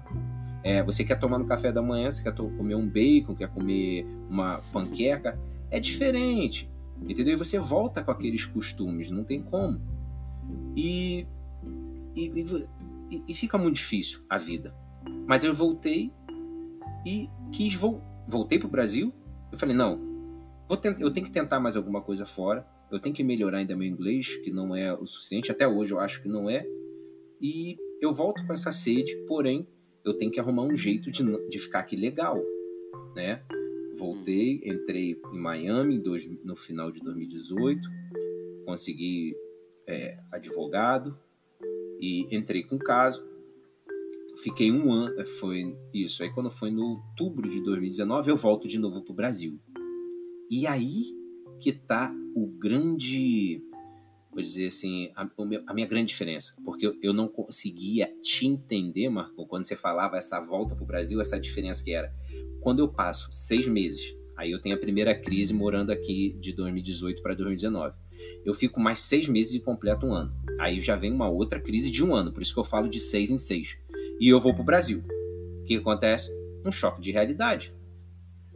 É, 0.63 0.83
você 0.83 1.05
quer 1.05 1.19
tomar 1.19 1.39
no 1.39 1.47
café 1.47 1.71
da 1.71 1.83
manhã, 1.83 2.11
você 2.11 2.23
quer 2.23 2.35
comer 2.35 2.75
um 2.75 2.89
bacon, 2.89 3.35
quer 3.35 3.49
comer 3.49 4.07
uma 4.31 4.59
panqueca. 4.73 5.39
É 5.71 5.81
diferente. 5.81 6.71
Entendeu? 7.03 7.35
E 7.35 7.37
você 7.37 7.59
volta 7.59 8.03
com 8.03 8.11
aqueles 8.11 8.47
costumes, 8.47 9.11
não 9.11 9.25
tem 9.25 9.43
como. 9.43 9.81
E, 10.77 11.27
e, 12.15 12.67
e, 13.11 13.23
e 13.29 13.35
fica 13.35 13.59
muito 13.59 13.77
difícil 13.77 14.21
a 14.29 14.39
vida. 14.39 14.75
Mas 15.27 15.45
eu 15.45 15.53
voltei 15.53 16.13
e 17.05 17.29
quis 17.53 17.75
vo 17.75 18.01
voltei 18.27 18.59
para 18.59 18.69
o 18.69 18.71
Brasil. 18.71 19.13
Eu 19.53 19.59
falei, 19.59 19.77
não, 19.77 20.14
vou 20.69 20.79
eu 20.99 21.11
tenho 21.13 21.27
que 21.27 21.33
tentar 21.33 21.61
mais 21.61 21.77
alguma 21.77 22.01
coisa 22.01 22.27
fora. 22.27 22.67
Eu 22.91 23.01
tenho 23.01 23.15
que 23.15 23.25
melhorar 23.25 23.59
ainda 23.59 23.77
meu 23.77 23.89
inglês, 23.89 24.37
que 24.37 24.51
não 24.51 24.75
é 24.75 24.93
o 24.93 25.07
suficiente. 25.07 25.51
Até 25.51 25.67
hoje 25.67 25.93
eu 25.93 26.01
acho 26.01 26.23
que 26.23 26.29
não 26.29 26.49
é. 26.49 26.67
E 27.41 27.77
eu 28.01 28.13
volto 28.13 28.47
com 28.47 28.53
essa 28.53 28.71
sede, 28.71 29.17
porém, 29.27 29.67
eu 30.05 30.15
tenho 30.15 30.31
que 30.31 30.39
arrumar 30.39 30.63
um 30.63 30.77
jeito 30.77 31.11
de, 31.11 31.25
de 31.49 31.59
ficar 31.59 31.81
aqui 31.81 31.97
legal, 31.97 32.41
né? 33.15 33.43
voltei, 33.97 34.61
entrei 34.65 35.19
em 35.33 35.39
Miami 35.39 35.99
dois, 35.99 36.29
no 36.45 36.57
final 36.57 36.91
de 36.91 37.01
2018, 37.01 37.89
consegui 38.65 39.35
é, 39.87 40.19
advogado 40.33 41.19
e 42.01 42.27
entrei 42.35 42.63
com 42.63 42.79
caso. 42.79 43.25
Fiquei 44.43 44.71
um 44.71 44.93
ano, 44.93 45.21
é, 45.21 45.25
foi 45.25 45.77
isso. 45.93 46.23
Aí 46.23 46.33
quando 46.33 46.51
foi 46.51 46.71
no 46.71 46.83
outubro 46.83 47.49
de 47.49 47.63
2019, 47.63 48.31
eu 48.31 48.37
volto 48.37 48.67
de 48.67 48.79
novo 48.79 49.03
para 49.03 49.13
o 49.13 49.15
Brasil. 49.15 49.59
E 50.51 50.67
aí 50.67 51.05
que 51.61 51.73
tá 51.73 52.15
o 52.35 52.47
grande, 52.47 53.63
vou 54.31 54.43
dizer 54.43 54.67
assim, 54.67 55.11
a, 55.17 55.29
a 55.67 55.75
minha 55.75 55.87
grande 55.87 56.09
diferença. 56.09 56.55
Porque 56.65 56.87
eu, 56.87 56.97
eu, 57.03 57.13
não 57.13 57.29
conseguia 57.29 58.13
te 58.23 58.47
entender, 58.47 59.09
Marco, 59.09 59.47
quando 59.47 59.65
você 59.65 59.77
falava 59.77 60.17
essa 60.17 60.41
volta 60.41 60.75
para 60.75 60.85
o 60.85 60.87
Brasil, 60.87 61.21
essa 61.21 61.39
diferença 61.39 61.83
que 61.83 61.93
era 61.93 62.13
quando 62.61 62.81
eu 62.81 62.89
passo 62.89 63.31
seis 63.31 63.67
meses, 63.67 64.15
aí 64.37 64.51
eu 64.51 64.61
tenho 64.61 64.75
a 64.75 64.79
primeira 64.79 65.15
crise 65.15 65.55
morando 65.55 65.91
aqui 65.91 66.37
de 66.41 66.53
2018 66.53 67.23
para 67.23 67.35
2019. 67.35 67.95
Eu 68.45 68.53
fico 68.55 68.81
mais 68.81 68.99
seis 68.99 69.29
meses 69.29 69.55
e 69.55 69.61
completo 69.61 70.07
um 70.07 70.13
ano. 70.13 70.35
Aí 70.59 70.81
já 70.81 70.97
vem 70.97 71.13
uma 71.13 71.29
outra 71.29 71.61
crise 71.61 71.91
de 71.91 72.05
um 72.05 72.15
ano, 72.15 72.33
por 72.33 72.43
isso 72.43 72.53
que 72.53 72.61
eu 72.61 72.65
falo 72.65 72.89
de 72.89 73.01
seis 73.01 73.31
em 73.31 73.39
seis. 73.39 73.77
E 74.21 74.29
eu 74.29 74.41
vou 74.41 74.53
para 74.53 74.63
o 74.63 74.67
Brasil. 74.67 75.03
O 75.61 75.65
que 75.65 75.77
acontece? 75.77 76.31
Um 76.65 76.71
choque 76.73 77.01
de 77.01 77.11
realidade. 77.11 77.75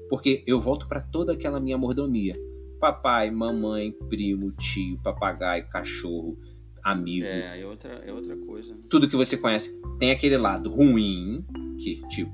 Porque 0.09 0.43
eu 0.47 0.61
volto 0.61 0.89
para 0.89 1.01
toda 1.01 1.33
aquela 1.33 1.61
minha 1.61 1.77
mordomia. 1.77 2.37
Papai, 2.81 3.31
mamãe, 3.31 3.93
primo, 4.09 4.53
tio, 4.53 4.99
papagaio, 5.03 5.69
cachorro, 5.69 6.39
amigo. 6.83 7.27
É, 7.27 7.61
é 7.61 7.67
outra, 7.67 7.91
é 8.07 8.13
outra 8.13 8.37
coisa. 8.37 8.75
Né? 8.75 8.81
Tudo 8.89 9.09
que 9.09 9.17
você 9.17 9.37
conhece. 9.37 9.79
Tem 9.99 10.11
aquele 10.11 10.37
lado 10.37 10.71
ruim, 10.71 11.45
que, 11.79 12.01
tipo, 12.09 12.33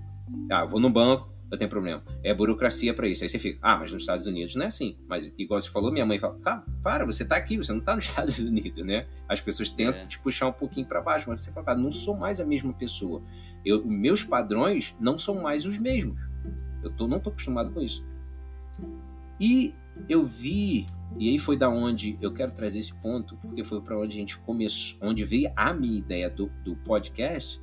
ah, 0.51 0.65
vou 0.65 0.79
no 0.79 0.91
banco, 0.91 1.35
eu 1.51 1.59
tenho 1.59 1.71
problema. 1.71 2.03
É 2.23 2.35
burocracia 2.35 2.93
para 2.93 3.09
isso. 3.09 3.23
Aí 3.23 3.29
você 3.29 3.39
fica, 3.39 3.59
ah, 3.63 3.77
mas 3.77 3.93
nos 3.93 4.03
Estados 4.03 4.27
Unidos 4.27 4.55
não 4.55 4.65
é 4.65 4.69
assim. 4.69 4.99
Mas, 5.09 5.33
igual 5.39 5.61
você 5.61 5.71
falou, 5.71 5.93
minha 5.93 6.05
mãe 6.05 6.19
fala, 6.19 6.39
cara, 6.41 6.65
para, 6.83 7.05
você 7.07 7.25
tá 7.25 7.37
aqui, 7.37 7.57
você 7.57 7.73
não 7.73 7.81
tá 7.81 7.97
nos 7.97 8.07
Estados 8.07 8.39
Unidos, 8.39 8.85
né? 8.85 9.07
As 9.29 9.41
pessoas 9.41 9.69
tentam 9.69 10.03
é. 10.03 10.07
te 10.07 10.19
puxar 10.19 10.49
um 10.49 10.53
pouquinho 10.53 10.87
para 10.87 11.01
baixo, 11.01 11.29
mas 11.29 11.43
você 11.43 11.53
fala, 11.53 11.67
cara, 11.67 11.79
não 11.79 11.93
sou 11.93 12.17
mais 12.17 12.41
a 12.41 12.45
mesma 12.45 12.73
pessoa. 12.73 13.23
Eu, 13.65 13.85
meus 13.85 14.25
padrões 14.25 14.95
não 15.01 15.17
são 15.17 15.41
mais 15.41 15.65
os 15.65 15.79
mesmos. 15.79 16.19
Eu 16.85 16.93
tô, 16.93 17.09
não 17.09 17.21
tô 17.21 17.31
acostumado 17.31 17.73
com 17.73 17.81
isso. 17.81 18.05
E 19.41 19.75
eu 20.09 20.25
vi, 20.25 20.87
e 21.19 21.29
aí 21.31 21.39
foi 21.39 21.57
da 21.57 21.69
onde 21.69 22.19
eu 22.21 22.33
quero 22.33 22.53
trazer 22.53 22.79
esse 22.79 22.95
ponto, 22.95 23.37
porque 23.37 23.65
foi 23.65 23.81
para 23.81 23.99
onde 23.99 24.17
a 24.17 24.21
gente 24.21 24.39
começou, 24.39 24.99
onde 25.09 25.25
veio 25.25 25.51
a 25.57 25.73
minha 25.73 25.99
ideia 25.99 26.31
do, 26.31 26.51
do 26.65 26.77
podcast, 26.77 27.61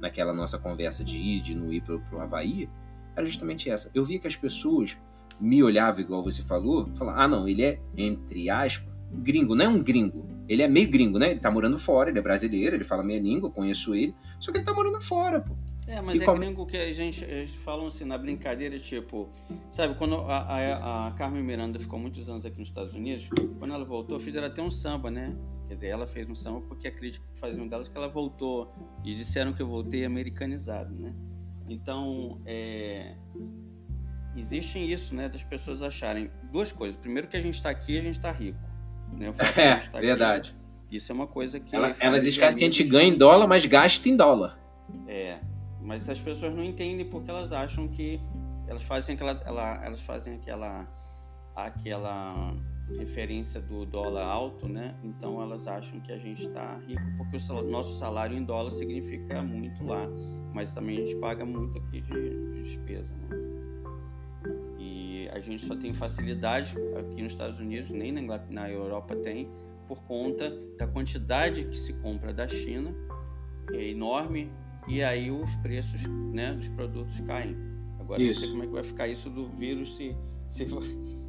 naquela 0.00 0.32
nossa 0.32 0.58
conversa 0.58 1.04
de 1.04 1.16
ir, 1.16 1.40
de 1.40 1.54
não 1.54 1.72
ir 1.72 1.80
pro, 1.82 2.00
pro 2.00 2.20
Havaí, 2.20 2.68
era 3.14 3.26
justamente 3.26 3.70
essa. 3.70 3.90
Eu 3.94 4.04
via 4.04 4.18
que 4.18 4.26
as 4.26 4.36
pessoas 4.36 4.98
me 5.40 5.62
olhavam, 5.62 6.00
igual 6.00 6.22
você 6.22 6.42
falou, 6.42 6.90
falavam, 6.96 7.20
ah, 7.20 7.28
não, 7.28 7.48
ele 7.48 7.62
é, 7.62 7.80
entre 7.96 8.50
aspas, 8.50 8.92
gringo, 9.12 9.54
não 9.54 9.64
é 9.64 9.68
um 9.68 9.82
gringo. 9.82 10.26
Ele 10.48 10.62
é 10.62 10.68
meio 10.68 10.90
gringo, 10.90 11.18
né? 11.18 11.30
Ele 11.32 11.40
tá 11.40 11.50
morando 11.50 11.78
fora, 11.78 12.10
ele 12.10 12.18
é 12.18 12.22
brasileiro, 12.22 12.76
ele 12.76 12.84
fala 12.84 13.02
minha 13.02 13.20
língua, 13.20 13.50
conheço 13.50 13.94
ele, 13.94 14.14
só 14.38 14.52
que 14.52 14.58
ele 14.58 14.64
tá 14.64 14.72
morando 14.72 15.00
fora, 15.00 15.40
pô. 15.40 15.54
É, 15.86 16.00
mas 16.00 16.16
e 16.16 16.22
é 16.22 16.24
como... 16.24 16.40
gringo 16.40 16.66
que 16.66 16.76
a 16.76 16.92
gente, 16.92 17.24
fala 17.64 17.86
assim, 17.86 18.04
na 18.04 18.18
brincadeira, 18.18 18.78
tipo, 18.78 19.30
sabe, 19.70 19.94
quando 19.94 20.16
a, 20.22 20.38
a, 20.38 21.06
a, 21.06 21.12
Carmen 21.12 21.44
Miranda 21.44 21.78
ficou 21.78 21.98
muitos 21.98 22.28
anos 22.28 22.44
aqui 22.44 22.58
nos 22.58 22.68
Estados 22.68 22.94
Unidos, 22.94 23.28
quando 23.58 23.72
ela 23.72 23.84
voltou, 23.84 24.18
fizeram 24.18 24.48
até 24.48 24.60
um 24.60 24.70
samba, 24.70 25.10
né? 25.10 25.36
Quer 25.68 25.74
dizer, 25.74 25.86
ela 25.88 26.06
fez 26.06 26.28
um 26.28 26.34
samba 26.34 26.60
porque 26.62 26.88
a 26.88 26.90
crítica 26.90 27.24
que 27.32 27.38
faziam 27.38 27.68
delas 27.68 27.88
que 27.88 27.96
ela 27.96 28.08
voltou, 28.08 28.72
e 29.04 29.14
disseram 29.14 29.52
que 29.52 29.62
eu 29.62 29.68
voltei 29.68 30.04
americanizado, 30.04 30.92
né? 30.92 31.14
Então, 31.68 32.40
é, 32.44 33.14
existe 34.36 34.78
isso, 34.78 35.14
né, 35.14 35.28
das 35.28 35.42
pessoas 35.44 35.82
acharem 35.82 36.30
duas 36.52 36.72
coisas. 36.72 36.96
Primeiro 36.96 37.28
que 37.28 37.36
a 37.36 37.40
gente 37.40 37.54
está 37.54 37.70
aqui 37.70 37.94
e 37.94 37.98
a 37.98 38.02
gente 38.02 38.16
está 38.16 38.30
rico. 38.30 38.58
Né? 39.12 39.32
É, 39.56 39.76
tá 39.76 40.00
verdade. 40.00 40.54
Aqui, 40.84 40.96
isso 40.96 41.10
é 41.10 41.14
uma 41.14 41.26
coisa 41.26 41.58
que... 41.58 41.74
Ela, 41.74 41.92
elas 41.98 42.24
esquecem 42.24 42.58
que 42.58 42.64
a 42.64 42.70
gente 42.70 42.84
ganha 42.84 43.08
em 43.08 43.16
dólar, 43.16 43.46
mas 43.46 43.64
gasta 43.66 44.08
em 44.08 44.16
dólar. 44.16 44.58
É, 45.08 45.38
mas 45.86 46.08
as 46.08 46.18
pessoas 46.18 46.52
não 46.52 46.64
entendem 46.64 47.08
porque 47.08 47.30
elas 47.30 47.52
acham 47.52 47.86
que 47.86 48.20
elas 48.66 48.82
fazem 48.82 49.14
aquela, 49.14 49.40
ela, 49.46 49.84
elas 49.84 50.00
fazem 50.00 50.34
aquela, 50.34 50.86
aquela 51.54 52.52
referência 52.98 53.60
do 53.60 53.86
dólar 53.86 54.26
alto, 54.26 54.68
né? 54.68 54.96
Então 55.04 55.40
elas 55.40 55.68
acham 55.68 56.00
que 56.00 56.12
a 56.12 56.18
gente 56.18 56.42
está 56.42 56.76
rico 56.78 57.04
porque 57.16 57.36
o 57.36 57.40
salário, 57.40 57.70
nosso 57.70 57.98
salário 57.98 58.36
em 58.36 58.44
dólar 58.44 58.72
significa 58.72 59.42
muito 59.42 59.84
lá, 59.84 60.08
mas 60.52 60.74
também 60.74 60.96
a 60.96 61.06
gente 61.06 61.16
paga 61.16 61.44
muito 61.44 61.78
aqui 61.78 62.00
de, 62.00 62.30
de 62.52 62.62
despesa, 62.62 63.14
né? 63.14 63.28
E 64.80 65.28
a 65.32 65.38
gente 65.38 65.64
só 65.64 65.76
tem 65.76 65.92
facilidade 65.92 66.74
aqui 66.98 67.22
nos 67.22 67.32
Estados 67.32 67.60
Unidos, 67.60 67.90
nem 67.90 68.10
na, 68.10 68.38
na 68.50 68.68
Europa 68.68 69.14
tem, 69.14 69.48
por 69.86 70.02
conta 70.02 70.50
da 70.76 70.86
quantidade 70.88 71.64
que 71.66 71.76
se 71.76 71.92
compra 71.92 72.32
da 72.32 72.48
China, 72.48 72.92
é 73.72 73.88
enorme, 73.88 74.50
e 74.88 75.02
aí 75.02 75.30
os 75.30 75.54
preços 75.56 76.02
né, 76.32 76.52
dos 76.52 76.68
produtos 76.68 77.20
caem. 77.20 77.56
Agora 77.98 78.22
isso. 78.22 78.40
não 78.40 78.46
sei 78.46 78.50
como 78.50 78.62
é 78.62 78.66
que 78.66 78.72
vai 78.72 78.84
ficar 78.84 79.08
isso 79.08 79.28
do 79.30 79.48
vírus, 79.48 79.96
se, 79.96 80.16
se, 80.48 80.64
vai, 80.64 80.82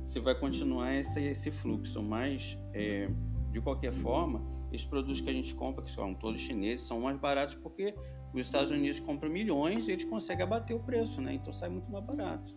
se 0.03 0.19
vai 0.19 0.35
continuar 0.39 0.93
esse, 0.95 1.19
esse 1.19 1.49
fluxo, 1.49 2.01
mas 2.03 2.57
é, 2.73 3.09
de 3.51 3.61
qualquer 3.61 3.91
forma, 3.91 4.45
esses 4.71 4.85
produtos 4.85 5.21
que 5.21 5.29
a 5.29 5.33
gente 5.33 5.55
compra, 5.55 5.83
que 5.83 5.91
são 5.91 6.13
todos 6.13 6.39
chineses, 6.39 6.85
são 6.85 7.01
mais 7.01 7.17
baratos 7.17 7.55
porque 7.55 7.95
os 8.33 8.45
Estados 8.45 8.71
Unidos 8.71 8.99
compram 8.99 9.29
milhões 9.31 9.87
e 9.87 9.91
eles 9.91 10.03
conseguem 10.03 10.43
abater 10.43 10.75
o 10.75 10.79
preço, 10.79 11.21
né? 11.21 11.33
Então 11.33 11.51
sai 11.51 11.69
muito 11.69 11.89
mais 11.91 12.05
barato. 12.05 12.55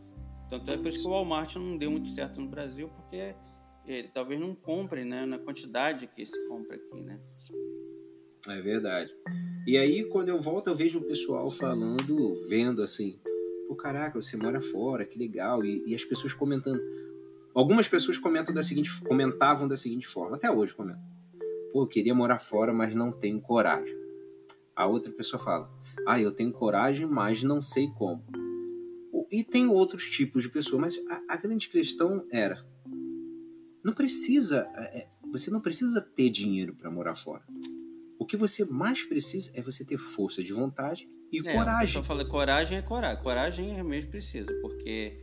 Tanto 0.49 0.71
é 0.71 0.77
por 0.77 0.89
isso 0.89 1.01
que 1.01 1.07
o 1.07 1.11
Walmart 1.11 1.55
não 1.57 1.79
deu 1.79 1.91
muito 1.91 2.09
certo 2.09 2.41
no 2.41 2.49
Brasil, 2.49 2.89
porque 2.89 3.35
ele 3.87 4.09
talvez 4.09 4.41
não 4.41 4.55
compre 4.55 5.05
né, 5.05 5.25
na 5.25 5.39
quantidade 5.39 6.07
que 6.07 6.27
se 6.27 6.49
compra 6.49 6.77
aqui, 6.77 7.01
né? 7.01 7.21
É 8.49 8.61
verdade. 8.61 9.15
E 9.67 9.77
aí, 9.77 10.05
quando 10.05 10.29
eu 10.29 10.41
volto, 10.41 10.69
eu 10.69 10.75
vejo 10.75 10.99
o 10.99 11.05
pessoal 11.05 11.51
falando, 11.51 12.47
vendo 12.49 12.83
assim, 12.83 13.19
pô, 13.69 13.75
caraca, 13.75 14.21
você 14.21 14.37
mora 14.37 14.61
fora, 14.61 15.05
que 15.05 15.19
legal. 15.19 15.65
E, 15.65 15.83
e 15.87 15.95
as 15.95 16.05
pessoas 16.05 16.33
comentando. 16.33 16.81
Algumas 17.55 17.89
pessoas 17.89 18.17
comentam 18.17 18.55
da 18.55 18.63
seguinte, 18.63 18.91
comentavam 19.03 19.69
da 19.69 19.77
seguinte 19.77 20.07
forma, 20.07 20.37
até 20.37 20.51
hoje 20.51 20.75
comentam. 20.75 21.03
Pô, 21.73 21.83
eu 21.83 21.87
queria 21.87 22.15
morar 22.15 22.39
fora, 22.39 22.73
mas 22.73 22.95
não 22.95 23.13
tenho 23.13 23.41
coragem. 23.41 23.95
A 24.75 24.87
outra 24.87 25.13
pessoa 25.13 25.43
fala, 25.43 25.71
ah, 26.07 26.21
eu 26.21 26.33
tenho 26.33 26.53
coragem, 26.53 27.07
mas 27.07 27.43
não 27.43 27.61
sei 27.61 27.89
como. 27.91 28.25
E 29.31 29.45
tem 29.45 29.69
outros 29.69 30.11
tipos 30.11 30.43
de 30.43 30.49
pessoa, 30.49 30.81
mas 30.81 30.99
a, 31.09 31.35
a 31.35 31.37
grande 31.37 31.69
questão 31.69 32.27
era, 32.33 32.65
não 33.85 33.93
precisa, 33.93 34.69
é, 34.75 35.03
é 35.03 35.09
você 35.31 35.51
não 35.51 35.61
precisa 35.61 36.01
ter 36.01 36.29
dinheiro 36.31 36.75
para 36.75 36.91
morar 36.91 37.15
fora. 37.15 37.45
O 38.31 38.37
que 38.37 38.37
você 38.37 38.65
mais 38.65 39.03
precisa 39.03 39.51
é 39.55 39.61
você 39.61 39.85
ter 39.85 39.99
força 39.99 40.41
de 40.41 40.53
vontade 40.53 41.09
e 41.33 41.41
é, 41.41 41.53
coragem. 41.53 41.97
Eu 41.97 42.05
falo 42.05 42.25
coragem 42.29 42.79
é 42.79 42.81
coragem. 42.81 43.21
Coragem 43.25 43.77
é 43.77 43.83
mesmo 43.83 44.13
precisa, 44.13 44.55
porque 44.63 45.19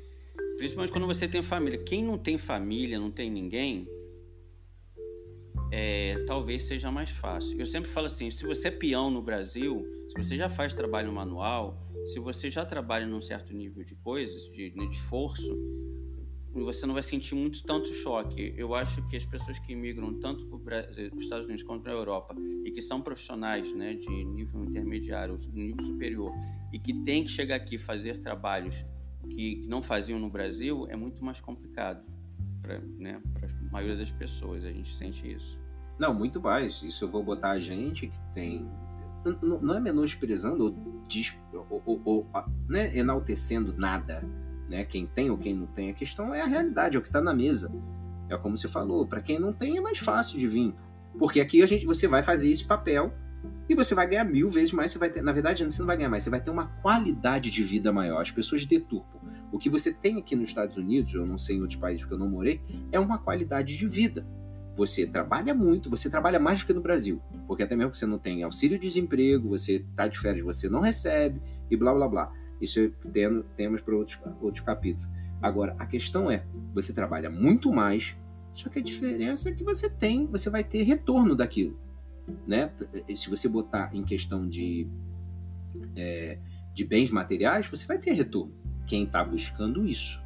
principalmente 0.58 0.92
quando 0.92 1.08
você 1.08 1.26
tem 1.26 1.42
família. 1.42 1.82
Quem 1.82 2.04
não 2.04 2.18
tem 2.18 2.38
família, 2.38 3.00
não 3.00 3.10
tem 3.10 3.32
ninguém, 3.32 3.88
é, 5.72 6.22
talvez 6.28 6.64
seja 6.64 6.92
mais 6.92 7.10
fácil. 7.10 7.58
Eu 7.58 7.66
sempre 7.66 7.90
falo 7.90 8.08
assim: 8.08 8.30
se 8.30 8.46
você 8.46 8.68
é 8.68 8.72
peão 8.72 9.10
no 9.10 9.22
Brasil, 9.22 9.88
se 10.10 10.22
você 10.22 10.36
já 10.36 10.50
faz 10.50 10.74
trabalho 10.74 11.10
manual, 11.10 11.80
se 12.08 12.20
você 12.20 12.52
já 12.52 12.66
trabalha 12.66 13.08
num 13.08 13.22
certo 13.22 13.54
nível 13.54 13.86
de 13.86 13.96
coisas, 13.96 14.52
de, 14.52 14.70
de 14.70 14.86
esforço, 14.90 15.58
você 16.64 16.86
não 16.86 16.94
vai 16.94 17.04
sentir 17.04 17.36
muito 17.36 17.64
tanto 17.64 17.88
choque. 17.88 18.54
Eu 18.58 18.74
acho 18.74 19.02
que 19.04 19.16
as 19.16 19.26
pessoas 19.26 19.60
que 19.60 19.76
migram 19.76 20.14
tanto 20.14 20.46
para 20.60 20.88
os 20.90 21.22
Estados 21.22 21.46
Unidos 21.46 21.64
quanto 21.64 21.84
para 21.84 21.92
a 21.92 21.96
Europa 21.96 22.36
e 22.66 22.72
que 22.72 22.82
são 22.82 23.02
profissionais 23.02 23.74
né, 23.74 23.94
de 23.94 24.24
nível 24.26 24.64
intermediário, 24.64 25.36
nível 25.54 25.84
superior, 25.86 26.32
e 26.72 26.80
que 26.80 26.94
têm 27.04 27.24
que 27.24 27.30
chegar 27.30 27.56
aqui 27.56 27.78
fazer 27.78 28.18
trabalhos 28.18 28.86
que, 29.30 29.58
que 29.58 29.68
não 29.68 29.82
faziam 29.82 30.20
no 30.20 30.30
Brasil, 30.30 30.88
é 30.90 30.96
muito 30.96 31.24
mais 31.24 31.40
complicado 31.40 32.04
para 32.62 32.80
né, 32.80 33.22
a 33.42 33.72
maioria 33.72 33.98
das 33.98 34.12
pessoas. 34.12 34.64
A 34.64 34.72
gente 34.72 34.94
sente 34.96 35.30
isso. 35.32 35.60
Não, 36.00 36.14
muito 36.14 36.42
mais. 36.42 36.82
Isso 36.82 37.06
eu 37.06 37.10
vou 37.10 37.24
botar 37.24 37.52
a 37.52 37.60
gente 37.60 38.08
que 38.08 38.20
tem. 38.34 38.70
Não 39.42 39.76
é 39.76 39.80
menosprezando 39.80 40.76
ou, 41.52 41.66
ou, 41.70 41.82
ou, 41.86 42.02
ou 42.06 42.28
né, 42.70 42.96
enaltecendo 42.96 43.74
nada 43.74 44.24
né? 44.70 44.86
Quem 44.86 45.06
tem 45.06 45.30
ou 45.30 45.38
quem 45.38 45.54
não 45.56 45.68
tem, 45.68 45.90
a 45.90 45.94
questão 45.94 46.34
é 46.34 46.42
a 46.42 46.46
realidade, 46.46 46.96
é 46.96 47.00
o 47.00 47.02
que 47.02 47.10
está 47.10 47.22
na 47.22 47.34
mesa. 47.34 47.72
É 48.30 48.38
como 48.38 48.58
você 48.58 48.68
falou, 48.68 49.06
para 49.06 49.22
quem 49.22 49.40
não 49.40 49.54
tem 49.54 49.78
é 49.78 49.82
mais 49.82 50.00
fácil 50.00 50.38
de 50.38 50.48
vir. 50.48 50.76
Porque 51.18 51.40
aqui 51.40 51.62
a 51.62 51.66
gente, 51.66 51.86
você 51.86 52.08
vai 52.08 52.22
fazer 52.22 52.52
esse 52.52 52.66
papel 52.66 53.14
e 53.70 53.76
você 53.76 53.96
vai 53.96 54.08
ganhar 54.08 54.26
mil 54.26 54.50
vezes 54.50 54.74
mais. 54.74 54.92
Você 54.92 54.98
vai 55.00 55.10
ter, 55.10 55.22
na 55.22 55.32
verdade, 55.32 55.64
você 55.64 55.80
não 55.80 55.88
vai 55.88 55.98
ganhar 55.98 56.10
mais, 56.10 56.24
você 56.24 56.30
vai 56.30 56.42
ter 56.42 56.52
uma 56.52 56.68
qualidade 56.82 57.50
de 57.50 57.64
vida 57.64 57.92
maior. 57.92 58.22
As 58.22 58.32
pessoas 58.32 58.66
deturpam. 58.66 59.20
O 59.52 59.58
que 59.58 59.70
você 59.70 59.94
tem 59.94 60.18
aqui 60.18 60.36
nos 60.36 60.50
Estados 60.50 60.78
Unidos, 60.78 61.14
eu 61.14 61.26
não 61.26 61.38
sei 61.38 61.58
em 61.58 61.62
outros 61.62 61.80
países 61.80 62.06
que 62.06 62.12
eu 62.12 62.18
não 62.18 62.30
morei, 62.30 62.62
é 62.92 63.00
uma 63.00 63.18
qualidade 63.18 63.78
de 63.78 63.88
vida. 63.88 64.26
Você 64.76 65.08
trabalha 65.08 65.56
muito, 65.56 65.90
você 65.90 66.10
trabalha 66.10 66.40
mais 66.40 66.60
do 66.60 66.68
que 66.68 66.74
no 66.74 66.82
Brasil. 66.82 67.22
Porque 67.48 67.64
até 67.64 67.76
mesmo 67.76 67.92
que 67.92 67.98
você 67.98 68.06
não 68.06 68.20
tem 68.20 68.44
auxílio-desemprego, 68.44 69.50
você 69.50 69.78
está 69.78 70.08
de 70.08 70.20
férias, 70.20 70.46
você 70.46 70.70
não 70.70 70.82
recebe, 70.82 71.42
e 71.72 71.76
blá 71.76 71.94
blá 71.94 72.08
blá. 72.08 72.32
Isso 72.62 72.90
tem, 73.12 73.44
temos 73.56 73.82
para 73.82 73.96
outros, 73.96 74.20
outros 74.42 74.64
capítulos. 74.66 75.08
Agora, 75.42 75.76
a 75.78 75.86
questão 75.86 76.32
é, 76.32 76.44
você 76.74 76.94
trabalha 76.94 77.30
muito 77.30 77.72
mais, 77.72 78.16
só 78.54 78.70
que 78.70 78.80
a 78.80 78.82
diferença 78.82 79.50
é 79.50 79.54
que 79.54 79.64
você 79.64 79.90
tem, 79.90 80.26
você 80.26 80.50
vai 80.50 80.64
ter 80.64 80.84
retorno 80.84 81.36
daquilo. 81.36 81.80
Né? 82.46 82.72
Se 83.16 83.30
você 83.30 83.48
botar 83.48 83.96
em 83.96 84.04
questão 84.04 84.48
de, 84.48 84.88
é, 85.96 86.40
de 86.74 86.84
bens 86.84 87.12
materiais, 87.12 87.68
você 87.68 87.86
vai 87.86 88.00
ter 88.00 88.14
retorno. 88.14 88.54
Quem 88.86 89.04
está 89.04 89.24
buscando 89.24 89.86
isso. 89.86 90.22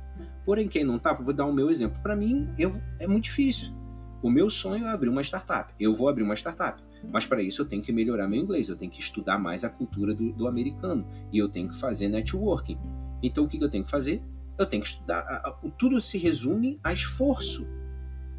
Porém, 0.45 0.67
quem 0.67 0.83
não 0.83 0.95
está, 0.95 1.13
vou 1.13 1.33
dar 1.33 1.45
o 1.45 1.53
meu 1.53 1.69
exemplo. 1.69 2.01
Para 2.01 2.15
mim, 2.15 2.49
eu, 2.57 2.71
é 2.99 3.07
muito 3.07 3.25
difícil. 3.25 3.73
O 4.21 4.29
meu 4.29 4.49
sonho 4.49 4.85
é 4.85 4.89
abrir 4.89 5.09
uma 5.09 5.21
startup. 5.21 5.73
Eu 5.79 5.93
vou 5.93 6.07
abrir 6.07 6.23
uma 6.23 6.35
startup. 6.35 6.81
Mas 7.09 7.25
para 7.25 7.41
isso 7.41 7.61
eu 7.61 7.65
tenho 7.65 7.81
que 7.81 7.91
melhorar 7.91 8.27
meu 8.27 8.39
inglês, 8.39 8.69
eu 8.69 8.75
tenho 8.75 8.91
que 8.91 8.99
estudar 8.99 9.39
mais 9.39 9.63
a 9.63 9.69
cultura 9.69 10.13
do, 10.13 10.31
do 10.33 10.47
americano 10.47 11.05
e 11.31 11.37
eu 11.37 11.49
tenho 11.49 11.69
que 11.69 11.79
fazer 11.79 12.07
networking. 12.07 12.77
Então 13.23 13.45
o 13.45 13.47
que, 13.47 13.57
que 13.57 13.63
eu 13.63 13.69
tenho 13.69 13.83
que 13.83 13.91
fazer? 13.91 14.21
Eu 14.57 14.65
tenho 14.65 14.83
que 14.83 14.89
estudar. 14.89 15.59
Tudo 15.77 15.99
se 15.99 16.17
resume 16.17 16.79
a 16.83 16.93
esforço. 16.93 17.65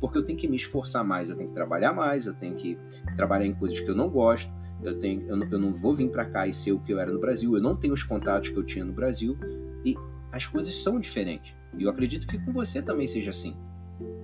Porque 0.01 0.19
eu 0.19 0.25
tenho 0.25 0.39
que 0.39 0.49
me 0.49 0.57
esforçar 0.57 1.05
mais, 1.05 1.31
eu 1.31 1.37
tenho 1.37 1.49
que 1.49 1.55
trabalhar 1.55 1.93
mais, 1.93 2.27
eu 2.27 2.35
tenho 2.35 2.57
que 2.57 2.77
trabalhar 3.17 3.47
em 3.47 3.55
coisas 3.55 3.79
que 3.79 3.89
eu 3.89 3.95
não 3.95 4.09
gosto. 4.09 4.51
Eu, 4.83 4.99
tenho, 4.99 5.23
eu, 5.29 5.37
não, 5.37 5.49
eu 5.49 5.59
não 5.61 5.73
vou 5.73 5.95
vir 5.95 6.11
para 6.11 6.25
cá 6.25 6.47
e 6.47 6.53
ser 6.53 6.73
o 6.73 6.81
que 6.81 6.93
eu 6.93 6.99
era 6.99 7.13
no 7.13 7.21
Brasil. 7.21 7.55
Eu 7.55 7.63
não 7.63 7.77
tenho 7.77 7.95
os 7.95 8.03
contatos 8.03 8.49
que 8.49 8.57
eu 8.57 8.65
tinha 8.65 8.85
no 8.85 8.93
Brasil. 8.93 9.39
E 9.85 9.97
as 10.33 10.47
coisas 10.47 10.75
são 10.83 10.99
diferentes. 10.99 11.55
E 11.79 11.85
eu 11.85 11.91
acredito 11.91 12.27
que 12.27 12.37
com 12.39 12.53
você 12.53 12.83
também 12.83 13.07
seja 13.07 13.31
assim. 13.31 13.57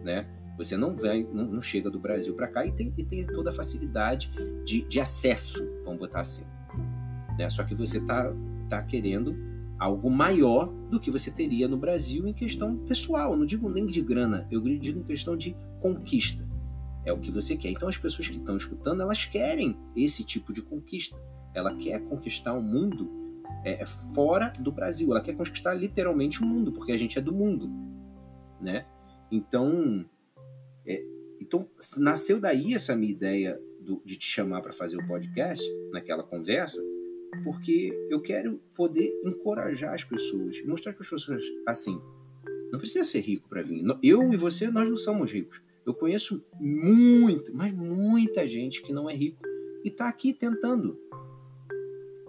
Né? 0.02 0.26
Você 0.58 0.76
não 0.76 0.94
vem, 0.94 1.24
não, 1.32 1.46
não 1.46 1.62
chega 1.62 1.88
do 1.88 2.00
Brasil 2.00 2.34
para 2.34 2.48
cá 2.48 2.66
e 2.66 2.72
tem, 2.72 2.92
e 2.98 3.04
tem 3.04 3.24
toda 3.24 3.50
a 3.50 3.52
facilidade 3.52 4.30
de, 4.64 4.82
de 4.82 5.00
acesso, 5.00 5.64
vamos 5.84 6.00
botar 6.00 6.20
assim. 6.20 6.42
Né? 7.38 7.48
Só 7.48 7.62
que 7.62 7.76
você 7.76 8.00
tá, 8.00 8.34
tá 8.68 8.82
querendo 8.82 9.36
algo 9.78 10.10
maior 10.10 10.66
do 10.90 10.98
que 10.98 11.10
você 11.10 11.30
teria 11.30 11.68
no 11.68 11.76
Brasil 11.76 12.26
em 12.26 12.32
questão 12.32 12.76
pessoal. 12.78 13.36
não 13.36 13.46
digo 13.46 13.68
nem 13.68 13.86
de 13.86 14.00
grana, 14.00 14.48
eu 14.50 14.60
digo 14.60 14.98
em 14.98 15.04
questão 15.04 15.36
de 15.36 15.56
conquista. 15.80 16.44
É 17.04 17.12
o 17.12 17.18
que 17.18 17.30
você 17.30 17.56
quer. 17.56 17.70
Então 17.70 17.88
as 17.88 17.96
pessoas 17.96 18.28
que 18.28 18.36
estão 18.36 18.56
escutando, 18.56 19.00
elas 19.00 19.24
querem 19.24 19.78
esse 19.96 20.24
tipo 20.24 20.52
de 20.52 20.60
conquista. 20.60 21.16
Ela 21.54 21.74
quer 21.76 22.00
conquistar 22.00 22.52
o 22.52 22.58
um 22.58 22.62
mundo 22.62 23.08
é, 23.64 23.86
fora 23.86 24.52
do 24.58 24.72
Brasil. 24.72 25.12
Ela 25.12 25.20
quer 25.20 25.34
conquistar 25.34 25.72
literalmente 25.74 26.42
o 26.42 26.46
mundo, 26.46 26.72
porque 26.72 26.92
a 26.92 26.98
gente 26.98 27.16
é 27.16 27.22
do 27.22 27.32
mundo, 27.32 27.70
né? 28.60 28.84
Então 29.30 30.04
é, 30.88 31.04
então, 31.40 31.68
nasceu 31.96 32.40
daí 32.40 32.74
essa 32.74 32.96
minha 32.96 33.12
ideia 33.12 33.60
do, 33.80 34.02
de 34.04 34.16
te 34.16 34.26
chamar 34.26 34.60
para 34.62 34.72
fazer 34.72 34.96
o 34.96 35.06
podcast, 35.06 35.64
naquela 35.92 36.22
conversa, 36.22 36.82
porque 37.44 37.92
eu 38.10 38.20
quero 38.20 38.60
poder 38.74 39.12
encorajar 39.24 39.94
as 39.94 40.04
pessoas, 40.04 40.60
mostrar 40.64 40.92
para 40.92 41.02
as 41.02 41.10
pessoas 41.10 41.44
assim, 41.66 42.00
não 42.72 42.78
precisa 42.78 43.04
ser 43.04 43.20
rico 43.20 43.48
para 43.48 43.62
vir. 43.62 43.84
Eu 44.02 44.32
e 44.32 44.36
você, 44.36 44.70
nós 44.70 44.88
não 44.88 44.96
somos 44.96 45.30
ricos. 45.30 45.60
Eu 45.86 45.94
conheço 45.94 46.44
muito, 46.60 47.54
mas 47.54 47.72
muita 47.72 48.46
gente 48.46 48.82
que 48.82 48.92
não 48.92 49.08
é 49.08 49.14
rico 49.14 49.42
e 49.84 49.88
está 49.88 50.08
aqui 50.08 50.34
tentando. 50.34 50.98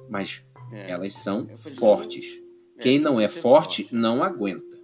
Mas 0.10 0.44
É. 0.72 0.92
Elas 0.92 1.14
são 1.16 1.48
fortes. 1.58 2.40
É, 2.78 2.82
Quem 2.82 3.00
não 3.00 3.20
é 3.20 3.28
forte, 3.28 3.84
forte, 3.84 3.96
não 3.96 4.24
aguenta. 4.24 4.79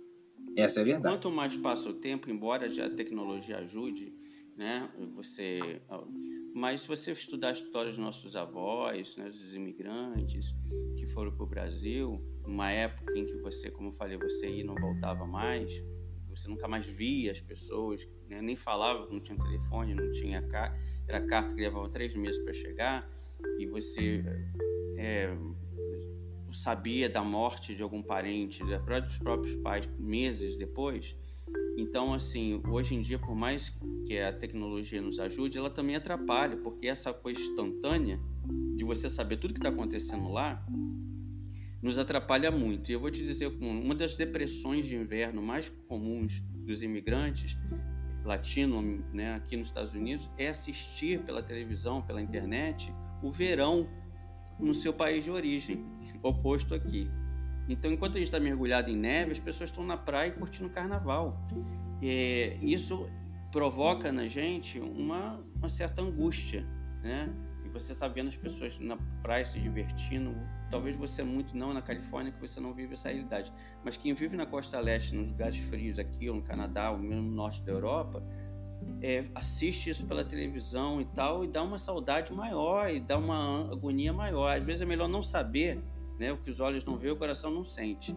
Essa 0.58 0.80
é 0.80 0.82
a 0.82 0.86
verdade. 0.86 1.16
Quanto 1.16 1.32
mais 1.32 1.58
passa 1.58 1.90
o 1.90 1.94
tempo, 1.94 2.30
embora 2.30 2.68
a 2.68 2.90
tecnologia 2.90 3.58
ajude, 3.58 4.14
né? 4.56 4.90
Você, 5.16 5.82
mas 6.54 6.82
se 6.82 6.88
você 6.88 7.12
estudar 7.12 7.50
a 7.50 7.52
história 7.52 7.90
dos 7.90 7.98
nossos 7.98 8.36
avós, 8.36 9.18
né, 9.18 9.26
dos 9.26 9.54
imigrantes 9.54 10.56
que 10.98 11.06
foram 11.08 11.32
para 11.36 11.44
o 11.44 11.48
Brasil, 11.48 12.22
uma 12.46 12.72
época 12.72 13.18
em 13.18 13.26
que 13.26 13.36
você, 13.38 13.70
como 13.70 13.90
eu 13.90 13.94
falei, 13.94 14.18
você 14.18 14.48
ia 14.48 14.62
e 14.62 14.64
não 14.64 14.76
voltava 14.76 15.28
mais, 15.28 15.70
você 16.30 16.48
nunca 16.48 16.68
mais 16.68 16.86
via 16.86 17.32
as 17.32 17.40
pessoas, 17.40 18.08
né? 18.30 18.42
nem 18.42 18.56
falava, 18.56 19.08
não 19.10 19.20
tinha 19.20 19.38
telefone, 19.38 19.94
não 19.94 20.10
tinha 20.12 20.42
carta, 20.42 20.78
era 21.08 21.26
carta 21.26 21.54
que 21.54 21.62
levava 21.62 21.90
três 21.90 22.16
meses 22.16 22.42
para 22.42 22.54
chegar, 22.54 23.10
e 23.60 23.66
você 23.68 24.24
é, 24.98 25.36
sabia 26.58 27.10
da 27.10 27.24
morte 27.24 27.76
de 27.76 27.82
algum 27.82 28.02
parente, 28.02 28.64
dos 28.64 29.18
próprios 29.18 29.56
pais, 29.58 29.90
meses 29.98 30.56
depois. 30.56 31.16
Então, 31.78 32.14
assim, 32.14 32.62
hoje 32.68 32.96
em 32.96 33.02
dia, 33.02 33.20
por 33.20 33.36
mais 33.36 33.74
que 34.06 34.20
a 34.20 34.32
tecnologia 34.32 35.02
nos 35.02 35.20
ajude, 35.20 35.58
ela 35.58 35.70
também 35.70 35.96
atrapalha, 35.96 36.58
porque 36.58 36.88
essa 36.88 37.14
coisa 37.14 37.40
instantânea 37.42 38.20
de 38.76 38.84
você 38.84 39.10
saber 39.10 39.38
tudo 39.38 39.54
que 39.54 39.60
está 39.60 39.70
acontecendo 39.70 40.30
lá 40.30 40.66
nos 41.82 42.00
atrapalha 42.00 42.50
muito. 42.50 42.90
E 42.90 42.94
eu 42.94 43.00
vou 43.00 43.12
te 43.12 43.24
dizer, 43.24 43.48
uma 43.62 43.94
das 43.94 44.16
depressões 44.18 44.86
de 44.86 44.96
inverno 44.96 45.42
mais 45.42 45.72
comuns 45.88 46.42
dos 46.66 46.82
imigrantes 46.82 47.58
latinos 48.24 48.84
né, 49.14 49.36
aqui 49.36 49.56
nos 49.56 49.68
Estados 49.68 49.94
Unidos 49.94 50.30
é 50.38 50.48
assistir 50.48 51.22
pela 51.22 51.44
televisão, 51.44 52.02
pela 52.02 52.22
internet, 52.22 52.92
o 53.22 53.32
verão 53.32 53.88
no 54.60 54.74
seu 54.74 54.94
país 54.94 55.24
de 55.24 55.32
origem, 55.32 55.86
oposto 56.22 56.74
aqui. 56.74 57.10
Então, 57.68 57.92
enquanto 57.92 58.16
a 58.16 58.20
gente 58.20 58.28
está 58.28 58.40
mergulhado 58.40 58.92
em 58.92 58.96
neve, 58.96 59.32
as 59.32 59.40
pessoas 59.40 59.70
estão 59.70 59.84
na 59.84 59.98
praia 59.98 60.32
curtindo 60.32 60.68
o 60.68 60.72
carnaval. 60.72 61.46
É, 62.02 62.58
isso 62.62 63.10
provoca 63.52 64.12
na 64.12 64.28
gente 64.28 64.80
uma, 64.80 65.44
uma 65.56 65.70
certa 65.70 66.02
angústia, 66.02 66.66
né? 67.02 67.34
E 67.66 67.70
você 67.70 67.94
está 67.94 68.08
vendo 68.08 68.28
as 68.28 68.36
pessoas 68.36 68.80
na 68.80 68.98
praia 69.24 69.46
se 69.46 69.60
divertindo. 69.60 70.36
Talvez 70.70 70.96
você 70.96 71.24
muito 71.24 71.58
não 71.58 71.74
na 71.74 71.82
Califórnia 71.82 72.32
que 72.32 72.40
você 72.40 72.60
não 72.60 72.74
vive 72.74 72.94
essa 72.94 73.08
realidade, 73.08 73.52
mas 73.84 73.98
quem 73.98 74.14
vive 74.14 74.38
na 74.38 74.46
costa 74.46 74.80
leste, 74.80 75.16
nos 75.16 75.32
lugares 75.32 75.58
frios 75.58 75.98
aqui 75.98 76.30
ou 76.30 76.36
no 76.36 76.44
Canadá, 76.44 76.92
ou 76.92 77.00
mesmo 77.00 77.24
no 77.24 77.32
norte 77.32 77.64
da 77.64 77.72
Europa, 77.72 78.22
é, 79.02 79.24
assiste 79.36 79.90
isso 79.90 80.06
pela 80.06 80.24
televisão 80.24 81.02
e 81.02 81.06
tal, 81.06 81.44
e 81.44 81.48
dá 81.48 81.62
uma 81.64 81.78
saudade 81.78 82.34
maior, 82.34 82.90
e 82.90 83.00
dá 83.00 83.18
uma 83.18 83.72
agonia 83.72 84.14
maior. 84.14 84.56
Às 84.56 84.64
vezes 84.64 84.82
é 84.82 84.86
melhor 84.86 85.08
não 85.08 85.22
saber, 85.22 85.82
né? 86.20 86.32
O 86.32 86.38
que 86.38 86.50
os 86.50 86.60
olhos 86.60 86.84
não 86.84 86.98
vê, 86.98 87.10
o 87.12 87.16
coração 87.16 87.52
não 87.52 87.64
sente. 87.64 88.16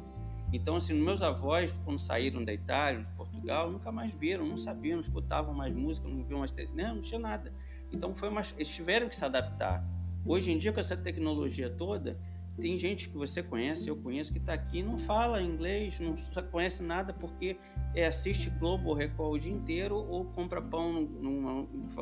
Então, 0.53 0.77
assim, 0.77 0.95
meus 0.95 1.21
avós, 1.21 1.79
quando 1.85 1.99
saíram 1.99 2.43
da 2.43 2.53
Itália, 2.53 3.03
de 3.03 3.11
Portugal, 3.11 3.71
nunca 3.71 3.93
mais 3.93 4.13
viram, 4.13 4.47
não 4.47 4.57
sabiam, 4.57 4.95
não 4.95 5.01
escutavam 5.01 5.53
mais 5.53 5.75
música, 5.75 6.09
não 6.09 6.25
viam 6.25 6.39
mais. 6.39 6.53
Né? 6.53 6.89
Não 6.89 7.01
tinha 7.01 7.21
nada. 7.21 7.53
Então, 7.93 8.15
foi 8.15 8.31
uma... 8.31 8.43
eles 8.57 8.69
tiveram 8.69 9.09
que 9.09 9.15
se 9.15 9.25
adaptar. 9.25 9.85
Hoje 10.25 10.51
em 10.51 10.57
dia, 10.57 10.73
com 10.73 10.81
essa 10.81 10.97
tecnologia 10.97 11.69
toda, 11.69 12.19
tem 12.61 12.77
gente 12.79 13.09
que 13.09 13.17
você 13.17 13.43
conhece, 13.43 13.89
eu 13.89 13.97
conheço, 13.97 14.33
que 14.33 14.39
está 14.39 14.53
aqui 14.53 14.83
não 14.83 14.99
fala 14.99 15.43
inglês, 15.43 15.99
não 16.01 16.15
conhece 16.51 16.83
nada 16.83 17.13
porque 17.13 17.57
é, 17.95 18.07
assiste 18.07 18.51
Globo 18.51 18.93
Record 18.93 19.37
o 19.37 19.39
dia 19.39 19.53
inteiro 19.53 19.97
ou 19.97 20.25
compra 20.25 20.61
pão, 20.61 21.09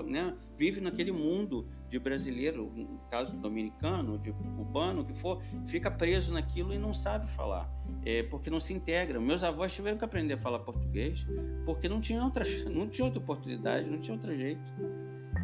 né? 0.06 0.34
vive 0.56 0.80
naquele 0.80 1.12
mundo 1.12 1.68
de 1.88 1.98
brasileiro, 1.98 2.72
no 2.74 2.98
caso 3.10 3.36
dominicano, 3.36 4.18
de 4.18 4.32
cubano, 4.32 5.04
que 5.04 5.14
for, 5.14 5.42
fica 5.66 5.90
preso 5.90 6.32
naquilo 6.32 6.72
e 6.72 6.78
não 6.78 6.92
sabe 6.92 7.28
falar, 7.28 7.70
é, 8.04 8.22
porque 8.24 8.50
não 8.50 8.58
se 8.58 8.72
integra. 8.72 9.20
Meus 9.20 9.42
avós 9.42 9.72
tiveram 9.72 9.96
que 9.96 10.04
aprender 10.04 10.34
a 10.34 10.38
falar 10.38 10.60
português 10.60 11.26
porque 11.64 11.88
não 11.88 12.00
tinha 12.00 12.22
outra, 12.22 12.44
não 12.70 12.88
tinha 12.88 13.04
outra 13.04 13.20
oportunidade, 13.20 13.88
não 13.88 13.98
tinha 13.98 14.14
outro 14.14 14.34
jeito. 14.34 14.72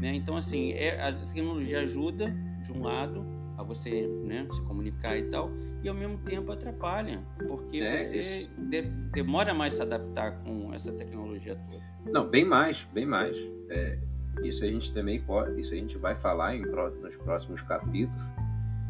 Né? 0.00 0.14
Então, 0.14 0.36
assim, 0.36 0.72
é, 0.72 1.00
a 1.00 1.12
tecnologia 1.12 1.80
ajuda 1.80 2.34
de 2.62 2.72
um 2.72 2.82
lado, 2.82 3.24
a 3.62 3.64
você 3.64 4.06
né, 4.24 4.46
se 4.50 4.60
comunicar 4.62 5.16
e 5.16 5.22
tal, 5.24 5.50
e 5.82 5.88
ao 5.88 5.94
mesmo 5.94 6.18
tempo 6.18 6.52
atrapalha, 6.52 7.22
porque 7.48 7.78
é, 7.78 7.98
você 7.98 8.48
de, 8.58 8.82
demora 9.12 9.54
mais 9.54 9.74
a 9.74 9.76
se 9.76 9.82
adaptar 9.82 10.42
com 10.42 10.72
essa 10.72 10.92
tecnologia 10.92 11.56
toda. 11.56 11.82
Não, 12.10 12.28
bem 12.28 12.44
mais, 12.44 12.86
bem 12.92 13.06
mais. 13.06 13.36
É, 13.68 13.98
isso 14.42 14.64
a 14.64 14.66
gente 14.66 14.92
também 14.92 15.20
pode, 15.22 15.60
isso 15.60 15.72
a 15.72 15.76
gente 15.76 15.96
vai 15.98 16.14
falar 16.14 16.56
em, 16.56 16.62
nos 16.62 17.16
próximos 17.16 17.60
capítulos, 17.62 18.22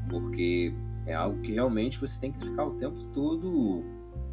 porque 0.08 0.74
é 1.06 1.14
algo 1.14 1.40
que 1.40 1.52
realmente 1.52 1.98
você 1.98 2.20
tem 2.20 2.32
que 2.32 2.44
ficar 2.44 2.64
o 2.64 2.74
tempo 2.74 2.96
todo 3.08 3.84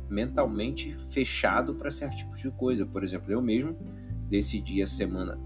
mentalmente 0.10 0.98
fechado 1.10 1.76
para 1.76 1.92
certo 1.92 2.18
tipo 2.18 2.36
de 2.36 2.50
coisa. 2.52 2.86
Por 2.86 3.04
exemplo, 3.04 3.32
eu 3.32 3.42
mesmo 3.42 3.76
decidi 4.30 4.82
a 4.82 4.88
semana 4.88 5.40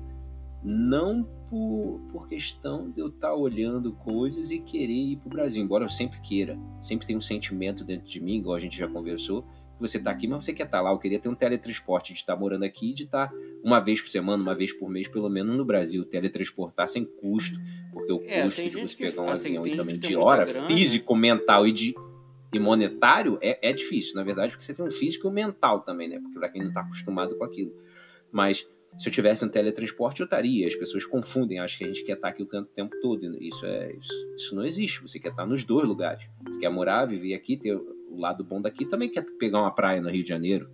não 0.64 1.24
por, 1.50 2.00
por 2.12 2.28
questão 2.28 2.90
de 2.90 3.02
eu 3.02 3.08
estar 3.08 3.30
tá 3.30 3.36
olhando 3.36 3.94
coisas 3.94 4.52
e 4.52 4.60
querer 4.60 4.94
ir 4.94 5.18
para 5.18 5.28
o 5.28 5.30
Brasil, 5.30 5.64
embora 5.64 5.84
eu 5.84 5.90
sempre 5.90 6.20
queira, 6.22 6.58
sempre 6.82 7.06
tenho 7.06 7.20
um 7.20 7.22
sentimento 7.22 7.84
dentro 7.84 8.08
de 8.08 8.20
mim, 8.20 8.38
igual 8.38 8.56
a 8.56 8.60
gente 8.60 8.78
já 8.78 8.88
conversou, 8.88 9.44
que 9.44 9.82
você 9.82 9.98
está 9.98 10.12
aqui, 10.12 10.28
mas 10.28 10.46
você 10.46 10.54
quer 10.54 10.64
estar 10.64 10.78
tá 10.78 10.84
lá. 10.84 10.92
Eu 10.92 11.00
queria 11.00 11.20
ter 11.20 11.30
um 11.30 11.36
teletransporte 11.36 12.14
de 12.14 12.20
estar 12.20 12.34
tá 12.34 12.40
morando 12.40 12.64
aqui 12.64 12.92
e 12.92 12.94
de 12.94 13.04
estar 13.04 13.32
uma 13.64 13.80
vez 13.80 14.02
por 14.02 14.10
semana, 14.10 14.42
uma 14.42 14.56
vez 14.56 14.72
por 14.72 14.90
mês, 14.90 15.08
pelo 15.08 15.30
menos 15.30 15.56
no 15.56 15.66
Brasil, 15.66 16.06
teletransportar 16.06 16.88
sem 16.88 17.06
custo, 17.06 17.60
porque 17.92 18.12
o 18.12 18.22
é, 18.26 18.44
custo 18.44 18.62
de 18.62 18.70
você 18.70 18.96
pegar 18.96 19.22
um 19.22 19.30
assim, 19.30 19.58
avião 19.58 19.78
também 19.78 19.98
de 19.98 20.16
hora, 20.16 20.46
grana, 20.46 20.68
físico, 20.68 21.16
mental 21.16 21.68
e 21.68 21.72
de 21.72 21.96
e 22.54 22.60
monetário 22.60 23.40
é, 23.42 23.70
é 23.70 23.74
difícil, 23.74 24.16
na 24.16 24.24
verdade, 24.24 24.52
porque 24.52 24.64
você 24.64 24.76
tem 24.76 24.86
um 24.86 24.92
físico 24.92 25.28
e 25.28 25.30
um 25.30 25.34
mental 25.34 25.80
também, 25.80 26.08
né? 26.08 26.20
Porque 26.20 26.38
para 26.38 26.50
quem 26.50 26.62
não 26.62 26.70
está 26.70 26.82
acostumado 26.82 27.36
com 27.36 27.44
aquilo. 27.44 27.74
Mas 28.32 28.68
se 28.98 29.10
eu 29.10 29.14
tivesse 29.14 29.44
um 29.44 29.50
teletransporte, 29.50 30.22
eu 30.22 30.26
estaria. 30.26 30.68
As 30.68 30.76
pessoas 30.76 31.06
confundem, 31.06 31.60
acham 31.60 31.78
que 31.78 31.84
a 31.84 31.88
gente 31.88 32.04
quer 32.04 32.14
estar 32.14 32.30
aqui 32.30 32.44
o 32.44 32.66
tempo 32.66 32.96
todo. 33.02 33.24
Isso, 33.42 33.66
é, 33.66 33.96
isso, 33.96 34.14
isso 34.36 34.56
não 34.56 34.66
existe. 34.66 35.02
Você 35.02 35.20
quer 35.20 35.30
estar 35.30 35.46
nos 35.46 35.64
dois 35.64 35.88
lugares. 35.88 36.24
Você 36.48 36.60
quer 36.60 36.70
morar, 36.70 37.06
viver 37.06 37.34
aqui, 37.34 37.58
ter 37.58 37.76
o 37.76 38.18
lado 38.18 38.44
bom 38.44 38.62
daqui, 38.62 38.86
também 38.86 39.10
quer 39.10 39.26
pegar 39.38 39.62
uma 39.62 39.72
praia 39.72 40.02
no 40.02 40.10
Rio 40.10 40.24
de 40.24 40.30
Janeiro. 40.30 40.70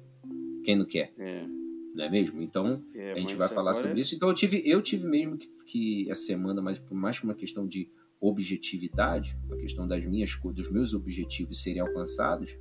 Quem 0.63 0.75
não 0.75 0.85
quer? 0.85 1.13
É. 1.17 1.45
Não 1.95 2.05
é 2.05 2.09
mesmo? 2.09 2.41
Então, 2.41 2.83
é, 2.93 3.13
a 3.13 3.19
gente 3.19 3.35
vai 3.35 3.47
falar 3.47 3.73
sobre 3.73 3.97
é... 3.97 4.01
isso. 4.01 4.15
Então, 4.15 4.29
eu 4.29 4.35
tive, 4.35 4.61
eu 4.65 4.81
tive 4.81 5.07
mesmo 5.07 5.37
que, 5.37 5.47
que 5.65 6.11
essa 6.11 6.23
semana, 6.23 6.61
mas 6.61 6.77
por 6.77 6.95
mais 6.95 7.21
uma 7.23 7.33
questão 7.33 7.67
de 7.67 7.89
objetividade, 8.21 9.37
a 9.51 9.55
questão 9.55 9.87
das 9.87 10.05
minhas 10.05 10.37
dos 10.43 10.69
meus 10.69 10.93
objetivos 10.93 11.63
serem 11.63 11.79
alcançados, 11.81 12.57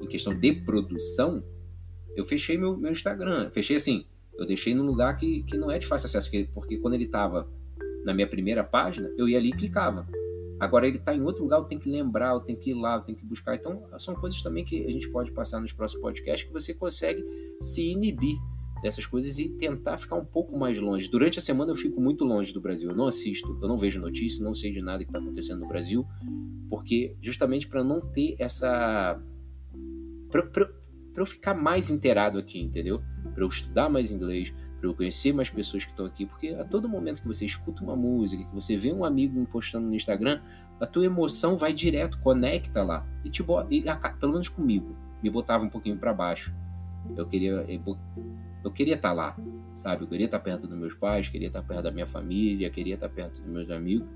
em 0.00 0.06
questão 0.06 0.38
de 0.38 0.52
produção, 0.52 1.44
eu 2.16 2.24
fechei 2.24 2.56
meu, 2.56 2.76
meu 2.76 2.92
Instagram. 2.92 3.50
Fechei 3.50 3.76
assim, 3.76 4.06
eu 4.38 4.46
deixei 4.46 4.74
num 4.74 4.84
lugar 4.84 5.16
que, 5.16 5.42
que 5.44 5.56
não 5.56 5.70
é 5.70 5.78
de 5.78 5.86
fácil 5.86 6.06
acesso, 6.06 6.30
porque, 6.52 6.78
quando 6.78 6.94
ele 6.94 7.04
estava 7.04 7.48
na 8.04 8.12
minha 8.12 8.26
primeira 8.26 8.62
página, 8.62 9.10
eu 9.16 9.28
ia 9.28 9.38
ali 9.38 9.50
e 9.50 9.56
clicava. 9.56 10.06
Agora 10.60 10.86
ele 10.86 10.98
está 10.98 11.14
em 11.14 11.22
outro 11.22 11.42
lugar, 11.42 11.58
eu 11.58 11.64
tenho 11.64 11.80
que 11.80 11.90
lembrar, 11.90 12.34
eu 12.34 12.40
tenho 12.40 12.58
que 12.58 12.70
ir 12.70 12.74
lá, 12.74 12.96
eu 12.96 13.00
tenho 13.02 13.18
que 13.18 13.24
buscar. 13.24 13.54
Então, 13.54 13.82
são 13.98 14.14
coisas 14.14 14.40
também 14.42 14.64
que 14.64 14.84
a 14.84 14.90
gente 14.90 15.08
pode 15.10 15.32
passar 15.32 15.60
nos 15.60 15.72
próximos 15.72 16.02
podcasts 16.02 16.46
que 16.46 16.52
você 16.52 16.72
consegue 16.72 17.24
se 17.60 17.90
inibir 17.90 18.36
dessas 18.82 19.06
coisas 19.06 19.38
e 19.38 19.48
tentar 19.48 19.96
ficar 19.96 20.16
um 20.16 20.24
pouco 20.24 20.56
mais 20.58 20.78
longe. 20.78 21.10
Durante 21.10 21.38
a 21.38 21.42
semana 21.42 21.72
eu 21.72 21.76
fico 21.76 22.00
muito 22.00 22.24
longe 22.24 22.52
do 22.52 22.60
Brasil. 22.60 22.90
Eu 22.90 22.96
não 22.96 23.06
assisto, 23.06 23.58
eu 23.60 23.66
não 23.66 23.76
vejo 23.76 24.00
notícias, 24.00 24.40
não 24.40 24.54
sei 24.54 24.72
de 24.72 24.82
nada 24.82 25.02
que 25.02 25.08
está 25.08 25.18
acontecendo 25.18 25.60
no 25.60 25.66
Brasil, 25.66 26.06
porque 26.68 27.16
justamente 27.20 27.66
para 27.66 27.82
não 27.82 28.00
ter 28.00 28.36
essa. 28.38 29.18
Para 31.14 31.22
eu 31.22 31.26
ficar 31.26 31.54
mais 31.54 31.90
inteirado 31.90 32.38
aqui, 32.38 32.60
entendeu? 32.60 33.02
para 33.34 33.42
eu 33.42 33.48
estudar 33.48 33.88
mais 33.88 34.10
inglês, 34.10 34.52
para 34.78 34.88
eu 34.88 34.94
conhecer 34.94 35.32
mais 35.32 35.50
pessoas 35.50 35.84
que 35.84 35.90
estão 35.90 36.06
aqui, 36.06 36.24
porque 36.26 36.48
a 36.48 36.64
todo 36.64 36.88
momento 36.88 37.20
que 37.20 37.26
você 37.26 37.44
escuta 37.44 37.82
uma 37.82 37.96
música, 37.96 38.44
que 38.44 38.54
você 38.54 38.76
vê 38.76 38.92
um 38.92 39.04
amigo 39.04 39.44
postando 39.46 39.86
no 39.86 39.94
Instagram, 39.94 40.40
a 40.80 40.86
tua 40.86 41.04
emoção 41.04 41.56
vai 41.56 41.72
direto, 41.72 42.18
conecta 42.18 42.82
lá 42.82 43.06
e 43.24 43.30
te 43.30 43.42
bota, 43.42 43.72
e, 43.74 43.84
pelo 44.20 44.32
menos 44.32 44.48
comigo, 44.48 44.94
me 45.22 45.30
botava 45.30 45.64
um 45.64 45.68
pouquinho 45.68 45.96
para 45.96 46.12
baixo. 46.12 46.54
Eu 47.16 47.26
queria 47.26 47.64
eu 48.64 48.70
queria 48.70 48.94
estar 48.94 49.10
tá 49.10 49.14
lá, 49.14 49.36
sabe? 49.74 50.04
Eu 50.04 50.08
queria 50.08 50.26
estar 50.26 50.38
tá 50.38 50.44
perto 50.44 50.66
dos 50.66 50.78
meus 50.78 50.94
pais, 50.94 51.28
queria 51.28 51.48
estar 51.48 51.60
tá 51.60 51.68
perto 51.68 51.82
da 51.82 51.90
minha 51.90 52.06
família, 52.06 52.70
queria 52.70 52.94
estar 52.94 53.08
perto 53.08 53.40
dos 53.40 53.50
meus 53.50 53.70
amigos. 53.70 54.08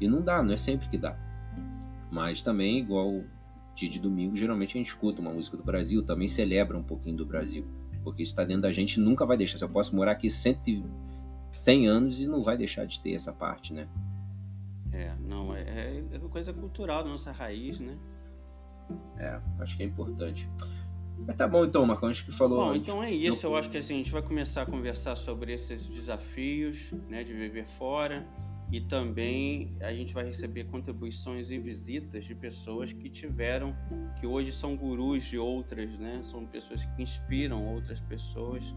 E 0.00 0.08
não 0.08 0.22
dá, 0.22 0.42
não 0.42 0.52
é 0.52 0.56
sempre 0.56 0.88
que 0.88 0.96
dá. 0.96 1.16
Mas 2.10 2.42
também, 2.42 2.78
igual 2.78 3.22
dia 3.74 3.88
de 3.88 3.98
domingo, 3.98 4.36
geralmente 4.36 4.76
a 4.76 4.78
gente 4.78 4.88
escuta 4.88 5.20
uma 5.20 5.32
música 5.32 5.56
do 5.56 5.62
Brasil, 5.62 6.02
também 6.02 6.28
celebra 6.28 6.76
um 6.76 6.82
pouquinho 6.82 7.16
do 7.16 7.26
Brasil 7.26 7.64
porque 8.02 8.22
isso 8.22 8.32
está 8.32 8.44
dentro 8.44 8.62
da 8.62 8.72
gente 8.72 9.00
nunca 9.00 9.24
vai 9.24 9.36
deixar. 9.36 9.58
Se 9.58 9.64
eu 9.64 9.68
posso 9.68 9.94
morar 9.94 10.12
aqui 10.12 10.30
100, 10.30 10.84
100 11.50 11.88
anos 11.88 12.20
e 12.20 12.26
não 12.26 12.42
vai 12.42 12.56
deixar 12.56 12.84
de 12.84 13.00
ter 13.00 13.12
essa 13.12 13.32
parte, 13.32 13.72
né? 13.72 13.88
É, 14.92 15.12
não, 15.20 15.54
é, 15.56 16.02
é 16.12 16.18
uma 16.18 16.28
coisa 16.28 16.52
cultural 16.52 17.02
da 17.02 17.10
nossa 17.10 17.32
raiz, 17.32 17.78
né? 17.78 17.96
É, 19.16 19.40
acho 19.60 19.76
que 19.76 19.82
é 19.82 19.86
importante. 19.86 20.48
Mas 21.26 21.36
tá 21.36 21.46
bom 21.46 21.64
então, 21.64 21.86
Marcão, 21.86 22.08
acho 22.08 22.24
que 22.24 22.32
falou. 22.32 22.66
Bom, 22.66 22.74
então 22.74 23.02
é 23.02 23.10
isso. 23.10 23.46
Eu 23.46 23.56
acho 23.56 23.70
que 23.70 23.78
assim, 23.78 23.94
a 23.94 23.96
gente 23.96 24.10
vai 24.10 24.22
começar 24.22 24.62
a 24.62 24.66
conversar 24.66 25.16
sobre 25.16 25.52
esses 25.52 25.86
desafios, 25.86 26.92
né, 27.08 27.22
de 27.22 27.32
viver 27.32 27.66
fora. 27.66 28.26
E 28.72 28.80
também 28.80 29.76
a 29.82 29.92
gente 29.92 30.14
vai 30.14 30.24
receber 30.24 30.64
contribuições 30.64 31.50
e 31.50 31.58
visitas 31.58 32.24
de 32.24 32.34
pessoas 32.34 32.90
que 32.90 33.10
tiveram, 33.10 33.76
que 34.18 34.26
hoje 34.26 34.50
são 34.50 34.74
gurus 34.74 35.24
de 35.24 35.36
outras, 35.36 35.98
né? 35.98 36.22
São 36.22 36.46
pessoas 36.46 36.82
que 36.82 37.02
inspiram 37.02 37.62
outras 37.66 38.00
pessoas 38.00 38.74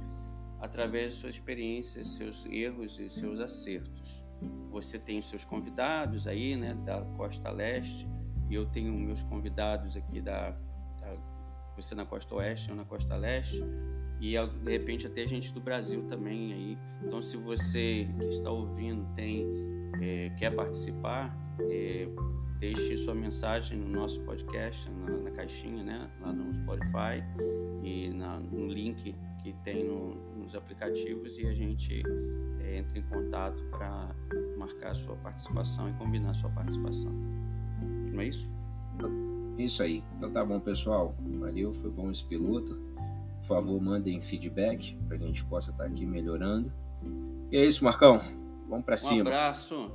através 0.60 1.14
de 1.14 1.20
suas 1.22 1.36
experiências, 1.36 2.08
seus 2.08 2.46
erros 2.48 3.00
e 3.00 3.08
seus 3.08 3.40
acertos. 3.40 4.22
Você 4.70 5.00
tem 5.00 5.18
os 5.18 5.30
seus 5.30 5.46
convidados 5.46 6.28
aí, 6.28 6.58
né, 6.58 6.74
da 6.86 7.02
costa 7.16 7.50
leste, 7.50 8.06
e 8.50 8.56
eu 8.56 8.66
tenho 8.66 8.92
meus 8.92 9.24
convidados 9.24 9.96
aqui 9.96 10.20
da, 10.20 10.52
da 11.00 11.18
você 11.78 11.96
na 11.96 12.06
costa 12.06 12.36
oeste, 12.36 12.70
eu 12.70 12.76
na 12.76 12.84
costa 12.84 13.16
leste 13.16 13.64
e 14.20 14.34
de 14.64 14.72
repente 14.72 15.08
até 15.08 15.26
gente 15.28 15.54
do 15.54 15.62
Brasil 15.62 16.04
também 16.04 16.54
aí. 16.54 16.78
Então, 17.02 17.22
se 17.22 17.38
você 17.38 18.10
que 18.20 18.28
está 18.28 18.50
ouvindo 18.50 19.06
tem 19.14 19.75
é, 20.02 20.30
quer 20.38 20.52
participar, 20.52 21.36
é, 21.70 22.08
deixe 22.60 22.98
sua 22.98 23.14
mensagem 23.14 23.78
no 23.78 23.90
nosso 23.90 24.20
podcast, 24.22 24.90
na, 24.92 25.18
na, 25.18 25.32
caixinha, 25.32 25.84
né, 25.84 26.10
lá 26.22 26.34
no 26.34 26.54
Spotify 26.54 27.24
e 27.84 28.10
na, 28.10 28.40
no 28.40 28.68
link 28.68 29.16
que 29.42 29.54
tem 29.64 29.84
no, 29.84 30.16
nos 30.36 30.56
aplicativos 30.56 31.38
e 31.38 31.46
a 31.46 31.54
gente 31.54 32.02
é, 32.62 32.78
entra 32.78 32.98
em 32.98 33.04
contato 33.04 33.64
para 33.70 34.10
marcar 34.58 34.92
a 34.92 34.96
sua 34.96 35.16
participação 35.18 35.90
e 35.90 35.94
combinar 35.94 36.32
a 36.32 36.34
sua 36.34 36.50
participação. 36.50 37.12
Não 38.14 38.22
é 38.22 38.26
isso? 38.26 38.50
Isso 39.58 39.84
aí. 39.84 40.04
Então 40.18 40.32
tá 40.32 40.44
bom, 40.44 40.60
pessoal. 40.60 41.16
Valeu, 41.40 41.72
foi 41.74 41.90
bom 41.92 42.10
esse 42.10 42.24
piloto. 42.24 42.76
Por 43.40 43.48
favor, 43.48 43.80
mandem 43.80 44.20
feedback 44.22 44.98
para 45.08 45.18
a 45.18 45.20
gente 45.20 45.46
possa 45.46 45.72
estar 45.72 45.84
tá 45.84 45.90
aqui 45.90 46.06
melhorando. 46.06 46.74
E 47.52 47.58
é 47.58 47.66
isso, 47.66 47.84
Marcão. 47.84 48.45
Vamos 48.68 48.86
para 48.86 48.98
cima. 48.98 49.16
Um 49.16 49.22
abraço. 49.22 49.92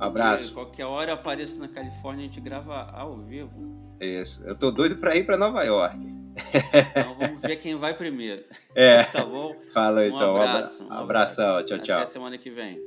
Um 0.00 0.04
abraço. 0.04 0.44
E 0.48 0.50
qualquer 0.50 0.86
hora 0.86 1.10
eu 1.10 1.14
apareço 1.14 1.58
na 1.58 1.68
Califórnia, 1.68 2.24
a 2.24 2.26
gente 2.26 2.40
grava 2.40 2.90
ao 2.92 3.18
vivo. 3.18 3.94
Isso. 4.00 4.42
Eu 4.44 4.54
tô 4.54 4.70
doido 4.70 4.96
para 4.96 5.16
ir 5.16 5.24
para 5.24 5.36
Nova 5.36 5.62
York. 5.62 5.96
Então 6.34 7.14
vamos 7.18 7.40
ver 7.42 7.56
quem 7.56 7.76
vai 7.76 7.94
primeiro. 7.94 8.44
É. 8.74 9.04
tá 9.12 9.24
bom? 9.24 9.54
Fala 9.72 10.06
então. 10.06 10.32
Um 10.32 10.36
abraço. 10.36 10.84
Um 10.84 10.92
abração. 10.92 11.64
Tchau, 11.64 11.78
tchau. 11.78 11.96
Até 11.96 12.06
semana 12.06 12.38
que 12.38 12.50
vem. 12.50 12.80